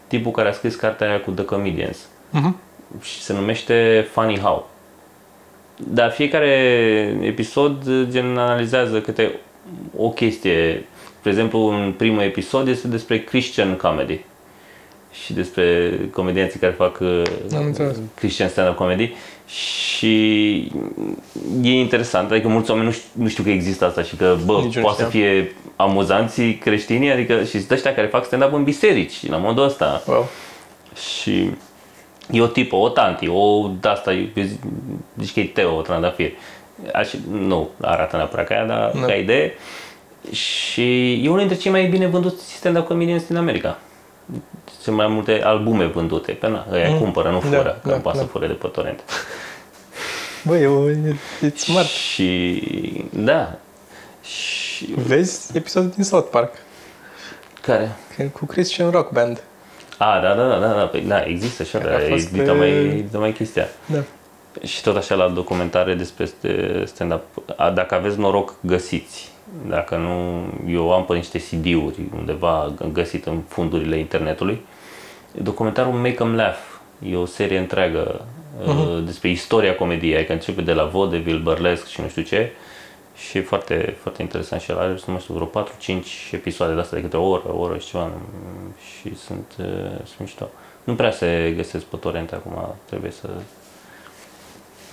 tipul 0.07 0.31
care 0.31 0.49
a 0.49 0.51
scris 0.51 0.75
cartea 0.75 1.07
aia 1.09 1.19
cu 1.21 1.31
The 1.31 1.45
Comedians 1.45 1.97
Mhm. 2.29 2.57
și 3.01 3.21
se 3.21 3.33
numește 3.33 4.07
Funny 4.11 4.39
How. 4.39 4.69
Dar 5.75 6.11
fiecare 6.11 6.47
episod 7.21 7.83
gen 8.09 8.37
analizează 8.37 9.01
câte 9.01 9.31
o 9.97 10.09
chestie. 10.09 10.85
De 11.27 11.33
exemplu, 11.33 11.59
în 11.67 11.93
primul 11.97 12.21
episod 12.21 12.67
este 12.67 12.87
despre 12.87 13.23
Christian 13.23 13.75
comedy 13.75 14.19
și 15.23 15.33
despre 15.33 15.91
comedianții 16.11 16.59
care 16.59 16.71
fac 16.71 16.99
uh, 16.99 17.21
Am 17.55 17.65
înțeles. 17.65 17.95
Christian 18.15 18.49
stand-up 18.49 18.75
comedy 18.75 19.13
și 19.47 20.55
e 21.61 21.69
interesant, 21.79 22.31
adică 22.31 22.47
mulți 22.47 22.69
oameni 22.69 22.87
nu 22.87 22.93
știu, 22.93 23.09
nu 23.13 23.27
știu 23.27 23.43
că 23.43 23.49
există 23.49 23.85
asta 23.85 24.01
și 24.01 24.15
că, 24.15 24.37
bă, 24.45 24.53
Nici 24.63 24.75
eu 24.75 24.81
nu 24.81 24.87
poate 24.87 25.01
să 25.03 25.07
știam. 25.09 25.23
fie 25.23 25.55
amuzanții 25.75 26.55
creștini, 26.55 27.11
adică 27.11 27.43
și 27.43 27.49
sunt 27.59 27.71
ăștia 27.71 27.93
care 27.93 28.07
fac 28.07 28.25
stand-up 28.25 28.53
în 28.53 28.63
biserici, 28.63 29.27
la 29.29 29.37
modul 29.37 29.63
ăsta. 29.63 30.03
Wow. 30.07 30.29
Și 31.19 31.49
e 32.31 32.41
o 32.41 32.47
tipă, 32.47 32.75
o 32.75 32.89
tanti, 32.89 33.27
o 33.27 33.69
de-asta, 33.81 34.13
eu 34.13 34.27
zic, 34.35 34.59
zici 35.21 35.33
că 35.33 35.39
e 35.39 35.43
Teo, 35.45 35.75
o 35.77 35.81
trandafir. 35.81 36.31
Aș, 36.93 37.13
nu 37.31 37.69
arată 37.81 38.15
neapărat 38.15 38.47
ca 38.47 38.55
aia, 38.55 38.65
dar 38.65 38.91
Nu. 38.93 39.05
ca 39.07 39.13
idee. 39.13 39.53
Și 40.31 41.13
e 41.13 41.27
unul 41.27 41.39
dintre 41.39 41.57
cei 41.57 41.71
mai 41.71 41.85
bine 41.85 42.07
vânduți 42.07 42.53
stand-up 42.55 42.87
comedians 42.87 43.23
din 43.27 43.35
America. 43.37 43.79
Sunt 44.81 44.95
mai 44.95 45.07
multe 45.07 45.41
albume 45.43 45.85
vândute, 45.85 46.31
pe 46.31 46.47
na, 46.47 46.65
ăia 46.71 46.89
Mm. 46.89 46.97
cumpără, 46.99 47.29
nu 47.29 47.39
Da, 47.39 47.57
fură, 47.57 47.79
că 47.83 47.89
da, 47.89 47.95
nu 47.95 48.01
poate 48.01 48.17
da. 48.17 48.23
să 48.23 48.29
fure 48.29 48.47
de 48.47 48.53
pe 48.53 48.67
torrent. 48.67 48.99
Băi, 50.43 50.61
e, 50.61 50.65
e, 51.41 51.45
e 51.45 51.53
smart. 51.57 51.87
Și 51.87 52.61
da. 53.13 53.55
Și 54.23 54.85
Vezi 54.95 55.57
episodul 55.57 55.89
din 55.95 56.03
South 56.03 56.27
Park 56.31 56.53
care? 57.61 57.95
că- 58.17 58.23
cu 58.23 58.45
Christian 58.45 58.89
Rock 58.91 59.11
Band. 59.11 59.43
A, 59.97 60.19
da, 60.21 60.33
da, 60.35 60.47
da, 60.47 60.57
da, 60.59 60.73
da, 60.73 60.85
păi, 60.85 61.01
da 61.01 61.23
există 61.23 61.63
și 61.63 61.71
Care 61.71 61.89
a 61.89 61.93
alea, 61.93 62.07
e 62.07 62.09
fost, 62.09 62.31
dita 62.31 62.51
e- 62.51 62.55
mai, 62.55 62.91
dita 63.05 63.17
mai 63.17 63.31
chestia. 63.31 63.67
Da. 63.85 64.03
Și 64.63 64.81
tot 64.81 64.95
așa 64.95 65.15
la 65.15 65.27
documentare 65.27 65.93
despre 65.93 66.25
st- 66.25 66.83
stand-up. 66.85 67.21
A, 67.57 67.69
Dacă 67.69 67.95
aveți 67.95 68.19
noroc, 68.19 68.53
găsiți. 68.61 69.31
Dacă 69.67 69.95
nu, 69.95 70.43
eu 70.71 70.93
am 70.93 71.05
pe 71.05 71.15
niște 71.15 71.37
CD-uri 71.39 71.99
undeva 72.17 72.73
găsit 72.91 73.25
în 73.25 73.41
fundurile 73.47 73.97
internetului. 73.97 74.61
Documentarul 75.41 75.93
Make 75.93 76.17
'em 76.23 76.35
Laugh. 76.35 76.57
E 77.09 77.15
o 77.15 77.25
serie 77.25 77.57
întreagă 77.57 78.25
uh, 78.67 79.03
despre 79.05 79.29
istoria 79.29 79.75
comediei, 79.75 80.15
adică 80.15 80.33
începe 80.33 80.61
de 80.61 80.73
la 80.73 80.83
vaudeville, 80.83 81.39
burlesque 81.39 81.89
și 81.89 82.01
nu 82.01 82.07
știu 82.07 82.21
ce. 82.21 82.51
Și 83.15 83.37
e 83.37 83.41
foarte, 83.41 83.95
foarte 84.01 84.21
interesant 84.21 84.61
și 84.61 84.71
el 84.71 84.77
are, 84.77 84.89
nu 85.05 85.13
mai 85.13 85.21
știu, 85.21 85.33
vreo 85.33 85.63
4-5 85.63 86.31
episoade 86.31 86.73
de 86.73 86.79
astea 86.79 86.97
de 86.97 87.03
câte 87.03 87.17
o 87.17 87.27
oră, 87.29 87.43
o 87.53 87.59
oră 87.59 87.77
și 87.77 87.87
ceva. 87.87 88.03
mm, 88.03 88.73
Și 88.89 89.15
sunt, 89.15 89.51
uh, 89.59 89.65
sunt 90.05 90.19
mișto. 90.19 90.49
Nu 90.83 90.95
prea 90.95 91.11
se 91.11 91.53
găsesc 91.55 91.83
pe 91.85 91.95
torrent 91.95 92.31
acum, 92.31 92.75
trebuie 92.85 93.11
să 93.11 93.29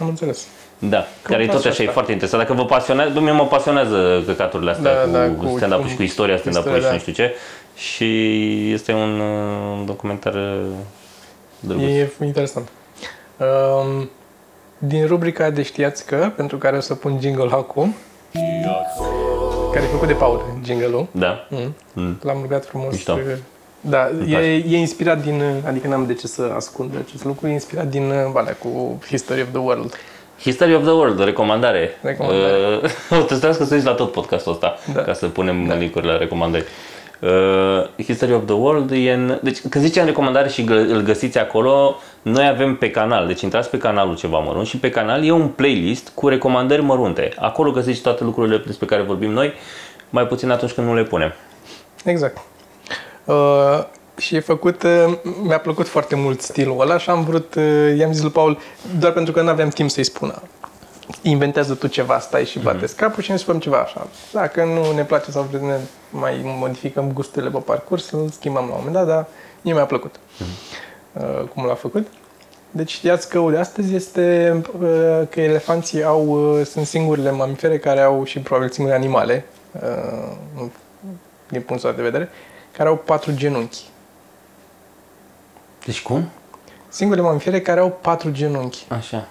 am 0.01 0.09
înțeles. 0.09 0.49
Da, 0.89 1.07
care 1.23 1.43
e 1.43 1.47
tot 1.47 1.51
place 1.55 1.69
așa, 1.69 1.77
e 1.83 1.87
asta. 1.87 1.93
foarte 1.93 2.13
interesant. 2.13 2.43
Dacă 2.43 2.55
vă 2.55 2.65
pasionează, 2.65 3.21
mie 3.21 3.33
mă 3.33 3.47
pasionează 3.47 4.23
căcaturile 4.27 4.71
astea 4.71 4.95
Da, 4.95 5.01
cu, 5.05 5.11
da, 5.11 5.27
cu 5.27 5.45
cu- 5.51 5.57
stand-up 5.57 5.81
cu- 5.81 5.87
și 5.89 5.97
cu 5.97 6.03
istoria 6.03 6.37
stand-up-ului 6.37 6.81
și 6.81 6.87
istoria, 6.87 7.03
nu 7.07 7.13
știu 7.13 7.13
ce. 7.25 7.35
Și 7.77 8.73
este 8.73 8.93
un 8.93 9.21
uh, 9.21 9.83
documentar 9.87 10.35
uh, 10.35 10.61
drăguț. 11.61 11.85
E 11.85 12.13
interesant. 12.25 12.69
Um, 13.37 14.11
din 14.79 15.07
rubrica 15.07 15.51
de 15.51 15.63
știați 15.63 16.07
că, 16.07 16.33
pentru 16.37 16.57
care 16.59 16.77
o 16.77 16.81
să 16.81 16.95
pun 16.95 17.19
jingle 17.21 17.49
acum, 17.51 17.95
care 19.73 19.85
e 19.85 19.89
făcut 19.89 20.07
de 20.07 20.13
Paul, 20.15 20.59
jingle-ul. 20.65 21.07
Da? 21.11 21.47
Mm. 21.51 21.75
Mm. 21.93 22.19
L-am 22.23 22.39
rugat 22.43 22.65
frumos. 22.67 22.93
Mișto. 22.93 23.19
Da, 23.81 24.09
e, 24.09 24.25
place. 24.29 24.45
e 24.47 24.77
inspirat 24.77 25.23
din, 25.23 25.43
adică 25.67 25.89
n-am 25.89 26.07
de 26.07 26.15
ce 26.15 26.27
să 26.27 26.53
ascund 26.57 26.91
acest 27.07 27.25
lucru, 27.25 27.47
e 27.49 27.53
inspirat 27.53 27.87
din 27.87 28.13
alea 28.35 28.57
cu 28.59 28.99
History 29.09 29.41
of 29.41 29.49
the 29.51 29.59
World. 29.59 29.95
History 30.41 30.75
of 30.75 30.83
the 30.83 30.93
World, 30.93 31.25
recomandare. 31.25 31.99
Recomandare. 32.03 32.81
Uh, 32.83 32.91
o 33.19 33.21
să 33.21 33.25
trebuiască 33.25 33.65
să 33.65 33.75
uiți 33.75 33.87
la 33.87 33.93
tot 33.93 34.13
podcastul 34.13 34.53
ăsta, 34.53 34.79
Da. 34.95 35.03
ca 35.03 35.13
să 35.13 35.27
punem 35.27 35.67
da. 35.67 35.75
link 35.75 35.95
la 35.95 36.17
recomandări. 36.17 36.65
Uh, 37.21 38.05
History 38.05 38.33
of 38.33 38.45
the 38.45 38.55
World 38.55 38.91
e 38.91 39.13
în... 39.13 39.39
Deci, 39.43 39.59
când 39.69 39.85
zicem 39.85 40.05
recomandare 40.05 40.49
și 40.49 40.65
gă, 40.65 40.75
îl 40.75 41.01
găsiți 41.01 41.39
acolo, 41.39 41.97
noi 42.23 42.47
avem 42.47 42.77
pe 42.77 42.91
canal. 42.91 43.27
Deci 43.27 43.41
intrați 43.41 43.71
pe 43.71 43.79
canalul 43.79 44.17
Ceva 44.17 44.39
Mărunt 44.39 44.67
și 44.67 44.79
pe 44.79 44.91
canal 44.91 45.25
e 45.25 45.31
un 45.31 45.49
playlist 45.49 46.11
cu 46.15 46.29
recomandări 46.29 46.83
mărunte. 46.83 47.33
Acolo 47.39 47.71
găsiți 47.71 48.01
toate 48.01 48.25
lucrurile 48.25 48.63
despre 48.67 48.87
care 48.87 49.03
vorbim 49.03 49.31
noi, 49.31 49.53
mai 50.11 50.27
puțin 50.27 50.51
atunci 50.51 50.73
când 50.73 50.87
nu 50.87 50.95
le 50.95 51.03
punem. 51.03 51.35
Exact. 52.05 52.39
Uh, 53.25 53.35
și 54.17 54.37
e 54.37 54.41
făcut, 54.41 54.83
uh, 54.83 55.19
mi-a 55.43 55.59
plăcut 55.59 55.89
foarte 55.89 56.15
mult 56.15 56.41
stilul 56.41 56.81
ăla 56.81 56.99
și 56.99 57.11
am 57.11 57.25
vrut, 57.25 57.55
uh, 57.55 57.97
i-am 57.99 58.13
zis 58.13 58.23
lui 58.23 58.31
Paul, 58.31 58.59
doar 58.99 59.13
pentru 59.13 59.33
că 59.33 59.43
nu 59.43 59.49
aveam 59.49 59.69
timp 59.69 59.91
să-i 59.91 60.05
spună. 60.05 60.43
Inventează 61.23 61.75
tu 61.75 61.87
ceva, 61.87 62.19
stai 62.19 62.45
și 62.45 62.59
bate 62.59 62.87
mm-hmm. 62.87 62.97
capul 62.97 63.23
și 63.23 63.31
ne 63.31 63.37
spunem 63.37 63.61
ceva 63.61 63.77
așa. 63.77 64.07
Dacă 64.33 64.65
nu 64.65 64.93
ne 64.93 65.05
place 65.05 65.31
sau 65.31 65.43
vrem 65.43 65.61
să 65.61 65.67
ne 65.67 65.79
mai 66.11 66.41
modificăm 66.45 67.13
gusturile 67.13 67.51
pe 67.51 67.59
parcurs, 67.59 68.11
îl 68.11 68.29
schimbăm 68.31 68.65
la 68.65 68.71
un 68.71 68.77
moment 68.77 68.95
dat, 68.95 69.07
dar 69.07 69.27
mie 69.63 69.73
mi-a 69.73 69.85
plăcut 69.85 70.15
mm-hmm. 70.17 71.13
uh, 71.13 71.49
cum 71.55 71.65
l-a 71.67 71.75
făcut. 71.75 72.07
Deci 72.71 72.91
știați 72.91 73.29
că 73.29 73.47
de 73.51 73.59
astăzi 73.59 73.95
este 73.95 74.57
uh, 74.81 75.23
că 75.31 75.41
elefanții 75.41 76.05
au, 76.05 76.27
uh, 76.27 76.67
sunt 76.67 76.87
singurele 76.87 77.31
mamifere 77.31 77.79
care 77.79 78.01
au 78.01 78.25
și 78.25 78.39
probabil 78.39 78.71
singure 78.71 78.97
animale, 78.97 79.45
uh, 79.73 80.67
din 81.49 81.61
punctul 81.61 81.75
ăsta 81.75 81.93
de 81.93 82.03
vedere, 82.03 82.29
care 82.73 82.89
au 82.89 82.97
patru 82.97 83.33
genunchi. 83.35 83.85
Deci 85.85 86.03
cum? 86.03 86.29
Singurele 86.89 87.27
mamifere 87.27 87.61
care 87.61 87.81
au 87.81 87.91
patru 88.01 88.31
genunchi. 88.31 88.87
Așa. 88.89 89.29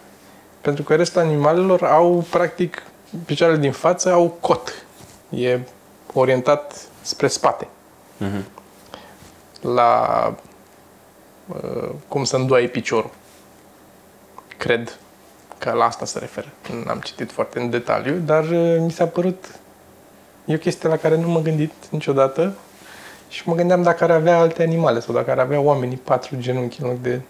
Pentru 0.61 0.83
că 0.83 0.95
restul 0.95 1.21
animalelor 1.21 1.83
au, 1.83 2.25
practic, 2.29 2.83
picioarele 3.25 3.59
din 3.59 3.71
față 3.71 4.11
au 4.11 4.37
cot. 4.39 4.85
E 5.29 5.59
orientat 6.13 6.87
spre 7.01 7.27
spate. 7.27 7.67
Mhm. 8.17 8.45
La 9.61 10.35
uh, 11.47 11.89
cum 12.07 12.23
să 12.23 12.35
îndoaie 12.35 12.67
piciorul. 12.67 13.11
Cred 14.57 14.97
că 15.57 15.71
la 15.71 15.85
asta 15.85 16.05
se 16.05 16.19
referă. 16.19 16.47
N-am 16.85 16.99
citit 16.99 17.31
foarte 17.31 17.59
în 17.59 17.69
detaliu, 17.69 18.15
dar 18.15 18.43
uh, 18.43 18.77
mi 18.79 18.91
s-a 18.91 19.05
părut 19.05 19.45
e 20.45 20.53
o 20.53 20.57
chestie 20.57 20.89
la 20.89 20.97
care 20.97 21.17
nu 21.17 21.27
m-am 21.27 21.41
gândit 21.41 21.71
niciodată 21.89 22.53
și 23.33 23.49
mă 23.49 23.55
gândeam 23.55 23.81
dacă 23.81 24.03
ar 24.03 24.11
avea 24.11 24.39
alte 24.39 24.63
animale 24.63 24.99
sau 24.99 25.13
dacă 25.13 25.31
ar 25.31 25.39
avea 25.39 25.59
oamenii 25.59 25.97
patru 25.97 26.35
genunchi 26.39 26.81
în 26.81 26.87
loc 26.87 26.99
de 27.01 27.21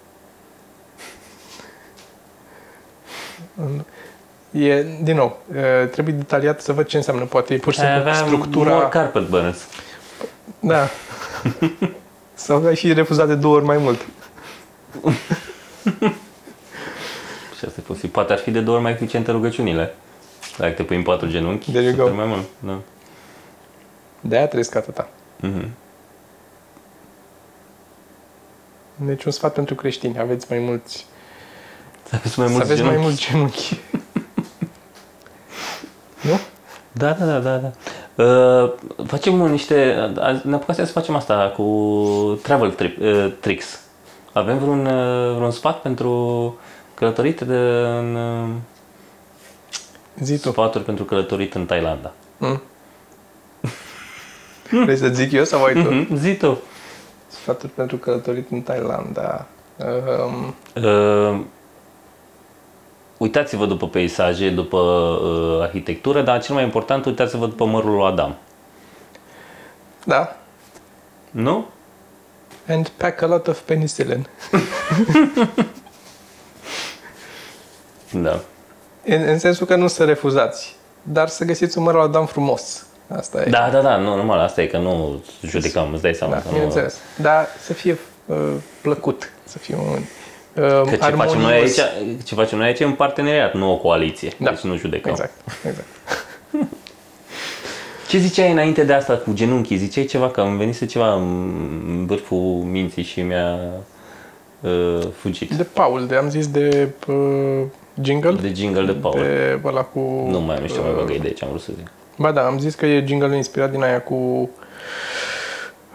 E, 4.52 4.86
din 5.02 5.16
nou, 5.16 5.40
e, 5.56 5.86
trebuie 5.86 6.14
detaliat 6.14 6.62
să 6.62 6.74
văd 6.74 6.86
ce 6.86 6.98
înseamnă. 6.98 7.24
Poate 7.24 7.54
e 7.54 7.58
pur 7.58 7.74
și 7.74 7.80
Ai 7.80 7.86
simplu 7.86 8.10
avea 8.10 8.22
structura... 8.26 8.74
more 8.74 8.88
carpet 8.88 9.28
burners. 9.28 9.68
Da. 10.60 10.88
Sau 12.34 12.66
ai 12.66 12.76
și 12.76 12.94
refuzat 12.94 13.28
de 13.28 13.36
două 13.36 13.56
ori 13.56 13.66
mai 13.66 13.78
mult. 13.78 14.00
Și 17.58 17.66
asta 17.66 17.80
e 17.80 17.84
posibil. 17.88 18.10
Poate 18.10 18.34
ar 18.34 18.40
fi 18.40 18.52
de 18.52 18.60
două 18.60 18.76
ori 18.76 18.86
mai 18.86 18.94
eficiente 18.94 19.32
rugăciunile. 19.32 19.96
Dacă 20.58 20.72
te 20.72 20.84
pui 20.84 20.96
în 20.96 21.04
patru 21.04 21.28
genunchi, 21.28 21.72
There 21.72 21.84
you 21.84 21.94
să 21.94 21.98
go. 21.98 22.04
treci 22.04 22.18
mai 22.18 22.26
mult. 22.26 22.46
Da. 22.60 22.80
De-aia 24.20 24.48
trăiesc 24.48 24.76
atâta. 24.76 25.08
Mhm. 25.40 25.68
Deci 28.96 29.24
un 29.24 29.32
sfat 29.32 29.54
pentru 29.54 29.76
creștini. 29.76 30.20
Aveți 30.20 30.46
mai 30.50 30.60
mulți, 30.60 31.06
Să 32.10 32.16
aveți 32.16 32.40
mai 32.40 32.48
să 32.48 32.54
mulți 32.54 32.72
aveți 32.72 32.82
mai 32.88 32.92
genunchi. 32.96 33.08
mulți 33.08 33.30
genunchi. 33.30 33.80
nu? 36.30 36.40
Da, 36.92 37.12
da, 37.12 37.26
da, 37.26 37.40
da. 37.40 37.58
da. 37.58 37.72
Uh, 38.24 38.72
facem 39.08 39.34
niște... 39.52 39.96
azi 40.20 40.48
Ne 40.48 40.56
apucasem 40.56 40.86
să 40.86 40.92
facem 40.92 41.16
asta 41.16 41.54
cu 41.56 42.40
travel 42.44 42.72
trip, 42.72 43.02
uh, 43.02 43.34
tricks. 43.40 43.80
Avem 44.34 44.58
vreun, 44.58 44.86
uh, 44.86 45.36
vreun 45.36 45.52
sfat 45.52 45.82
pentru 45.82 46.56
călătorit 46.94 47.42
de, 47.42 47.56
în, 48.00 48.16
uh, 48.16 48.50
Zi 50.20 50.40
tu. 50.40 50.50
sfaturi 50.52 50.84
pentru 50.84 51.04
călătorit 51.04 51.54
în 51.54 51.66
Thailanda. 51.66 52.14
Mm. 52.38 52.62
Vrei 54.84 54.98
să 54.98 55.08
zic 55.08 55.32
eu 55.32 55.44
sau 55.44 55.64
ai 55.64 55.74
tu? 55.74 55.92
Mhm, 55.94 56.16
Zi 56.16 56.36
tu. 56.36 56.58
Sfaturi 57.44 57.72
pentru 57.72 57.98
călătorit 57.98 58.52
în 58.52 58.62
Thailanda. 58.62 59.46
Um, 59.78 60.56
Uh, 60.84 61.40
uitați-vă 63.18 63.66
după 63.66 63.88
peisaje, 63.88 64.50
după 64.50 64.78
uh, 64.78 65.62
arhitectură, 65.62 66.22
dar 66.22 66.42
cel 66.42 66.56
mai 66.56 66.64
important, 66.64 67.06
uitați-vă 67.06 67.46
după 67.46 67.66
mărul 67.66 67.92
lui 67.92 68.06
Adam. 68.06 68.36
da. 70.04 70.36
Nu? 71.32 71.66
And 72.68 72.88
pack 72.88 73.22
a 73.22 73.26
lot 73.26 73.48
of 73.48 73.60
penicillin. 73.60 74.28
Da. 78.12 78.40
În, 79.06 79.22
în 79.22 79.40
sensul 79.40 79.66
că 79.68 79.76
nu 79.76 79.88
să 79.88 80.06
refuzați, 80.06 80.76
dar 81.02 81.28
să 81.28 81.46
găsiți 81.46 81.78
un 81.78 81.84
măr 81.84 81.94
la 81.94 82.02
Adam 82.02 82.26
frumos. 82.26 82.86
Asta 83.08 83.42
e. 83.42 83.50
Da, 83.50 83.70
da, 83.72 83.82
da, 83.82 83.96
nu, 83.98 84.16
normal, 84.16 84.40
asta 84.40 84.62
e 84.62 84.66
că 84.66 84.78
nu 84.78 85.24
judecăm, 85.42 85.94
îți 85.94 86.02
dai 86.02 86.14
seama. 86.14 86.34
Da, 86.34 86.40
că 86.40 86.46
nu- 86.48 86.54
bineînțeles. 86.54 87.00
Dar 87.16 87.48
să 87.60 87.74
fie 87.74 87.98
uh, 88.26 88.38
plăcut, 88.82 89.32
să 89.44 89.58
fie 89.58 89.76
un 89.76 90.00
uh, 90.64 90.82
Că 90.82 90.90
ce 90.90 90.96
facem, 90.96 91.16
noi 91.18 91.28
armonios. 91.28 91.78
aici, 91.78 92.24
ce 92.24 92.36
facem 92.36 92.58
noi 92.58 92.68
aici 92.68 92.80
e 92.80 92.86
un 92.86 92.94
parteneriat, 92.94 93.54
nu 93.54 93.72
o 93.72 93.78
coaliție. 93.78 94.32
Da. 94.38 94.50
Deci 94.50 94.60
nu 94.60 94.78
judecăm. 94.78 95.12
Exact, 95.12 95.32
exact. 95.68 95.88
Ce 98.10 98.18
ziceai 98.20 98.52
înainte 98.52 98.84
de 98.84 98.94
asta 98.94 99.18
cu 99.18 99.34
genunchii? 99.34 99.78
Ziceai 99.78 100.06
ceva, 100.06 100.30
că 100.30 100.42
îmi 100.42 100.58
venise 100.58 100.86
ceva 100.86 101.14
în 101.14 102.06
vârful 102.06 102.38
minții 102.72 103.04
și 103.04 103.22
mi-a 103.22 103.60
uh, 104.62 105.00
fugit. 105.16 105.54
De 105.54 105.64
Paul, 105.64 106.06
de 106.08 106.16
am 106.16 106.30
zis 106.30 106.48
de 106.48 106.90
uh, 107.08 107.62
jingle. 108.02 108.32
De 108.32 108.52
jingle 108.56 108.86
de 108.86 108.92
Paul. 108.92 109.20
De 109.20 109.60
ăla 109.64 109.82
cu... 109.82 110.00
Nu 110.30 110.40
mai 110.40 110.56
am 110.56 110.62
niște 110.62 110.80
mai 110.80 110.90
uh, 110.90 110.96
vagă 110.96 111.14
idee 111.14 111.32
ce 111.32 111.44
am 111.44 111.50
vrut 111.50 111.62
să 111.62 111.72
zic. 111.78 111.88
Ba 112.18 112.32
da, 112.32 112.46
am 112.46 112.60
zis 112.60 112.76
că 112.76 112.86
e 112.86 113.06
jingle 113.06 113.36
inspirat 113.36 113.72
din 113.72 113.84
aia 113.84 114.02
cu 114.02 114.50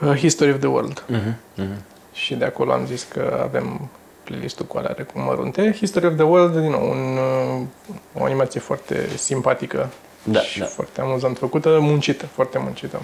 uh, 0.01 0.17
History 0.17 0.51
of 0.51 0.59
the 0.59 0.69
World. 0.69 1.05
Mhm, 1.07 1.37
mhm. 1.55 1.83
Și 2.13 2.35
de 2.35 2.45
acolo 2.45 2.73
am 2.73 2.87
zis 2.87 3.03
că 3.03 3.41
avem 3.43 3.89
playlistul 4.25 4.67
cu 4.67 4.79
alea 4.79 4.95
cu 5.13 5.19
mărunte. 5.21 5.73
History 5.73 6.07
of 6.07 6.15
the 6.15 6.23
World, 6.25 6.57
din 6.61 6.71
nou, 6.71 6.91
un, 6.91 7.17
uh, 7.17 8.21
o 8.21 8.25
animație 8.25 8.61
foarte 8.61 9.09
simpatică 9.17 9.89
Da, 10.23 10.41
și 10.41 10.59
da. 10.59 10.65
foarte 10.65 11.01
amuzant 11.01 11.39
făcută, 11.39 11.79
muncită, 11.81 12.27
foarte 12.27 12.59
muncită. 12.59 13.01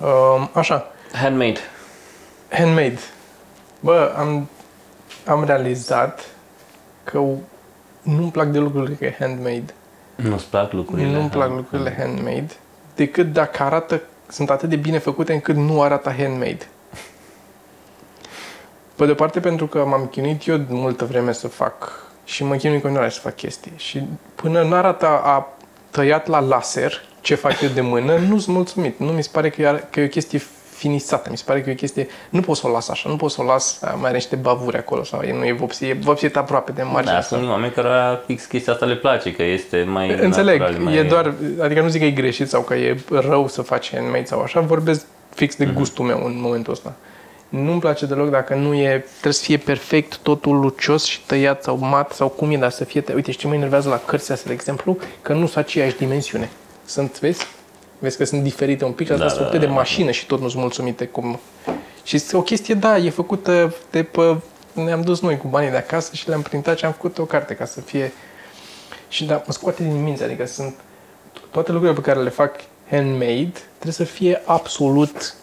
Um, 0.00 0.50
așa, 0.52 0.92
Handmade. 1.12 1.58
handmade. 2.48 2.98
Bă, 3.80 4.14
am, 4.16 4.48
am 5.26 5.44
realizat 5.44 6.28
că 7.04 7.18
nu-mi 8.02 8.30
plac 8.30 8.46
de 8.46 8.58
lucrurile 8.58 8.94
că 8.94 9.04
e 9.04 9.16
handmade. 9.18 9.74
Nu-ți 10.28 10.46
plac 10.46 10.72
lucrurile? 10.72 11.10
Nu-mi 11.10 11.28
plac 11.28 11.48
Ha. 11.48 11.54
lucrurile 11.54 11.94
handmade, 11.98 12.52
decât 12.94 13.32
dacă 13.32 13.62
arată, 13.62 14.02
sunt 14.28 14.50
atât 14.50 14.68
de 14.68 14.76
bine 14.76 14.98
făcute 14.98 15.32
încât 15.32 15.56
nu 15.56 15.82
arată 15.82 16.14
handmade. 16.18 16.68
Pe 18.94 19.04
de 19.04 19.10
o 19.10 19.14
parte 19.14 19.40
pentru 19.40 19.66
că 19.66 19.84
m-am 19.84 20.06
chinuit 20.06 20.46
eu 20.46 20.64
multă 20.68 21.04
vreme 21.04 21.32
să 21.32 21.48
fac 21.48 22.06
și 22.24 22.44
mă 22.44 22.56
chinui 22.56 22.74
în 22.74 22.80
continuare 22.80 23.10
să 23.10 23.20
fac 23.20 23.34
chestii. 23.36 23.72
Și 23.76 24.02
până 24.34 24.62
nu 24.62 24.74
arată 24.74 25.06
a 25.06 25.48
tăiat 25.90 26.26
la 26.26 26.40
laser 26.40 27.02
ce 27.20 27.34
fac 27.34 27.60
eu 27.60 27.68
de 27.68 27.80
mână, 27.80 28.16
nu 28.16 28.38
sunt 28.38 28.56
mulțumit. 28.56 28.98
Nu 28.98 29.12
mi 29.12 29.22
se 29.22 29.28
pare 29.32 29.50
că 29.50 29.62
e, 29.62 29.84
că 29.90 30.00
e 30.00 30.04
o 30.04 30.08
chestie 30.08 30.42
finisată. 30.82 31.28
Mi 31.30 31.36
se 31.36 31.42
pare 31.46 31.60
că 31.62 31.68
e 31.68 31.72
o 31.72 31.76
chestie... 31.76 32.06
Nu 32.30 32.40
pot 32.40 32.56
să 32.56 32.66
o 32.66 32.70
las 32.70 32.88
așa, 32.88 33.08
nu 33.08 33.16
pot 33.16 33.30
să 33.30 33.40
o 33.42 33.44
las... 33.44 33.82
a, 33.82 33.90
Mai 33.90 34.04
are 34.08 34.14
niște 34.14 34.36
bavuri 34.36 34.76
acolo 34.76 35.04
sau 35.04 35.20
e, 35.20 35.32
nu 35.32 35.46
e 35.46 35.52
vopsit, 35.52 35.88
e 35.90 35.92
vopsit 36.00 36.36
aproape 36.36 36.72
de 36.72 36.82
marginea 36.82 37.12
Da, 37.12 37.18
asta. 37.18 37.36
sunt 37.36 37.48
oameni 37.48 37.72
care 37.72 38.20
fix 38.26 38.44
chestia 38.44 38.72
asta 38.72 38.86
le 38.86 38.96
place, 38.96 39.32
că 39.32 39.42
este 39.42 39.84
mai 39.88 40.10
Înțeleg, 40.20 40.60
natural, 40.60 40.80
mai... 40.82 40.96
e 40.96 41.02
doar, 41.02 41.34
adică 41.60 41.80
nu 41.80 41.88
zic 41.88 42.00
că 42.00 42.06
e 42.06 42.10
greșit 42.10 42.48
sau 42.48 42.60
că 42.60 42.74
e 42.74 43.00
rău 43.10 43.48
să 43.48 43.62
faci 43.62 43.90
handmade 43.92 44.24
sau 44.24 44.40
așa, 44.40 44.60
vorbesc 44.60 45.06
fix 45.34 45.56
Mhm. 45.56 45.66
de 45.66 45.72
gustul 45.74 46.04
meu 46.04 46.24
în 46.24 46.40
momentul 46.40 46.72
ăsta. 46.72 46.92
Nu-mi 47.48 47.80
place 47.80 48.06
deloc 48.06 48.30
dacă 48.30 48.54
nu 48.54 48.74
e, 48.74 49.04
trebuie 49.10 49.32
să 49.32 49.42
fie 49.44 49.56
perfect, 49.56 50.16
totul 50.18 50.58
lucios 50.60 51.04
și 51.04 51.20
tăiat 51.26 51.62
sau 51.62 51.78
mat 51.78 52.12
sau 52.12 52.28
cum 52.28 52.50
e, 52.50 52.56
dar 52.56 52.70
să 52.70 52.84
fie, 52.84 53.00
tăiat. 53.00 53.16
uite, 53.26 53.38
ce 53.38 53.46
mă 53.46 53.54
enervează 53.54 53.88
la 53.88 54.00
cărțile 54.04 54.34
astea, 54.34 54.48
de 54.48 54.54
exemplu, 54.54 54.98
că 55.22 55.32
nu 55.32 55.46
sunt 55.46 55.56
aceeași 55.64 55.96
dimensiune. 55.96 56.50
Sunt, 56.84 57.20
vezi? 57.20 57.46
Vezi 58.02 58.16
că 58.16 58.24
sunt 58.24 58.42
diferite 58.42 58.84
un 58.84 58.92
pic 58.92 59.06
și 59.06 59.12
asta 59.12 59.24
Da, 59.24 59.30
sunt 59.30 59.40
da, 59.40 59.46
făcute 59.46 59.64
da, 59.64 59.70
de 59.70 59.72
da. 59.72 59.78
mașină 59.78 60.10
și 60.10 60.26
tot 60.26 60.40
nu 60.40 60.48
sunt 60.48 60.60
mulțumite 60.60 61.06
cum... 61.06 61.40
Și 62.02 62.16
este 62.16 62.36
o 62.36 62.42
chestie, 62.42 62.74
da, 62.74 62.96
e 62.98 63.10
făcută 63.10 63.74
de 63.90 64.02
pe... 64.02 64.36
Ne-am 64.72 65.00
dus 65.00 65.20
noi 65.20 65.36
cu 65.36 65.48
banii 65.48 65.70
de 65.70 65.76
acasă 65.76 66.14
și 66.14 66.28
le-am 66.28 66.42
printat 66.42 66.78
și 66.78 66.84
am 66.84 66.92
făcut 66.92 67.18
o 67.18 67.24
carte 67.24 67.54
ca 67.54 67.64
să 67.64 67.80
fie... 67.80 68.12
Și 69.08 69.24
da, 69.24 69.42
mă 69.46 69.52
scoate 69.52 69.82
din 69.82 70.02
minți, 70.02 70.22
adică 70.22 70.46
sunt 70.46 70.74
toate 71.50 71.72
lucrurile 71.72 72.00
pe 72.00 72.06
care 72.08 72.22
le 72.22 72.30
fac 72.30 72.54
handmade 72.90 73.52
trebuie 73.78 73.92
să 73.92 74.04
fie 74.04 74.42
absolut 74.44 75.34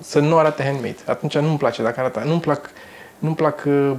să 0.00 0.18
nu 0.18 0.38
arate 0.38 0.62
handmade. 0.62 0.96
Atunci 1.06 1.38
nu-mi 1.38 1.58
place 1.58 1.82
dacă 1.82 2.00
arată. 2.00 2.22
Nu-mi 2.24 2.40
plac, 2.40 2.70
nu-mi 3.18 3.34
plac 3.34 3.64
uh, 3.66 3.92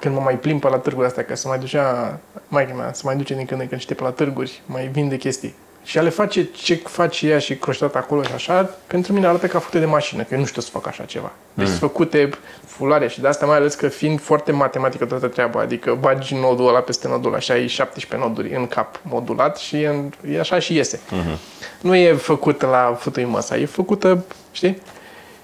când 0.00 0.14
mă 0.14 0.20
mai 0.20 0.38
plimb 0.38 0.60
pe 0.60 0.68
la 0.68 0.76
târguri 0.76 1.06
astea, 1.06 1.24
că 1.24 1.36
să 1.36 1.48
mai 1.48 1.58
ducea 1.58 2.18
maica 2.48 2.74
mea, 2.74 2.92
să 2.92 3.02
mai 3.04 3.16
duce 3.16 3.34
din 3.34 3.44
când 3.44 3.60
în 3.60 3.68
când 3.68 3.80
știe 3.80 3.94
pe 3.94 4.02
la 4.02 4.10
târguri, 4.10 4.62
mai 4.66 4.86
vinde 4.86 5.16
chestii. 5.16 5.54
Și 5.84 5.98
a 5.98 6.02
le 6.02 6.08
face 6.08 6.44
ce 6.44 6.74
face 6.74 7.28
ea 7.28 7.38
și 7.38 7.56
croștat 7.56 7.94
acolo 7.94 8.22
și 8.22 8.32
așa, 8.32 8.70
pentru 8.86 9.12
mine 9.12 9.26
arată 9.26 9.46
ca 9.46 9.58
făcute 9.58 9.78
de 9.78 9.84
mașină, 9.84 10.22
că 10.22 10.34
eu 10.34 10.40
nu 10.40 10.46
știu 10.46 10.60
să 10.60 10.70
fac 10.70 10.86
așa 10.86 11.04
ceva. 11.04 11.32
Deci 11.54 11.66
sunt 11.66 11.78
făcute 11.78 12.30
fulare 12.66 13.08
și 13.08 13.20
de 13.20 13.28
asta 13.28 13.46
mai 13.46 13.56
ales 13.56 13.74
că 13.74 13.88
fiind 13.88 14.20
foarte 14.20 14.52
matematică 14.52 15.04
toată 15.04 15.26
treaba, 15.26 15.60
adică 15.60 15.96
bagi 16.00 16.34
nodul 16.34 16.68
ăla 16.68 16.80
peste 16.80 17.08
nodul 17.08 17.30
ăla 17.30 17.40
și 17.40 17.52
ai 17.52 17.66
17 17.66 18.28
noduri 18.28 18.54
în 18.54 18.66
cap 18.66 19.00
modulat 19.02 19.56
și 19.56 19.76
e, 19.76 19.88
în, 19.88 20.10
e 20.32 20.38
așa 20.38 20.58
și 20.58 20.74
iese. 20.74 21.00
Nu 21.80 21.94
e 21.94 22.12
făcută 22.12 22.66
la 22.66 22.96
futui 22.98 23.24
măsa, 23.24 23.56
e 23.56 23.66
făcută, 23.66 24.24
știi? 24.52 24.82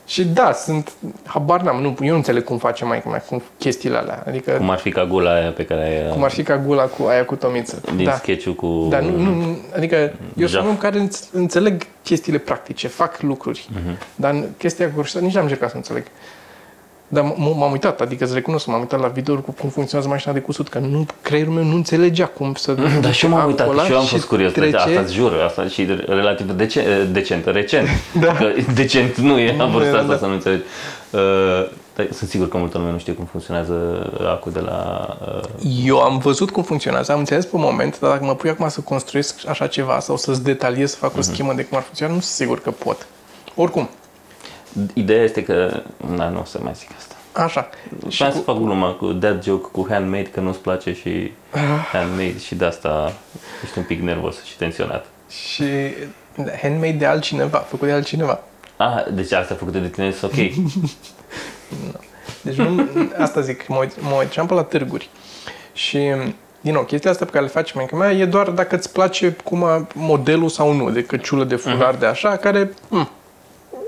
Și 0.06 0.24
da, 0.24 0.52
sunt, 0.52 0.92
habar 1.24 1.60
n-am, 1.60 1.80
nu, 1.80 1.96
eu 2.00 2.10
nu 2.10 2.14
înțeleg 2.16 2.44
cum 2.44 2.58
face 2.58 2.84
mai 2.84 3.02
mea 3.06 3.18
cu 3.20 3.42
chestiile 3.58 3.96
alea. 3.96 4.22
Adică 4.26 4.50
Cum 4.50 4.70
ar 4.70 4.78
fi 4.78 4.90
ca 4.90 5.04
gula 5.04 5.34
aia 5.34 5.50
pe 5.50 5.64
care 5.64 5.80
ai 6.04 6.12
cum 6.12 6.24
ar 6.24 6.30
fi 6.30 6.42
ca 6.42 6.56
gula 6.58 6.82
cu 6.84 7.02
aia 7.06 7.24
cu 7.24 7.34
tomiță. 7.34 7.80
din 7.96 8.04
da. 8.04 8.12
sketch-ul 8.12 8.54
cu... 8.54 8.86
Da, 8.90 9.00
nu, 9.00 9.16
nu, 9.16 9.34
nu, 9.34 9.56
adică 9.76 9.96
eu 9.96 10.46
sunt 10.46 10.48
Jaf. 10.50 10.62
un 10.62 10.68
om 10.68 10.76
care 10.76 11.08
înț- 11.08 11.30
înțeleg 11.32 11.86
chestiile 12.02 12.38
practice, 12.38 12.88
fac 12.88 13.20
lucruri, 13.20 13.68
dar 14.14 14.32
în 14.32 14.44
chestia 14.58 14.90
cu 14.92 15.00
nici 15.20 15.32
n-am 15.34 15.42
încercat 15.42 15.70
să 15.70 15.76
înțeleg. 15.76 16.04
Dar 17.08 17.24
m- 17.32 17.36
m-am 17.36 17.70
uitat, 17.72 18.00
adică 18.00 18.24
îți 18.24 18.34
recunosc, 18.34 18.66
m-am 18.66 18.80
uitat 18.80 19.00
la 19.00 19.06
video 19.06 19.34
cu 19.36 19.50
cum 19.60 19.68
funcționează 19.68 20.12
mașina 20.12 20.32
de 20.32 20.40
cusut, 20.40 20.68
că 20.68 20.78
nu, 20.78 21.06
creierul 21.22 21.52
meu 21.52 21.64
nu 21.64 21.74
înțelegea 21.74 22.26
cum 22.26 22.54
să... 22.54 22.72
Dar 23.00 23.12
și 23.12 23.24
eu 23.24 23.30
m-am 23.30 23.46
uitat 23.46 23.66
acolo 23.66 23.82
și 23.82 23.90
eu 23.90 23.98
am 23.98 24.04
și 24.04 24.10
fost 24.14 24.24
curios. 24.26 24.52
trece- 24.52 24.76
Asta 24.76 25.00
îți 25.00 25.12
jur, 25.12 25.32
asta 25.46 25.66
și 25.68 25.86
relativ 26.06 26.50
dece- 26.50 27.08
decent, 27.12 27.46
recent. 27.46 27.88
da. 28.20 28.32
Că 28.32 28.46
decent 28.74 29.16
nu 29.16 29.38
e 29.38 29.56
la 29.56 29.66
vârsta 29.66 29.90
Da, 29.92 29.98
asta 29.98 30.10
da. 30.12 30.18
să 30.18 30.26
nu 30.26 30.32
înțelegi. 30.32 30.62
Uh, 31.10 31.20
dar 31.94 32.06
sunt 32.12 32.30
sigur 32.30 32.48
că 32.48 32.56
multă 32.56 32.78
lume 32.78 32.90
nu 32.90 32.98
știe 32.98 33.12
cum 33.12 33.24
funcționează 33.24 34.06
acul 34.26 34.52
de 34.52 34.60
la... 34.60 35.08
Uh, 35.60 35.84
Eu 35.86 36.00
am 36.00 36.18
văzut 36.18 36.50
cum 36.50 36.62
funcționează, 36.62 37.12
am 37.12 37.18
înțeles 37.18 37.44
pe 37.44 37.56
moment, 37.56 38.00
dar 38.00 38.10
dacă 38.10 38.24
mă 38.24 38.34
pui 38.34 38.50
acum 38.50 38.68
să 38.68 38.80
construiesc 38.80 39.48
așa 39.48 39.66
ceva 39.66 40.00
sau 40.00 40.16
să-ți 40.16 40.42
detaliez, 40.42 40.90
să 40.90 40.96
fac 40.96 41.10
Mhm. 41.10 41.18
o 41.18 41.22
schemă 41.22 41.52
de 41.52 41.64
cum 41.64 41.76
ar 41.76 41.82
funcționa, 41.84 42.12
nu 42.12 42.20
sunt 42.20 42.32
sigur 42.34 42.60
că 42.60 42.70
pot. 42.70 43.06
Oricum, 43.54 43.88
ideea 44.94 45.22
este 45.22 45.42
că... 45.42 45.82
Na, 46.16 46.28
nu 46.28 46.40
o 46.40 46.44
să 46.44 46.58
mai 46.62 46.72
zic 46.74 46.88
asta. 46.96 47.14
așa. 47.32 47.68
Și 48.08 48.16
să 48.32 48.38
fac 48.38 48.56
gluma 48.56 48.90
cu 48.92 49.06
dad 49.12 49.42
joke 49.44 49.68
cu 49.72 49.86
handmade, 49.90 50.22
că 50.22 50.40
nu-ți 50.40 50.58
place 50.58 50.92
și 50.94 51.32
Ah. 51.50 51.60
handmade 51.92 52.38
și 52.38 52.54
de 52.54 52.64
asta 52.64 53.12
ești 53.64 53.78
un 53.78 53.84
pic 53.84 54.00
nervos 54.00 54.44
și 54.44 54.56
tensionat. 54.56 55.06
Și 55.30 55.64
handmade 56.62 56.92
de 56.92 57.06
altcineva, 57.06 57.58
făcut 57.58 57.86
de 57.86 57.92
altcineva. 57.94 58.40
Ah, 58.76 59.04
deci 59.12 59.32
asta 59.32 59.54
a 59.54 59.56
făcut 59.56 59.72
de 59.72 59.88
tine, 59.88 60.06
este 60.06 60.26
ok. 60.26 60.34
Deci 62.42 62.54
nu, 62.56 62.86
asta 63.18 63.40
zic, 63.40 63.66
mă, 63.66 63.76
uit, 63.76 64.02
mă 64.02 64.14
uitam 64.18 64.46
pe 64.46 64.54
la 64.54 64.62
târguri. 64.62 65.08
Și, 65.72 65.98
din 66.60 66.72
nou, 66.72 66.82
chestia 66.82 67.10
asta 67.10 67.24
pe 67.24 67.30
care 67.30 67.44
le 67.44 67.50
face 67.50 67.72
maica 67.74 67.96
mea 67.96 68.12
e 68.12 68.24
doar 68.24 68.50
dacă 68.50 68.76
îți 68.76 68.92
place 68.92 69.30
cum 69.44 69.64
a, 69.64 69.86
modelul 69.94 70.48
sau 70.48 70.72
nu, 70.72 70.90
de 70.90 71.04
căciulă, 71.04 71.44
de 71.44 71.56
fular, 71.56 71.94
de 71.94 72.06
așa, 72.06 72.36
care, 72.36 72.70
m, 72.88 73.08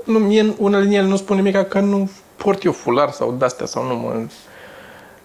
nu, 0.09 0.19
mie, 0.19 0.53
unele 0.57 0.83
din 0.83 0.97
ele 0.97 1.07
nu 1.07 1.15
spun 1.15 1.35
nimic 1.35 1.67
că 1.67 1.79
nu 1.79 2.09
port 2.35 2.63
eu 2.63 2.71
fular 2.71 3.11
sau 3.11 3.35
de-astea 3.37 3.65
sau 3.65 3.87
nu 3.87 3.95
mă... 3.95 4.25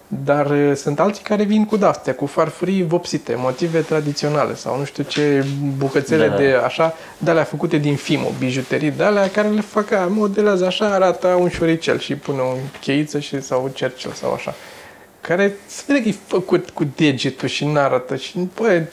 Dar 0.07 0.49
uh, 0.49 0.75
sunt 0.75 0.99
alții 0.99 1.23
care 1.23 1.43
vin 1.43 1.65
cu 1.65 1.77
de-astea, 1.77 2.15
cu 2.15 2.25
farfurii 2.25 2.83
vopsite, 2.83 3.35
motive 3.37 3.79
tradiționale 3.79 4.55
sau 4.55 4.77
nu 4.77 4.83
știu 4.83 5.03
ce 5.03 5.45
bucățele 5.77 6.27
Da. 6.27 6.35
de 6.35 6.53
așa, 6.65 6.93
de 7.17 7.29
alea 7.29 7.43
făcute 7.43 7.77
din 7.77 7.95
fimo, 7.95 8.31
bijuterii 8.39 8.91
de 8.91 9.03
alea 9.03 9.29
care 9.29 9.47
le 9.47 9.61
fac, 9.61 9.91
a, 9.91 10.05
modelează 10.09 10.65
așa, 10.65 10.93
arată 10.93 11.27
un 11.27 11.49
șoricel 11.49 11.99
și 11.99 12.15
pune 12.15 12.39
o 12.39 12.53
cheiță 12.81 13.19
și, 13.19 13.41
sau 13.41 13.63
un 13.63 13.69
cercel 13.69 14.11
sau 14.11 14.33
așa. 14.33 14.53
Care 15.21 15.55
se 15.65 15.83
vede 15.87 16.01
că 16.01 16.07
e 16.07 16.15
făcut 16.27 16.69
cu 16.69 16.83
degetul 16.95 17.47
și 17.47 17.65
nu 17.65 17.79
arată 17.79 18.15
și, 18.15 18.47
bă, 18.55 18.83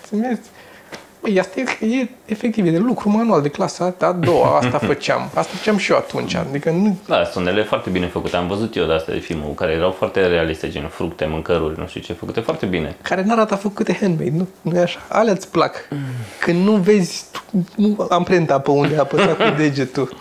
mi-e- 1.22 1.30
Băi, 1.32 1.38
asta 1.40 1.60
e, 1.60 1.86
e 2.00 2.08
efectiv, 2.24 2.66
e 2.66 2.70
de 2.70 2.78
lucru 2.78 3.08
manual 3.08 3.42
de 3.42 3.48
clasa 3.48 3.94
a 4.00 4.12
doua, 4.12 4.58
asta 4.58 4.78
făceam. 4.92 5.30
Asta 5.34 5.52
făceam 5.56 5.76
și 5.76 5.90
eu 5.90 5.96
atunci. 5.96 6.34
Adică 6.34 6.70
nu, 6.70 6.98
Da, 7.06 7.24
sunt 7.24 7.46
unele 7.46 7.64
foarte 7.64 7.90
bine 7.90 8.06
făcute. 8.06 8.36
Am 8.36 8.46
văzut 8.48 8.76
eu 8.76 8.86
de 8.86 8.92
astea 8.92 9.14
de 9.14 9.20
filmul 9.20 9.54
care 9.54 9.72
erau 9.72 9.90
foarte 9.90 10.26
realiste, 10.26 10.68
gen 10.68 10.88
fructe, 10.88 11.24
mâncăruri, 11.26 11.78
nu 11.78 11.86
știu 11.86 12.00
ce, 12.00 12.12
făcute 12.12 12.40
foarte 12.40 12.66
bine. 12.66 12.96
care 13.02 13.22
n-arată 13.22 13.54
făcute 13.54 13.96
handmade, 14.00 14.32
nu? 14.36 14.48
Nu 14.60 14.76
e 14.78 14.82
așa? 14.82 14.98
Alea 15.08 15.32
îți 15.32 15.48
plac. 15.50 15.88
Când 16.40 16.64
nu 16.64 16.72
vezi 16.72 17.24
nu, 17.76 18.06
amprenta 18.08 18.60
pe 18.60 18.70
unde 18.70 18.96
a 18.96 19.00
apăsat 19.00 19.36
cu 19.36 19.54
degetul. 19.62 20.16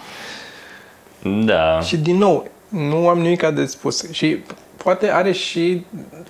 Da. 1.46 1.80
Și 1.80 1.98
din 1.98 2.18
nou, 2.18 2.48
nu 2.70 3.08
am 3.08 3.20
nimic 3.20 3.48
de 3.48 3.66
spus. 3.66 4.12
Și 4.12 4.38
poate 4.84 5.12
are 5.12 5.32
și 5.32 5.86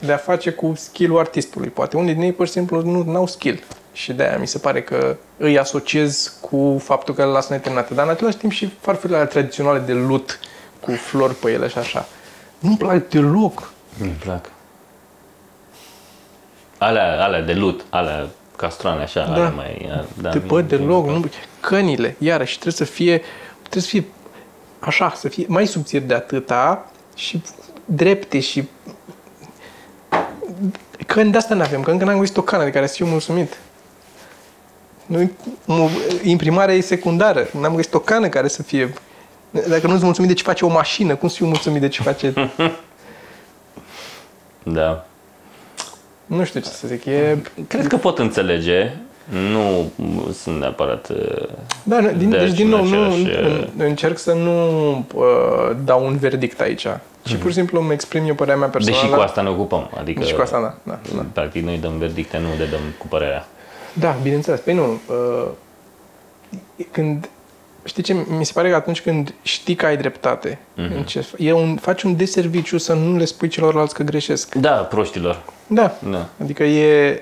de 0.05 0.11
a 0.11 0.17
face 0.17 0.49
cu 0.49 0.74
skill-ul 0.76 1.19
artistului. 1.19 1.67
Poate 1.69 1.97
unii 1.97 2.13
din 2.13 2.24
ei 2.24 2.32
pur 2.32 2.45
și 2.45 2.51
simplu 2.51 2.82
nu 2.82 3.15
au 3.15 3.28
skill. 3.28 3.59
Și 3.94 4.14
de-aia 4.14 4.38
mi 4.38 4.48
se 4.48 4.58
pare 4.58 4.82
că 4.82 5.16
îi 5.38 5.60
asociez 5.60 6.38
cu 6.42 6.82
faptul 6.84 7.14
că 7.14 7.26
le 7.26 7.32
lasă 7.32 7.54
neterminate. 7.54 7.94
Dar 7.94 8.06
în 8.06 8.12
același 8.12 8.38
timp 8.38 8.52
și 8.52 8.72
farfurile 8.82 9.18
alea 9.18 9.28
tradiționale 9.30 9.80
de 9.80 9.94
lut 9.94 10.39
cu 10.80 10.92
flori 10.92 11.34
pe 11.36 11.52
ele 11.52 11.68
și 11.68 11.78
așa. 11.78 12.06
Nu-mi 12.60 12.78
plac 12.78 13.08
deloc. 13.08 13.72
Îmi 14.00 14.12
plac. 14.12 14.46
Alea, 16.78 17.24
alea 17.24 17.42
de 17.42 17.54
lut, 17.54 17.86
alea 17.89 18.28
castroane 18.56 19.02
așa, 19.02 19.26
Da. 19.26 19.34
alea 19.34 19.50
mai... 19.50 19.89
Da, 20.22 20.30
de 20.30 20.38
mie- 20.38 20.48
bă, 20.48 20.56
mie 20.56 20.64
deloc. 20.64 21.08
îmi 21.08 21.16
Nu, 21.20 21.30
cănile, 21.60 22.16
iarăși, 22.20 22.52
trebuie 22.54 22.74
să 22.74 22.94
fie, 22.94 23.22
trebuie 23.60 23.82
să 23.84 23.88
fie 23.89 24.06
așa, 24.80 25.14
să 25.16 25.30
fie 25.30 25.46
mai 25.48 25.66
subțiri 25.68 26.04
de 26.04 26.14
atâta 26.14 26.92
și 27.16 27.42
drepte 27.86 28.39
și 28.39 28.68
căni 31.08 31.32
de 31.32 31.38
asta 31.38 31.56
nu 31.56 31.62
avem, 31.62 31.82
că 31.82 31.92
încă 31.92 32.06
n-am 32.06 32.20
găsit 32.20 32.38
o 32.38 32.42
cană 32.42 32.64
de 32.64 32.70
care 32.70 32.88
să 32.88 32.94
fiu 32.94 33.06
mulțumit. 33.06 33.58
Nu, 35.12 35.30
mu- 35.66 35.89
imprimarea 36.24 36.76
e 36.76 36.82
secundară. 36.82 37.47
N-am 37.59 37.76
găsit 37.76 37.93
o 37.93 37.99
cană 37.99 38.28
care 38.28 38.47
să 38.47 38.64
fie... 38.64 38.93
Dacă 39.70 39.88
nu-ți 39.88 40.03
mulțumit 40.03 40.30
de 40.30 40.36
ce 40.36 40.43
face 40.43 40.66
o 40.66 40.70
mașină, 40.70 41.16
cum 41.16 41.30
să 41.30 41.36
fiu 41.36 41.45
mulțumit 41.45 41.82
de 41.82 41.88
ce 41.88 42.01
face... 42.01 42.34
Da. 44.64 45.05
nu 46.26 46.43
știu 46.43 46.59
ce 46.59 46.70
să 46.70 46.88
zic. 46.88 47.05
E... 47.05 47.38
Cred 47.68 47.88
că 47.88 47.97
pot 47.97 48.20
înțelege. 48.20 48.91
Nu 49.51 49.91
sunt 50.34 50.59
neapărat... 50.59 51.09
uh, 51.09 51.47
Da, 51.84 51.99
nu, 51.99 52.12
din, 52.12 52.30
De 52.30 52.38
deci 52.38 52.51
din 52.53 52.68
nou, 52.68 52.84
nu, 52.86 53.01
același, 53.03 53.22
în- 53.41 53.68
încerc 53.78 54.18
să 54.18 54.34
nu 54.34 54.89
uh, 55.14 55.24
dau 55.84 56.05
un 56.05 56.18
verdict 56.18 56.62
aici. 56.62 56.88
Și 57.26 57.36
pur 57.36 57.49
și 57.49 57.55
simplu 57.55 57.82
îmi 57.82 57.93
exprim 57.93 58.28
eu 58.28 58.34
părerea 58.36 58.59
mea 58.59 58.68
personală. 58.70 59.01
Deși 59.03 59.14
cu 59.16 59.22
asta 59.22 59.41
ne 59.41 59.49
ocupăm. 59.49 59.89
Adică, 59.99 60.20
Deși 60.20 60.34
cu 60.34 60.41
asta, 60.41 60.59
da. 60.84 60.91
da, 60.93 60.99
da. 61.16 61.26
practic, 61.34 61.64
noi 61.64 61.78
dăm 61.78 61.97
verdicte, 61.97 62.38
nu 62.38 62.47
le 62.57 62.66
dăm 62.66 62.80
cu 62.97 63.07
părerea. 63.07 63.47
Da, 63.94 64.18
bineînțeles. 64.22 64.60
Păi 64.60 64.74
nu, 64.74 65.00
uh, 65.08 65.48
când, 66.92 67.30
știi 67.84 68.04
ce, 68.04 68.16
mi 68.38 68.46
se 68.46 68.52
pare 68.54 68.70
că 68.70 68.76
atunci 68.76 69.02
când 69.02 69.34
știi 69.42 69.76
că 69.76 69.86
ai 69.86 69.98
dreptate, 69.98 70.60
Mhm. 70.76 70.94
în 70.96 71.04
ce, 71.04 71.26
e 71.38 71.52
un, 71.54 71.76
faci 71.76 72.04
un 72.04 72.16
deserviciu 72.16 72.78
să 72.78 72.94
nu 72.94 73.18
le 73.18 73.26
spui 73.26 73.48
celorlalți 73.48 73.94
că 73.94 74.04
greșesc. 74.04 74.56
Da, 74.56 74.72
proștilor. 74.72 75.42
Da, 75.68 75.98
Da. 76.12 76.26
adică 76.44 76.64
e... 76.64 77.22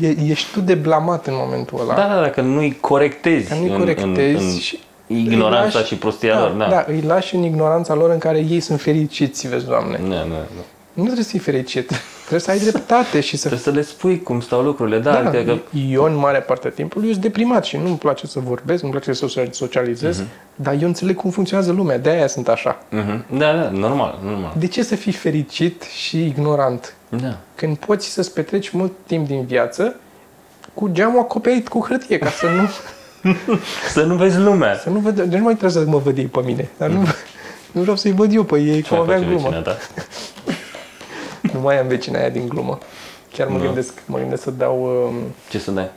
e 0.00 0.16
ești 0.26 0.52
tu 0.52 0.60
de 0.60 0.74
blamat 0.74 1.26
în 1.26 1.32
momentul 1.36 1.80
ăla. 1.80 1.94
Da, 1.94 2.14
da, 2.14 2.20
dacă 2.20 2.40
nu-i 2.40 2.76
corectezi, 2.80 3.48
Că 3.48 3.54
nu-i 3.54 3.68
în- 3.70 3.78
corectezi 3.78 4.42
în, 4.44 4.50
în 4.50 4.58
și 4.58 4.80
ignoranța 5.06 5.66
îi 5.66 5.74
lași- 5.74 5.86
și 5.86 5.96
prostia 5.98 6.34
da, 6.34 6.40
lor. 6.40 6.50
Da. 6.50 6.68
da, 6.68 6.84
îi 6.88 7.00
lași 7.00 7.34
în 7.34 7.42
ignoranța 7.42 7.94
lor 7.94 8.10
în 8.10 8.18
care 8.18 8.38
ei 8.38 8.60
sunt 8.60 8.80
fericiți, 8.80 9.48
vezi, 9.48 9.64
Doamne. 9.66 10.00
Da, 10.08 10.14
da, 10.14 10.24
da. 10.24 10.62
Nu 10.94 11.02
trebuie 11.02 11.24
să 11.24 11.30
fii 11.30 11.38
fericit. 11.38 11.90
Trebuie 12.20 12.40
să 12.40 12.50
ai 12.50 12.58
dreptate 12.58 13.20
și 13.20 13.36
să... 13.36 13.48
Trebuie 13.48 13.60
să 13.60 13.70
le 13.70 13.82
spui 13.82 14.22
cum 14.22 14.40
stau 14.40 14.62
lucrurile. 14.62 14.98
Da, 14.98 15.12
Da, 15.22 15.28
adică 15.28 15.42
că 15.54 15.76
eu 15.90 16.02
în 16.04 16.14
mare 16.16 16.38
parte 16.40 16.66
a 16.68 16.70
timpului 16.70 17.06
eu 17.06 17.12
sunt 17.12 17.24
deprimat 17.24 17.64
și 17.64 17.76
nu-mi 17.76 17.96
place 17.98 18.26
să 18.26 18.40
vorbesc, 18.40 18.82
nu-mi 18.82 18.94
place 18.94 19.12
să 19.12 19.18
social- 19.18 19.48
socializez, 19.52 20.18
Mhm. 20.18 20.26
dar 20.54 20.74
eu 20.80 20.86
înțeleg 20.86 21.16
cum 21.16 21.30
funcționează 21.30 21.72
lumea, 21.72 21.98
de-aia 21.98 22.26
sunt 22.26 22.48
așa. 22.48 22.82
Mhm. 22.90 23.24
Da, 23.38 23.52
da, 23.52 23.70
normal, 23.70 24.18
normal. 24.24 24.52
De 24.58 24.66
ce 24.66 24.82
să 24.82 24.94
fii 24.96 25.12
fericit 25.12 25.82
și 25.82 26.24
ignorant? 26.26 26.94
Da. 27.08 27.36
Când 27.54 27.76
poți 27.76 28.08
să-ți 28.10 28.32
petreci 28.34 28.70
mult 28.70 28.92
timp 29.06 29.26
din 29.26 29.44
viață 29.44 29.94
cu 30.74 30.88
geamul 30.92 31.18
acoperit 31.20 31.68
cu 31.68 31.84
hârtie, 31.88 32.18
ca 32.18 32.30
să 32.30 32.46
nu... 32.46 32.68
Să 33.92 34.02
nu 34.02 34.14
vezi 34.14 34.38
lumea. 34.38 34.76
Să 34.76 34.88
nu 34.90 34.98
văd, 34.98 35.14
deci 35.20 35.38
nu 35.38 35.44
mai 35.44 35.56
trebuie 35.56 35.82
să 35.84 35.90
mă 35.90 35.98
văd 35.98 36.18
ei 36.18 36.26
pe 36.26 36.40
mine. 36.44 36.68
Dar 36.76 36.88
nu, 36.88 37.00
nu 37.72 37.80
vreau 37.80 37.96
să-i 37.96 38.12
văd 38.12 38.34
eu 38.34 38.42
pe 38.42 38.58
ei, 38.58 38.82
Ce 38.82 38.88
cum 38.94 38.96
mai 39.06 39.14
aveam 39.14 39.30
face 39.30 39.48
glumă. 39.48 39.62
vecina 41.54 41.58
ta? 41.58 41.58
Nu 41.58 41.60
mai 41.60 41.78
am 41.80 41.86
vecina 41.86 42.18
aia 42.18 42.28
din 42.28 42.48
glumă. 42.48 42.78
Chiar 43.32 43.46
mă, 43.48 43.58
Da. 43.58 43.64
gândesc, 43.64 44.02
mă 44.06 44.18
gândesc 44.18 44.42
să 44.42 44.50
dau... 44.50 45.04
Um, 45.06 45.14
Ce 45.50 45.58
să 45.58 45.70
dai? 45.70 45.88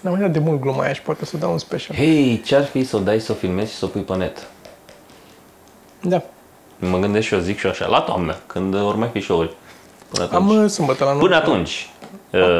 n-am 0.00 0.12
mai 0.12 0.22
dat 0.22 0.30
de 0.30 0.38
mult 0.38 0.60
gluma 0.60 0.82
aia 0.82 0.92
și 0.92 1.02
poate 1.02 1.24
să 1.24 1.36
dau 1.36 1.52
un 1.52 1.58
special. 1.58 1.96
Hei, 1.96 2.40
ce-ar 2.44 2.64
fi 2.64 2.84
să 2.84 2.96
o 2.96 2.98
dai, 2.98 3.20
să 3.20 3.32
o 3.32 3.34
filmezi 3.34 3.70
și 3.72 3.76
să 3.78 3.84
o 3.84 3.88
pui 3.88 4.00
pe 4.00 4.14
net? 4.16 4.46
Da. 6.00 6.22
Mă 6.78 6.98
gândesc 6.98 7.26
și 7.26 7.34
eu, 7.34 7.40
zic 7.40 7.58
și 7.58 7.64
eu 7.64 7.70
așa, 7.70 7.86
la 7.86 8.00
toamnă, 8.00 8.36
când 8.46 8.74
ori 8.74 8.98
mai 8.98 9.08
fi 9.12 9.20
show-uri. 9.20 9.54
Până 10.08 10.24
atunci. 10.24 10.40
Am 10.40 10.62
uh, 10.62 10.70
sâmbătă 10.70 11.04
la 11.04 11.10
Până 11.10 11.28
99. 11.28 11.54
atunci. 11.54 11.90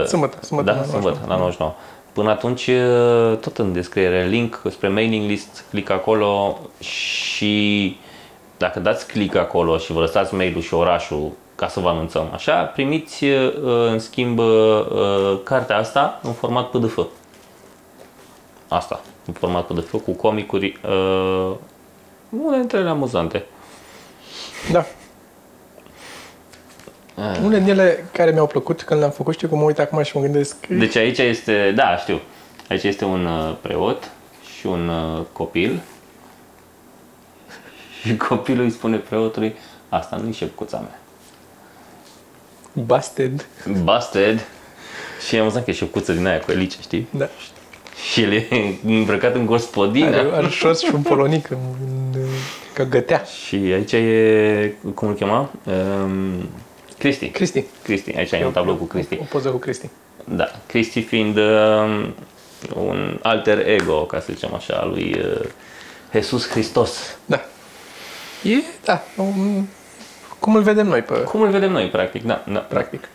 uh, 0.01 0.07
sâmbătă, 0.07 0.45
sâmbătă 0.45 0.71
da, 0.71 0.77
la 0.77 0.83
sâmbătă, 0.87 1.19
99. 1.27 1.29
la 1.29 1.37
99. 1.37 1.75
Până 2.13 2.31
atunci, 2.31 2.67
uh, 2.67 3.39
tot 3.39 3.59
în 3.59 3.73
descriere, 3.73 4.27
link 4.27 4.63
spre 4.71 4.89
mailing 4.89 5.29
list, 5.29 5.65
click 5.71 5.91
acolo 5.91 6.59
și 6.79 7.97
dacă 8.57 8.81
dați 8.81 9.07
click 9.07 9.35
acolo 9.37 9.79
și 9.79 9.93
vă 9.93 10.01
lăsați 10.01 10.35
mail-ul 10.35 10.63
și 10.63 10.75
orașul 10.75 11.31
ca 11.55 11.69
să 11.69 11.81
vă 11.81 11.89
anunțăm, 11.89 12.31
așa, 12.33 12.63
primiți 12.63 13.25
uh, 13.25 13.53
în 13.91 13.99
schimb 13.99 14.39
uh, 14.39 15.41
cartea 15.43 15.77
asta 15.77 16.21
în 16.23 16.33
format 16.33 16.71
PDF. 16.71 16.99
Asta, 18.69 19.01
în 19.27 19.33
format 19.33 19.67
PDF 19.67 19.91
cu 20.05 20.13
comicuri, 20.13 20.81
uh, 20.85 21.53
unele 22.29 22.59
dintre 22.59 22.79
ele 22.79 22.89
amuzante. 22.89 23.45
Da. 24.73 24.85
Unele 27.43 27.59
din 27.59 27.69
ele 27.69 28.09
care 28.13 28.31
mi-au 28.31 28.47
plăcut 28.47 28.83
când 28.83 29.01
le-am 29.01 29.13
făcut, 29.13 29.35
știu 29.35 29.49
cum 29.49 29.59
mă 29.59 29.65
uit 29.65 29.79
acum 29.79 30.03
și 30.03 30.17
mă 30.17 30.23
gândesc 30.23 30.67
Deci 30.67 30.97
aici 30.97 31.19
este, 31.19 31.73
da, 31.75 31.97
știu, 31.97 32.21
aici 32.69 32.83
este 32.83 33.05
un 33.05 33.27
uh, 33.27 33.55
preot 33.61 34.11
și 34.59 34.67
un 34.67 34.89
uh, 34.89 35.21
copil 35.33 35.81
și 38.03 38.17
copilul 38.17 38.65
îi 38.65 38.71
spune 38.71 38.97
preotului, 38.97 39.57
asta 39.89 40.17
nu-i 40.17 40.33
șepcuța 40.33 40.79
mea. 40.79 40.99
Busted. 42.75 43.47
Busted. 43.83 44.47
Și 45.27 45.37
e 45.37 45.41
amuzant 45.41 45.65
că 45.65 45.71
e 45.71 45.75
șepcuță 45.75 46.13
din 46.13 46.27
aia 46.27 46.41
cu 46.41 46.51
elice, 46.51 46.77
știi? 46.81 47.09
Da. 47.11 47.29
Și 48.11 48.23
el 48.23 48.33
e 48.33 48.49
îmbrăcat 48.87 49.35
în 49.35 49.47
gospodină. 49.47 50.07
Are, 50.07 50.31
are 50.33 50.49
șors 50.49 50.83
și 50.83 50.91
un 50.95 51.03
polonic 51.03 51.51
în, 51.51 51.59
în, 52.13 52.21
că 52.73 52.85
gătea. 52.85 53.23
Și 53.23 53.55
aici 53.55 53.93
e, 53.93 54.73
cum 54.95 55.09
îl 55.09 55.15
chema? 55.15 55.51
Um, 55.65 56.49
Cristi. 56.99 57.29
Cristi. 57.29 57.65
Cristi, 57.83 58.17
aici 58.17 58.31
e 58.31 58.45
un 58.45 58.53
tablou 58.53 58.75
cu 58.75 58.85
Cristi. 58.85 59.19
O 59.21 59.25
poză 59.25 59.49
cu 59.49 59.57
Cristi. 59.57 59.89
Da, 60.25 60.51
Cristi 60.67 61.03
fiind 61.03 61.37
uh, 61.37 62.09
un 62.75 63.19
alter 63.23 63.69
ego, 63.69 64.05
ca 64.05 64.21
să 64.21 64.27
zicem 64.33 64.55
așa, 64.55 64.75
al 64.75 64.89
lui 64.89 65.17
uh, 65.19 65.49
Jesus 66.13 66.49
Hristos. 66.49 67.17
Da. 67.25 67.45
E, 68.43 68.57
da, 68.85 69.03
um, 69.17 69.69
cum 70.45 70.55
îl 70.55 70.63
vedem 70.63 70.87
noi 70.87 71.03
pe 71.03 71.15
Cum 71.15 71.41
îl 71.41 71.49
vedem 71.51 71.73
noi, 71.73 71.89
practic, 71.89 72.23
da. 72.23 72.45
da. 72.53 72.59
practic. 72.59 73.09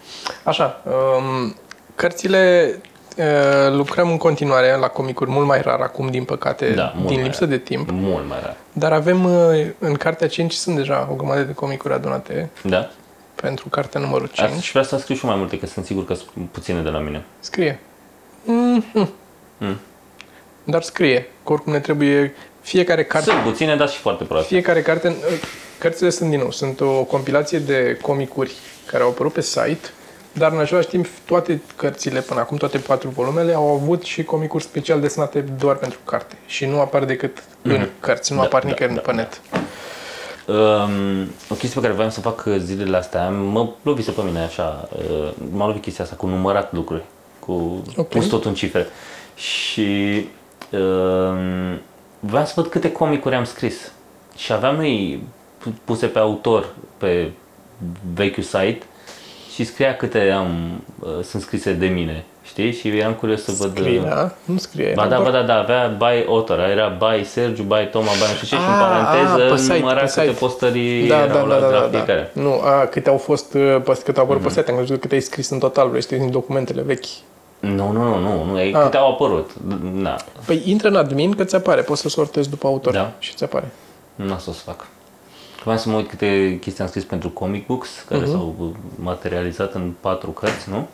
Așa, 0.44 0.82
um, 0.86 1.56
cărțile 1.96 2.74
uh, 3.18 3.72
lucrăm 3.72 4.10
în 4.10 4.18
continuare 4.18 4.78
la 4.80 4.88
comicuri 4.88 5.30
mult 5.30 5.48
mai 5.48 5.62
rar 5.62 5.80
acum, 5.80 6.10
din 6.10 6.24
păcate, 6.24 6.70
Da, 6.74 6.92
mult 6.96 7.08
din 7.08 7.16
mai 7.16 7.24
lipsă 7.24 7.40
rar. 7.44 7.50
de 7.50 7.58
timp. 7.58 7.90
Mult 7.92 8.28
mai 8.28 8.38
rar. 8.44 8.56
Dar 8.74 8.94
avem 8.94 9.24
uh, 9.26 9.66
în 9.80 9.94
cartea 9.94 10.28
5 10.28 10.54
sunt 10.54 10.76
deja 10.76 11.08
o 11.12 11.14
grămadă 11.16 11.42
de 11.42 11.54
comicuri 11.54 11.94
adunate 11.94 12.50
Da? 12.64 12.90
pentru 13.36 13.70
cartea 13.70 14.00
numărul 14.02 14.28
5. 14.34 14.50
Aș 14.50 14.70
vrea 14.72 14.84
să 14.84 14.98
scriu 14.98 15.16
și 15.16 15.26
mai 15.26 15.36
multe, 15.36 15.60
că 15.60 15.66
sunt 15.66 15.86
sigur 15.86 16.06
că 16.06 16.14
sunt 16.14 16.50
puține 16.52 16.82
de 16.82 16.90
la 16.90 17.00
mine. 17.00 17.24
Scrie. 17.40 17.80
Mm-hmm. 18.44 19.08
Mm. 19.58 19.80
Dar 20.64 20.82
scrie. 20.82 21.28
Că 21.46 21.54
oricum 21.54 21.72
ne 21.74 21.80
trebuie 21.80 22.34
fiecare 22.62 23.04
carte. 23.04 23.30
Sunt 23.30 23.42
puține, 23.44 23.76
dar 23.76 23.90
și 23.90 23.98
foarte 24.00 24.24
proaste. 24.24 24.48
Fiecare 24.48 24.82
carte, 24.82 25.16
cărțile 25.80 26.10
sunt 26.10 26.30
din 26.30 26.40
nou, 26.40 26.52
sunt 26.52 26.80
o 26.82 27.04
compilație 27.04 27.60
de 27.60 27.98
comicuri 28.02 28.52
care 28.86 29.04
au 29.04 29.10
apărut 29.10 29.34
pe 29.34 29.42
site, 29.42 29.80
dar 30.34 30.52
în 30.52 30.60
același 30.60 30.88
timp 30.88 31.06
toate 31.26 31.62
cărțile 31.76 32.20
până 32.22 32.40
acum, 32.40 32.58
toate 32.58 32.78
patru 32.78 33.10
volumele, 33.10 33.54
au 33.54 33.68
avut 33.68 34.04
și 34.04 34.24
comicuri 34.24 34.64
special 34.64 35.00
desenate 35.00 35.40
doar 35.40 35.76
pentru 35.76 36.00
carte 36.06 36.38
și 36.46 36.66
nu 36.66 36.80
apar 36.80 37.06
decât 37.06 37.44
în 37.62 37.88
cărți, 38.00 38.32
nu 38.34 38.38
Da, 38.40 38.44
apar 38.46 38.62
da, 38.62 38.68
nicăieri 38.68 38.96
da, 38.96 39.02
pe 39.02 39.12
da. 39.12 39.18
net. 39.18 39.42
Um, 40.48 41.28
o 41.50 41.56
chestie 41.56 41.74
pe 41.74 41.82
care 41.82 41.94
voiam 41.94 42.10
să 42.10 42.22
o 42.26 42.30
fac 42.30 42.46
zilele 42.58 42.98
astea, 42.98 43.30
mă 43.30 43.70
lovise 43.82 44.12
pe 44.12 44.22
mine 44.22 44.40
așa, 44.40 44.90
uh, 45.10 45.30
m-a 45.52 45.66
lovit 45.68 45.82
chestia 45.82 46.04
asta 46.04 46.16
cu 46.16 46.26
numărat 46.28 46.74
lucruri, 46.74 47.04
cu 47.40 47.84
Ok. 47.96 48.08
pus 48.08 48.26
tot 48.26 48.46
în 48.46 48.54
cifre. 48.54 48.88
Și 49.36 50.28
um, 50.72 51.80
voiam 52.20 52.46
să 52.46 52.54
văd 52.56 52.68
câte 52.68 52.92
comicuri 52.92 53.36
am 53.36 53.44
scris. 53.44 53.92
Și 54.38 54.52
aveam 54.54 54.76
noi 54.76 55.24
pu- 55.24 55.39
puse 55.84 56.06
pe 56.06 56.20
autor 56.20 56.66
pe 56.98 57.32
vechiul 58.14 58.44
site 58.44 58.80
și 59.54 59.64
scria 59.64 59.96
câte 59.96 60.30
am, 60.30 60.82
uh, 61.00 61.10
sunt 61.24 61.42
scrise 61.42 61.74
de 61.74 61.86
mine, 61.88 62.24
știi? 62.44 62.72
Și 62.74 62.88
eram 62.88 63.14
curios 63.14 63.44
să 63.44 63.52
văd... 63.52 63.78
Scrie, 63.78 64.00
uh, 64.00 64.06
da? 64.06 64.32
Nu 64.46 64.58
scrie. 64.58 64.92
Ba 64.96 65.02
era 65.06 65.10
da, 65.10 65.16
doar- 65.16 65.32
ba 65.32 65.38
da, 65.38 65.44
da, 65.44 65.58
avea 65.60 65.88
by 65.98 66.26
author, 66.28 66.60
era 66.60 66.88
by 67.00 67.24
Sergiu, 67.26 67.64
by 67.64 67.88
Toma, 67.92 68.12
by 68.12 68.20
nu 68.20 68.26
știu 68.36 68.40
ce 68.40 68.46
și 68.46 68.54
în 68.54 68.60
Ah, 68.74 68.80
paranteză 68.80 69.44
ah, 69.44 69.50
pe 69.52 69.58
site, 69.58 69.78
număra 69.78 70.00
pe 70.00 70.06
câte 70.06 70.22
site. 70.22 70.32
postării 70.40 71.08
Da, 71.08 71.24
erau 71.24 71.48
da, 71.48 71.56
la, 71.56 71.60
da, 71.60 71.68
de 71.68 71.74
la 71.74 71.80
da, 71.80 71.86
da, 71.88 71.98
fiecare. 71.98 72.32
da. 72.34 72.42
Nu, 72.42 72.62
a, 72.64 72.86
câte 72.86 73.10
au 73.10 73.18
fost, 73.18 73.54
uh, 73.54 73.82
păs- 73.84 74.00
câte 74.02 74.18
au 74.20 74.24
apărut 74.26 74.42
Mhm. 74.44 74.54
pe 74.54 74.60
site, 74.60 74.72
am 74.72 74.78
crezut 74.78 75.00
câte 75.02 75.14
ai 75.16 75.22
scris 75.22 75.50
în 75.50 75.60
total, 75.60 75.90
vrei 75.90 76.02
să 76.02 76.08
te 76.08 76.14
uiți 76.14 76.26
în 76.26 76.32
documentele 76.32 76.82
vechi. 76.82 77.06
Nu, 77.60 77.92
nu, 77.92 78.04
nu, 78.04 78.18
nu, 78.20 78.44
nu, 78.44 78.60
e 78.60 78.76
Ah. 78.76 78.82
câte 78.84 78.98
au 78.98 79.12
apărut. 79.12 79.50
Da, 80.04 80.16
Păi 80.46 80.62
intră 80.66 80.88
în 80.88 80.96
admin 80.96 81.32
că 81.36 81.44
ți 81.44 81.56
apare, 81.56 81.82
poți 81.82 82.02
să 82.02 82.10
sortezi 82.10 82.50
după 82.50 82.68
autor 82.68 82.94
Da. 82.94 83.12
și 83.20 83.34
ți 83.34 83.44
apare. 83.44 83.72
nu 84.16 84.34
o 84.34 84.38
să 84.38 84.50
o 84.50 84.54
să 84.54 84.62
fac. 84.66 84.88
Vreau 85.64 85.78
să 85.78 85.90
mă 85.90 85.96
uit 85.96 86.10
câte 86.10 86.58
chestii 86.62 86.84
am 86.84 86.90
scris 86.90 87.04
pentru 87.04 87.30
comic 87.30 87.66
books, 87.66 87.90
care 88.08 88.22
Mhm. 88.22 88.30
s-au 88.32 88.74
materializat 88.96 89.74
în 89.74 89.94
patru 90.00 90.30
cărți, 90.32 90.70
nu? 90.70 90.88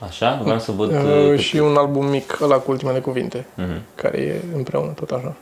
Așa, 0.00 0.40
vreau 0.42 0.58
să 0.58 0.72
văd... 0.72 0.90
Uh, 0.90 0.96
uh, 0.96 1.28
cât- 1.30 1.38
și 1.40 1.56
un 1.56 1.76
album 1.76 2.06
mic, 2.06 2.38
ăla 2.40 2.56
cu 2.56 2.70
ultimele 2.70 3.00
cuvinte, 3.00 3.46
Mhm. 3.54 3.80
care 3.94 4.18
e 4.18 4.42
împreună 4.56 4.90
tot 4.92 5.10
așa. 5.10 5.34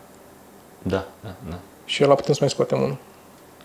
Da, 0.82 1.05
da, 1.22 1.34
da. 1.49 1.59
Și 1.84 2.05
ăla 2.05 2.14
putem 2.14 2.32
să 2.32 2.38
mai 2.40 2.51
scoatem 2.51 2.80
unul. 2.80 2.96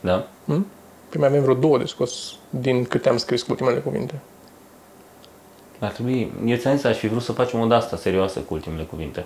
Da? 0.02 0.28
Hm? 0.46 0.66
Păi 1.10 1.20
mai 1.20 1.28
avem 1.28 1.42
vreo 1.42 1.54
două 1.54 1.78
de 1.78 1.86
scos 1.86 2.36
din 2.50 2.84
câte 2.84 3.10
am 3.10 3.18
scris 3.18 3.42
cu 3.42 3.48
ultimele 3.52 3.80
cuvinte. 3.80 4.20
Ar 5.80 5.92
trebui... 5.92 6.32
Eu 6.46 6.58
ți-am 6.58 6.76
zis, 6.76 6.84
aș 6.84 6.98
fi 6.98 7.08
vrut 7.08 7.22
să 7.22 7.32
facem 7.32 7.60
o 7.60 7.66
de-asta 7.66 7.98
serioasă 7.98 8.40
cu 8.40 8.54
ultimele 8.54 8.84
cuvinte. 8.84 9.26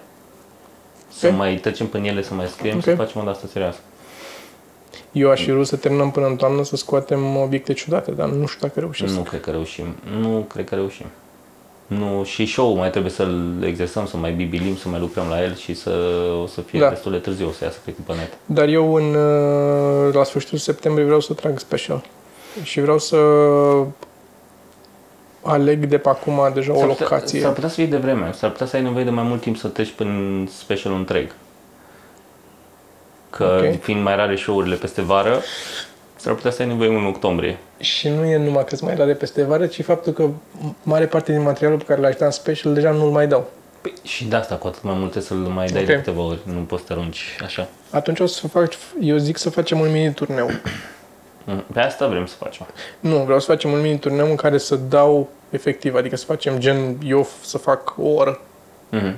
Să 1.13 1.27
Ok. 1.27 1.35
mai 1.35 1.55
trecem 1.55 1.87
prin 1.87 2.03
ele, 2.03 2.21
să 2.23 2.33
mai 2.33 2.47
scriem, 2.47 2.75
Ok. 2.77 2.83
să 2.83 2.95
facem 2.95 3.21
o 3.21 3.23
de-asta 3.23 3.47
serioasă. 3.51 3.79
Eu 5.11 5.29
aș 5.31 5.43
fi 5.43 5.51
vrut 5.51 5.67
să 5.67 5.75
terminăm 5.75 6.11
până 6.11 6.25
în 6.27 6.35
toamnă 6.35 6.63
să 6.63 6.75
scoatem 6.75 7.35
obiecte 7.35 7.73
ciudate, 7.73 8.11
dar 8.11 8.27
nu 8.29 8.45
știu 8.45 8.67
dacă 8.67 8.79
reușesc. 8.79 9.13
Nu 9.15 9.21
cred 9.21 9.41
că 9.41 9.51
reușim. 9.51 9.85
Nu 10.19 10.45
cred 10.49 10.65
că 10.69 10.75
reușim. 10.75 11.05
Nu, 11.87 12.23
și 12.23 12.45
show 12.45 12.75
mai 12.75 12.89
trebuie 12.89 13.11
să-l 13.11 13.63
exersăm, 13.65 14.05
să 14.05 14.17
mai 14.17 14.31
bibilim, 14.31 14.75
să 14.75 14.89
mai 14.89 14.99
lucrăm 14.99 15.25
la 15.29 15.43
el 15.43 15.55
și 15.55 15.73
să 15.73 15.91
o 16.43 16.47
să 16.47 16.61
fie 16.61 16.79
Da. 16.79 16.89
destul 16.89 17.11
de 17.11 17.17
târziu, 17.17 17.47
o 17.47 17.51
să 17.51 17.63
iasă 17.63 17.77
cred 17.83 17.95
că 17.95 18.01
pe 18.05 18.13
net. 18.13 18.37
Dar 18.45 18.67
eu 18.67 18.93
în, 18.93 19.13
uh, 19.15 20.13
la 20.13 20.23
sfârșitul 20.23 20.57
septembrie 20.57 21.05
vreau 21.05 21.19
să 21.19 21.33
trag 21.33 21.59
special. 21.59 22.03
Și 22.63 22.81
vreau 22.81 22.99
să 22.99 23.17
aleg 25.41 25.85
de 25.85 25.97
pe 25.97 26.09
acum 26.09 26.51
deja 26.53 26.73
o 26.73 26.77
S-ar 26.77 26.87
putea- 26.87 27.07
locație. 27.09 27.39
S-ar 27.41 27.51
putea 27.53 27.69
să 27.69 27.75
fie 27.75 27.85
de 27.85 27.97
vreme, 27.97 28.31
s-ar 28.33 28.51
putea 28.51 28.65
să 28.65 28.75
ai 28.75 28.81
nevoie 28.81 29.03
de 29.03 29.09
mai 29.09 29.23
mult 29.23 29.41
timp 29.41 29.57
să 29.57 29.67
treci 29.67 29.91
prin 29.95 30.49
special 30.57 30.93
întreg. 30.93 31.35
Că 33.37 33.61
Ok. 33.73 33.81
fiind 33.81 34.03
mai 34.03 34.15
rare 34.15 34.35
show-urile 34.35 34.75
peste 34.75 35.01
vară, 35.01 35.41
s-ar 36.15 36.33
putea 36.33 36.51
să 36.51 36.61
ai 36.61 36.67
nevoie 36.67 36.89
în 36.89 37.05
octombrie. 37.05 37.57
Și 37.79 38.09
nu 38.09 38.25
e 38.25 38.37
numai 38.37 38.63
că 38.65 38.75
sunt 38.75 38.89
mai 38.89 38.97
rare 38.97 39.13
peste 39.13 39.43
vară, 39.43 39.65
ci 39.65 39.83
faptul 39.83 40.13
că 40.13 40.29
mare 40.83 41.05
parte 41.05 41.31
din 41.31 41.41
materialul 41.41 41.77
pe 41.77 41.83
care 41.85 42.01
l-aș 42.01 42.15
da 42.15 42.25
în 42.25 42.31
special 42.31 42.73
deja 42.73 42.91
nu-l 42.91 43.09
mai 43.11 43.27
dau. 43.27 43.49
Păi, 43.81 43.93
și 44.03 44.25
de 44.25 44.35
asta 44.35 44.55
cu 44.55 44.67
atât 44.67 44.83
mai 44.83 44.95
multe 44.97 45.19
să-l 45.19 45.37
mai 45.37 45.67
dai 45.67 45.81
Ok. 45.81 45.87
de 45.87 45.93
câteva 45.95 46.21
ori, 46.21 46.39
nu 46.43 46.59
poți 46.59 46.81
să 46.81 46.87
te 46.87 46.93
arunci 46.99 47.37
așa. 47.43 47.67
Atunci 47.89 48.19
o 48.19 48.25
să 48.25 48.47
fac, 48.47 48.71
eu 49.01 49.17
zic 49.17 49.37
să 49.37 49.49
facem 49.49 49.79
un 49.79 49.91
mini 49.91 50.13
turneu. 50.13 50.49
Mm, 51.43 51.63
Pe 51.73 51.79
asta 51.79 52.07
vrem 52.07 52.25
să 52.25 52.35
facem. 52.35 52.65
Nu, 52.99 53.15
vreau 53.17 53.39
să 53.39 53.45
facem 53.45 53.71
un 53.71 53.81
mini 53.81 53.99
turneu 53.99 54.29
în 54.29 54.35
care 54.35 54.57
să 54.57 54.75
dau 54.75 55.29
efectiv, 55.49 55.95
adică 55.95 56.15
să 56.15 56.25
facem 56.25 56.57
gen 56.57 56.97
eu 57.05 57.27
să 57.41 57.57
fac 57.57 57.93
o 57.97 58.07
oră. 58.07 58.39
Mhm. 58.89 59.15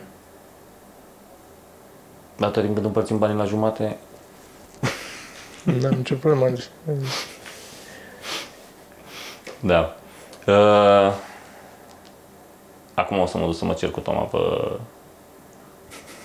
Dar 2.37 2.49
tot 2.49 2.61
timp 2.61 2.73
când 2.73 2.85
împărțim 2.85 3.17
banii 3.17 3.35
la 3.37 3.43
jumate, 3.45 3.97
Nu 5.79 5.87
am 5.87 5.93
nicio 5.97 6.15
problemă. 6.15 6.53
Da. 9.59 9.95
Uh, 10.47 11.13
acum 12.93 13.19
o 13.19 13.25
să 13.25 13.37
mă 13.37 13.45
duc 13.45 13.55
să 13.55 13.65
mă 13.65 13.73
cer 13.73 13.89
cu 13.89 13.99
Toma 13.99 14.21
pe... 14.21 14.37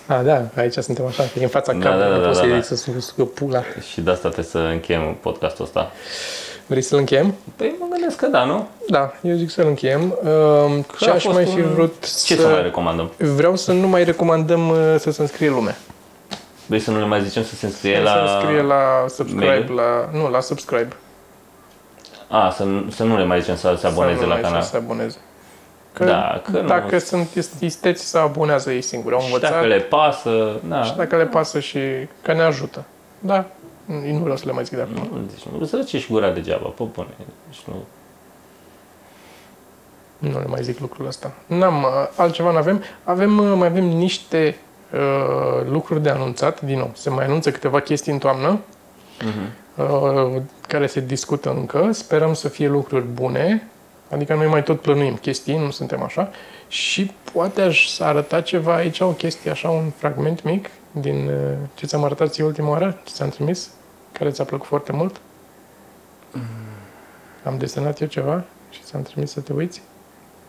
A, 0.07 0.21
da, 0.21 0.41
aici 0.55 0.73
suntem 0.73 1.05
așa, 1.05 1.23
că 1.23 1.39
e 1.39 1.43
în 1.43 1.49
fața 1.49 1.73
Da, 1.73 1.79
camerei, 1.89 2.09
da, 2.09 2.15
nu 2.15 2.21
da, 2.21 2.25
pot 2.27 2.35
da, 2.35 2.39
să-i 2.41 2.49
da. 2.49 2.59
zic 2.59 2.65
să 2.77 2.91
sucă 2.99 3.23
pula. 3.23 3.61
Și 3.91 4.01
de 4.01 4.09
asta 4.11 4.29
trebuie 4.29 4.45
să 4.51 4.57
încheiem 4.57 5.17
podcastul 5.21 5.65
ăsta. 5.65 5.91
Vrei 6.65 6.81
să-l 6.81 6.97
încheiem? 6.97 7.35
Păi 7.55 7.75
mă 7.79 7.85
gândesc 7.91 8.15
că 8.17 8.27
da, 8.27 8.43
nu? 8.43 8.67
Da, 8.89 9.13
eu 9.21 9.35
zic 9.35 9.49
să-l 9.49 9.67
încheiem. 9.67 10.01
Uh, 10.23 10.83
Ce 10.99 11.09
a 11.09 11.13
aș 11.13 11.23
fost 11.23 11.35
mai 11.35 11.45
fi 11.45 11.59
un- 11.59 11.73
vrut 11.73 12.23
Ce 12.25 12.35
să 12.35 12.47
mai 12.47 12.61
recomandăm? 12.61 13.11
Vreau 13.17 13.55
să 13.55 13.71
nu 13.71 13.87
mai 13.87 14.03
recomandăm 14.03 14.69
uh, 14.69 14.95
să 14.99 15.11
se 15.11 15.21
înscrie 15.21 15.49
lumea. 15.49 15.77
Vrei 16.67 16.79
să 16.79 16.91
nu 16.91 16.99
le 16.99 17.05
mai 17.05 17.23
zicem 17.23 17.43
să 17.43 17.55
se 17.55 17.65
înscrie 17.65 17.95
Să 17.95 18.01
la... 18.01 18.09
se 18.11 18.19
înscrie 18.35 18.61
la 18.61 19.05
subscribe, 19.07 19.45
mail? 19.45 19.71
la... 19.73 20.09
Nu, 20.11 20.29
la 20.29 20.39
subscribe. 20.39 20.95
A, 22.29 22.49
să, 22.49 22.63
nu- 22.63 22.89
să 22.89 23.03
nu 23.03 23.17
le 23.17 23.25
mai 23.25 23.39
zicem 23.39 23.55
să 23.55 23.75
se 23.79 23.87
aboneze 23.87 24.17
Să 24.17 24.21
nu 24.23 24.27
la 24.27 24.33
mai 24.33 24.43
canal. 24.43 24.61
Să 24.61 24.69
se 24.69 24.77
aboneze. 24.77 25.17
Că 25.93 26.03
Da, 26.05 26.41
că 26.43 26.51
nu- 26.59 26.67
dacă 26.67 26.97
sunt 26.97 27.27
isteți 27.59 28.03
să 28.09 28.17
abonează 28.17 28.71
ei 28.71 28.81
singuri, 28.81 29.13
au 29.15 29.19
Și 29.21 29.25
învățat 29.25 29.51
dacă 29.51 29.65
le 29.65 29.79
pasă, 29.79 30.59
da. 30.67 30.83
și 30.83 30.95
dacă 30.95 31.15
le 31.15 31.25
pasă 31.25 31.59
și 31.59 31.79
că 32.21 32.33
ne 32.33 32.41
ajută. 32.41 32.83
Da, 33.19 33.45
nu 33.85 34.17
vreau 34.19 34.37
să 34.37 34.43
le 34.45 34.51
mai 34.51 34.63
zic 34.63 34.75
de 34.75 34.81
acum. 34.81 34.93
Nu, 35.11 35.21
deci 35.29 35.43
nu 35.59 35.65
să 35.65 35.75
răcești 35.75 36.11
gura 36.11 36.29
degeaba, 36.31 36.67
pe 36.67 36.83
bune. 36.93 37.07
Deci 37.49 37.61
nu... 37.67 37.73
Nu 40.17 40.39
le 40.39 40.45
mai 40.47 40.63
zic 40.63 40.79
lucrul 40.79 41.05
ăsta. 41.07 41.31
N-am, 41.45 41.83
uh, 41.83 41.89
altceva 42.15 42.51
nu 42.51 42.57
avem. 42.57 42.83
Avem, 43.03 43.37
uh, 43.37 43.53
mai 43.57 43.67
avem 43.67 43.83
niște 43.83 44.57
uh, 44.93 45.67
lucruri 45.69 46.01
de 46.01 46.09
anunțat, 46.09 46.61
din 46.61 46.77
nou. 46.77 46.91
Se 46.93 47.09
mai 47.09 47.25
anunță 47.25 47.51
câteva 47.51 47.79
chestii 47.79 48.11
în 48.11 48.17
toamnă, 48.17 48.59
uh, 49.75 50.41
care 50.67 50.87
se 50.87 50.99
discută 50.99 51.49
încă. 51.49 51.89
Sperăm 51.91 52.33
să 52.33 52.47
fie 52.49 52.67
lucruri 52.67 53.05
bune, 53.05 53.67
adică 54.11 54.33
noi 54.33 54.47
mai 54.47 54.63
tot 54.63 54.81
plănuim 54.81 55.15
chestii, 55.15 55.57
nu 55.57 55.71
suntem 55.71 56.01
așa. 56.03 56.29
Și 56.67 57.11
poate 57.33 57.61
aș 57.61 57.99
arăta 57.99 58.41
ceva 58.41 58.75
aici, 58.75 58.99
o 58.99 59.07
chestie 59.11 59.51
așa, 59.51 59.69
un 59.69 59.89
fragment 59.89 60.43
mic 60.43 60.69
din 60.91 61.27
uh, 61.27 61.33
ce 61.75 61.85
ți-am 61.85 62.03
arătat 62.03 62.31
ție 62.31 62.43
ultima 62.43 62.69
oară, 62.69 62.99
ce 63.03 63.13
ți-am 63.13 63.29
trimis, 63.29 63.69
care 64.11 64.29
ți-a 64.29 64.43
plăcut 64.43 64.67
foarte 64.67 64.91
mult. 64.91 65.15
Am 67.43 67.57
desenat 67.57 68.01
eu 68.01 68.07
ceva 68.07 68.43
și 68.69 68.81
ți-am 68.83 69.01
trimis 69.01 69.31
să 69.31 69.39
te 69.39 69.53
uiți. 69.53 69.81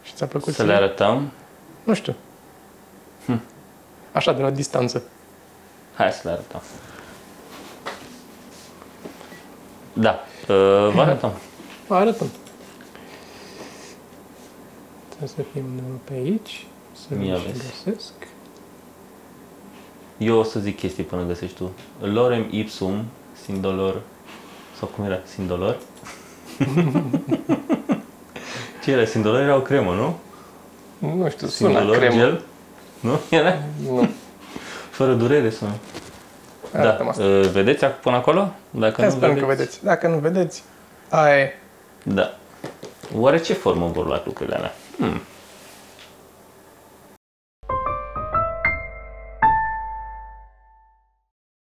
Și 0.02 0.12
ți-a 0.14 0.26
plăcut 0.26 0.52
Să 0.54 0.62
ție? 0.62 0.70
le 0.70 0.76
arătăm. 0.76 1.30
Nu 1.84 1.94
știu. 1.94 2.14
Așa, 4.16 4.32
de 4.32 4.42
la 4.42 4.50
distanță. 4.50 5.02
Hai 5.96 6.12
să 6.12 6.20
le 6.24 6.30
arătăm. 6.30 6.60
Da, 9.92 10.10
uh, 10.48 10.92
vă 10.94 11.00
arătăm. 11.00 11.32
Vă 11.86 11.94
arătăm. 11.94 12.26
Trebuie 15.08 15.28
să 15.28 15.42
fim 15.52 15.64
pe 16.04 16.12
aici. 16.12 16.66
Să 17.08 17.14
Ia 17.24 17.32
le 17.34 17.38
și 17.38 17.46
vezi. 17.46 17.62
găsesc. 17.84 18.12
Eu 20.18 20.38
o 20.38 20.42
să 20.42 20.60
zic 20.60 20.78
chestii 20.78 21.04
până 21.04 21.22
găsești 21.22 21.56
tu. 21.56 21.70
Lorem 22.00 22.46
ipsum, 22.50 23.04
sin 23.44 23.60
dolor, 23.60 24.00
sau 24.78 24.88
cum 24.88 25.04
era? 25.04 25.18
Sin 25.24 25.46
dolor? 25.46 25.76
Ce 28.84 28.90
era? 28.90 29.04
Sin 29.04 29.22
dolor 29.22 29.40
era 29.40 29.56
o 29.56 29.60
cremă, 29.60 29.94
nu? 29.94 30.16
Nu 30.98 31.28
știu, 31.30 31.46
Sin 31.46 31.66
sună 31.66 31.78
dolor, 31.80 31.96
cremă. 31.96 32.14
gel? 32.14 32.42
Nu? 33.00 33.20
Era? 33.28 33.54
Nu. 33.86 34.08
Fără 34.90 35.12
durere 35.12 35.50
sună. 35.50 35.70
Da, 36.72 36.78
Arătăm 36.80 37.08
asta. 37.08 37.22
uh, 37.22 37.48
vedeți 37.52 37.84
ac- 37.86 38.00
până 38.02 38.16
acolo? 38.16 38.52
Dacă 38.70 38.94
Hai 38.96 39.04
nu 39.10 39.10
sperăm 39.16 39.36
că 39.38 39.44
vedeți. 39.44 39.84
Dacă 39.84 40.06
nu 40.08 40.16
vedeți, 40.18 40.62
aia 41.08 41.38
e. 41.38 41.58
Da. 42.02 42.34
Oare 43.16 43.38
ce 43.38 43.52
formă 43.52 43.86
vor 43.94 44.06
lua 44.06 44.22
lucrurile 44.24 44.56
alea? 44.56 44.74
Hmm. 44.98 45.20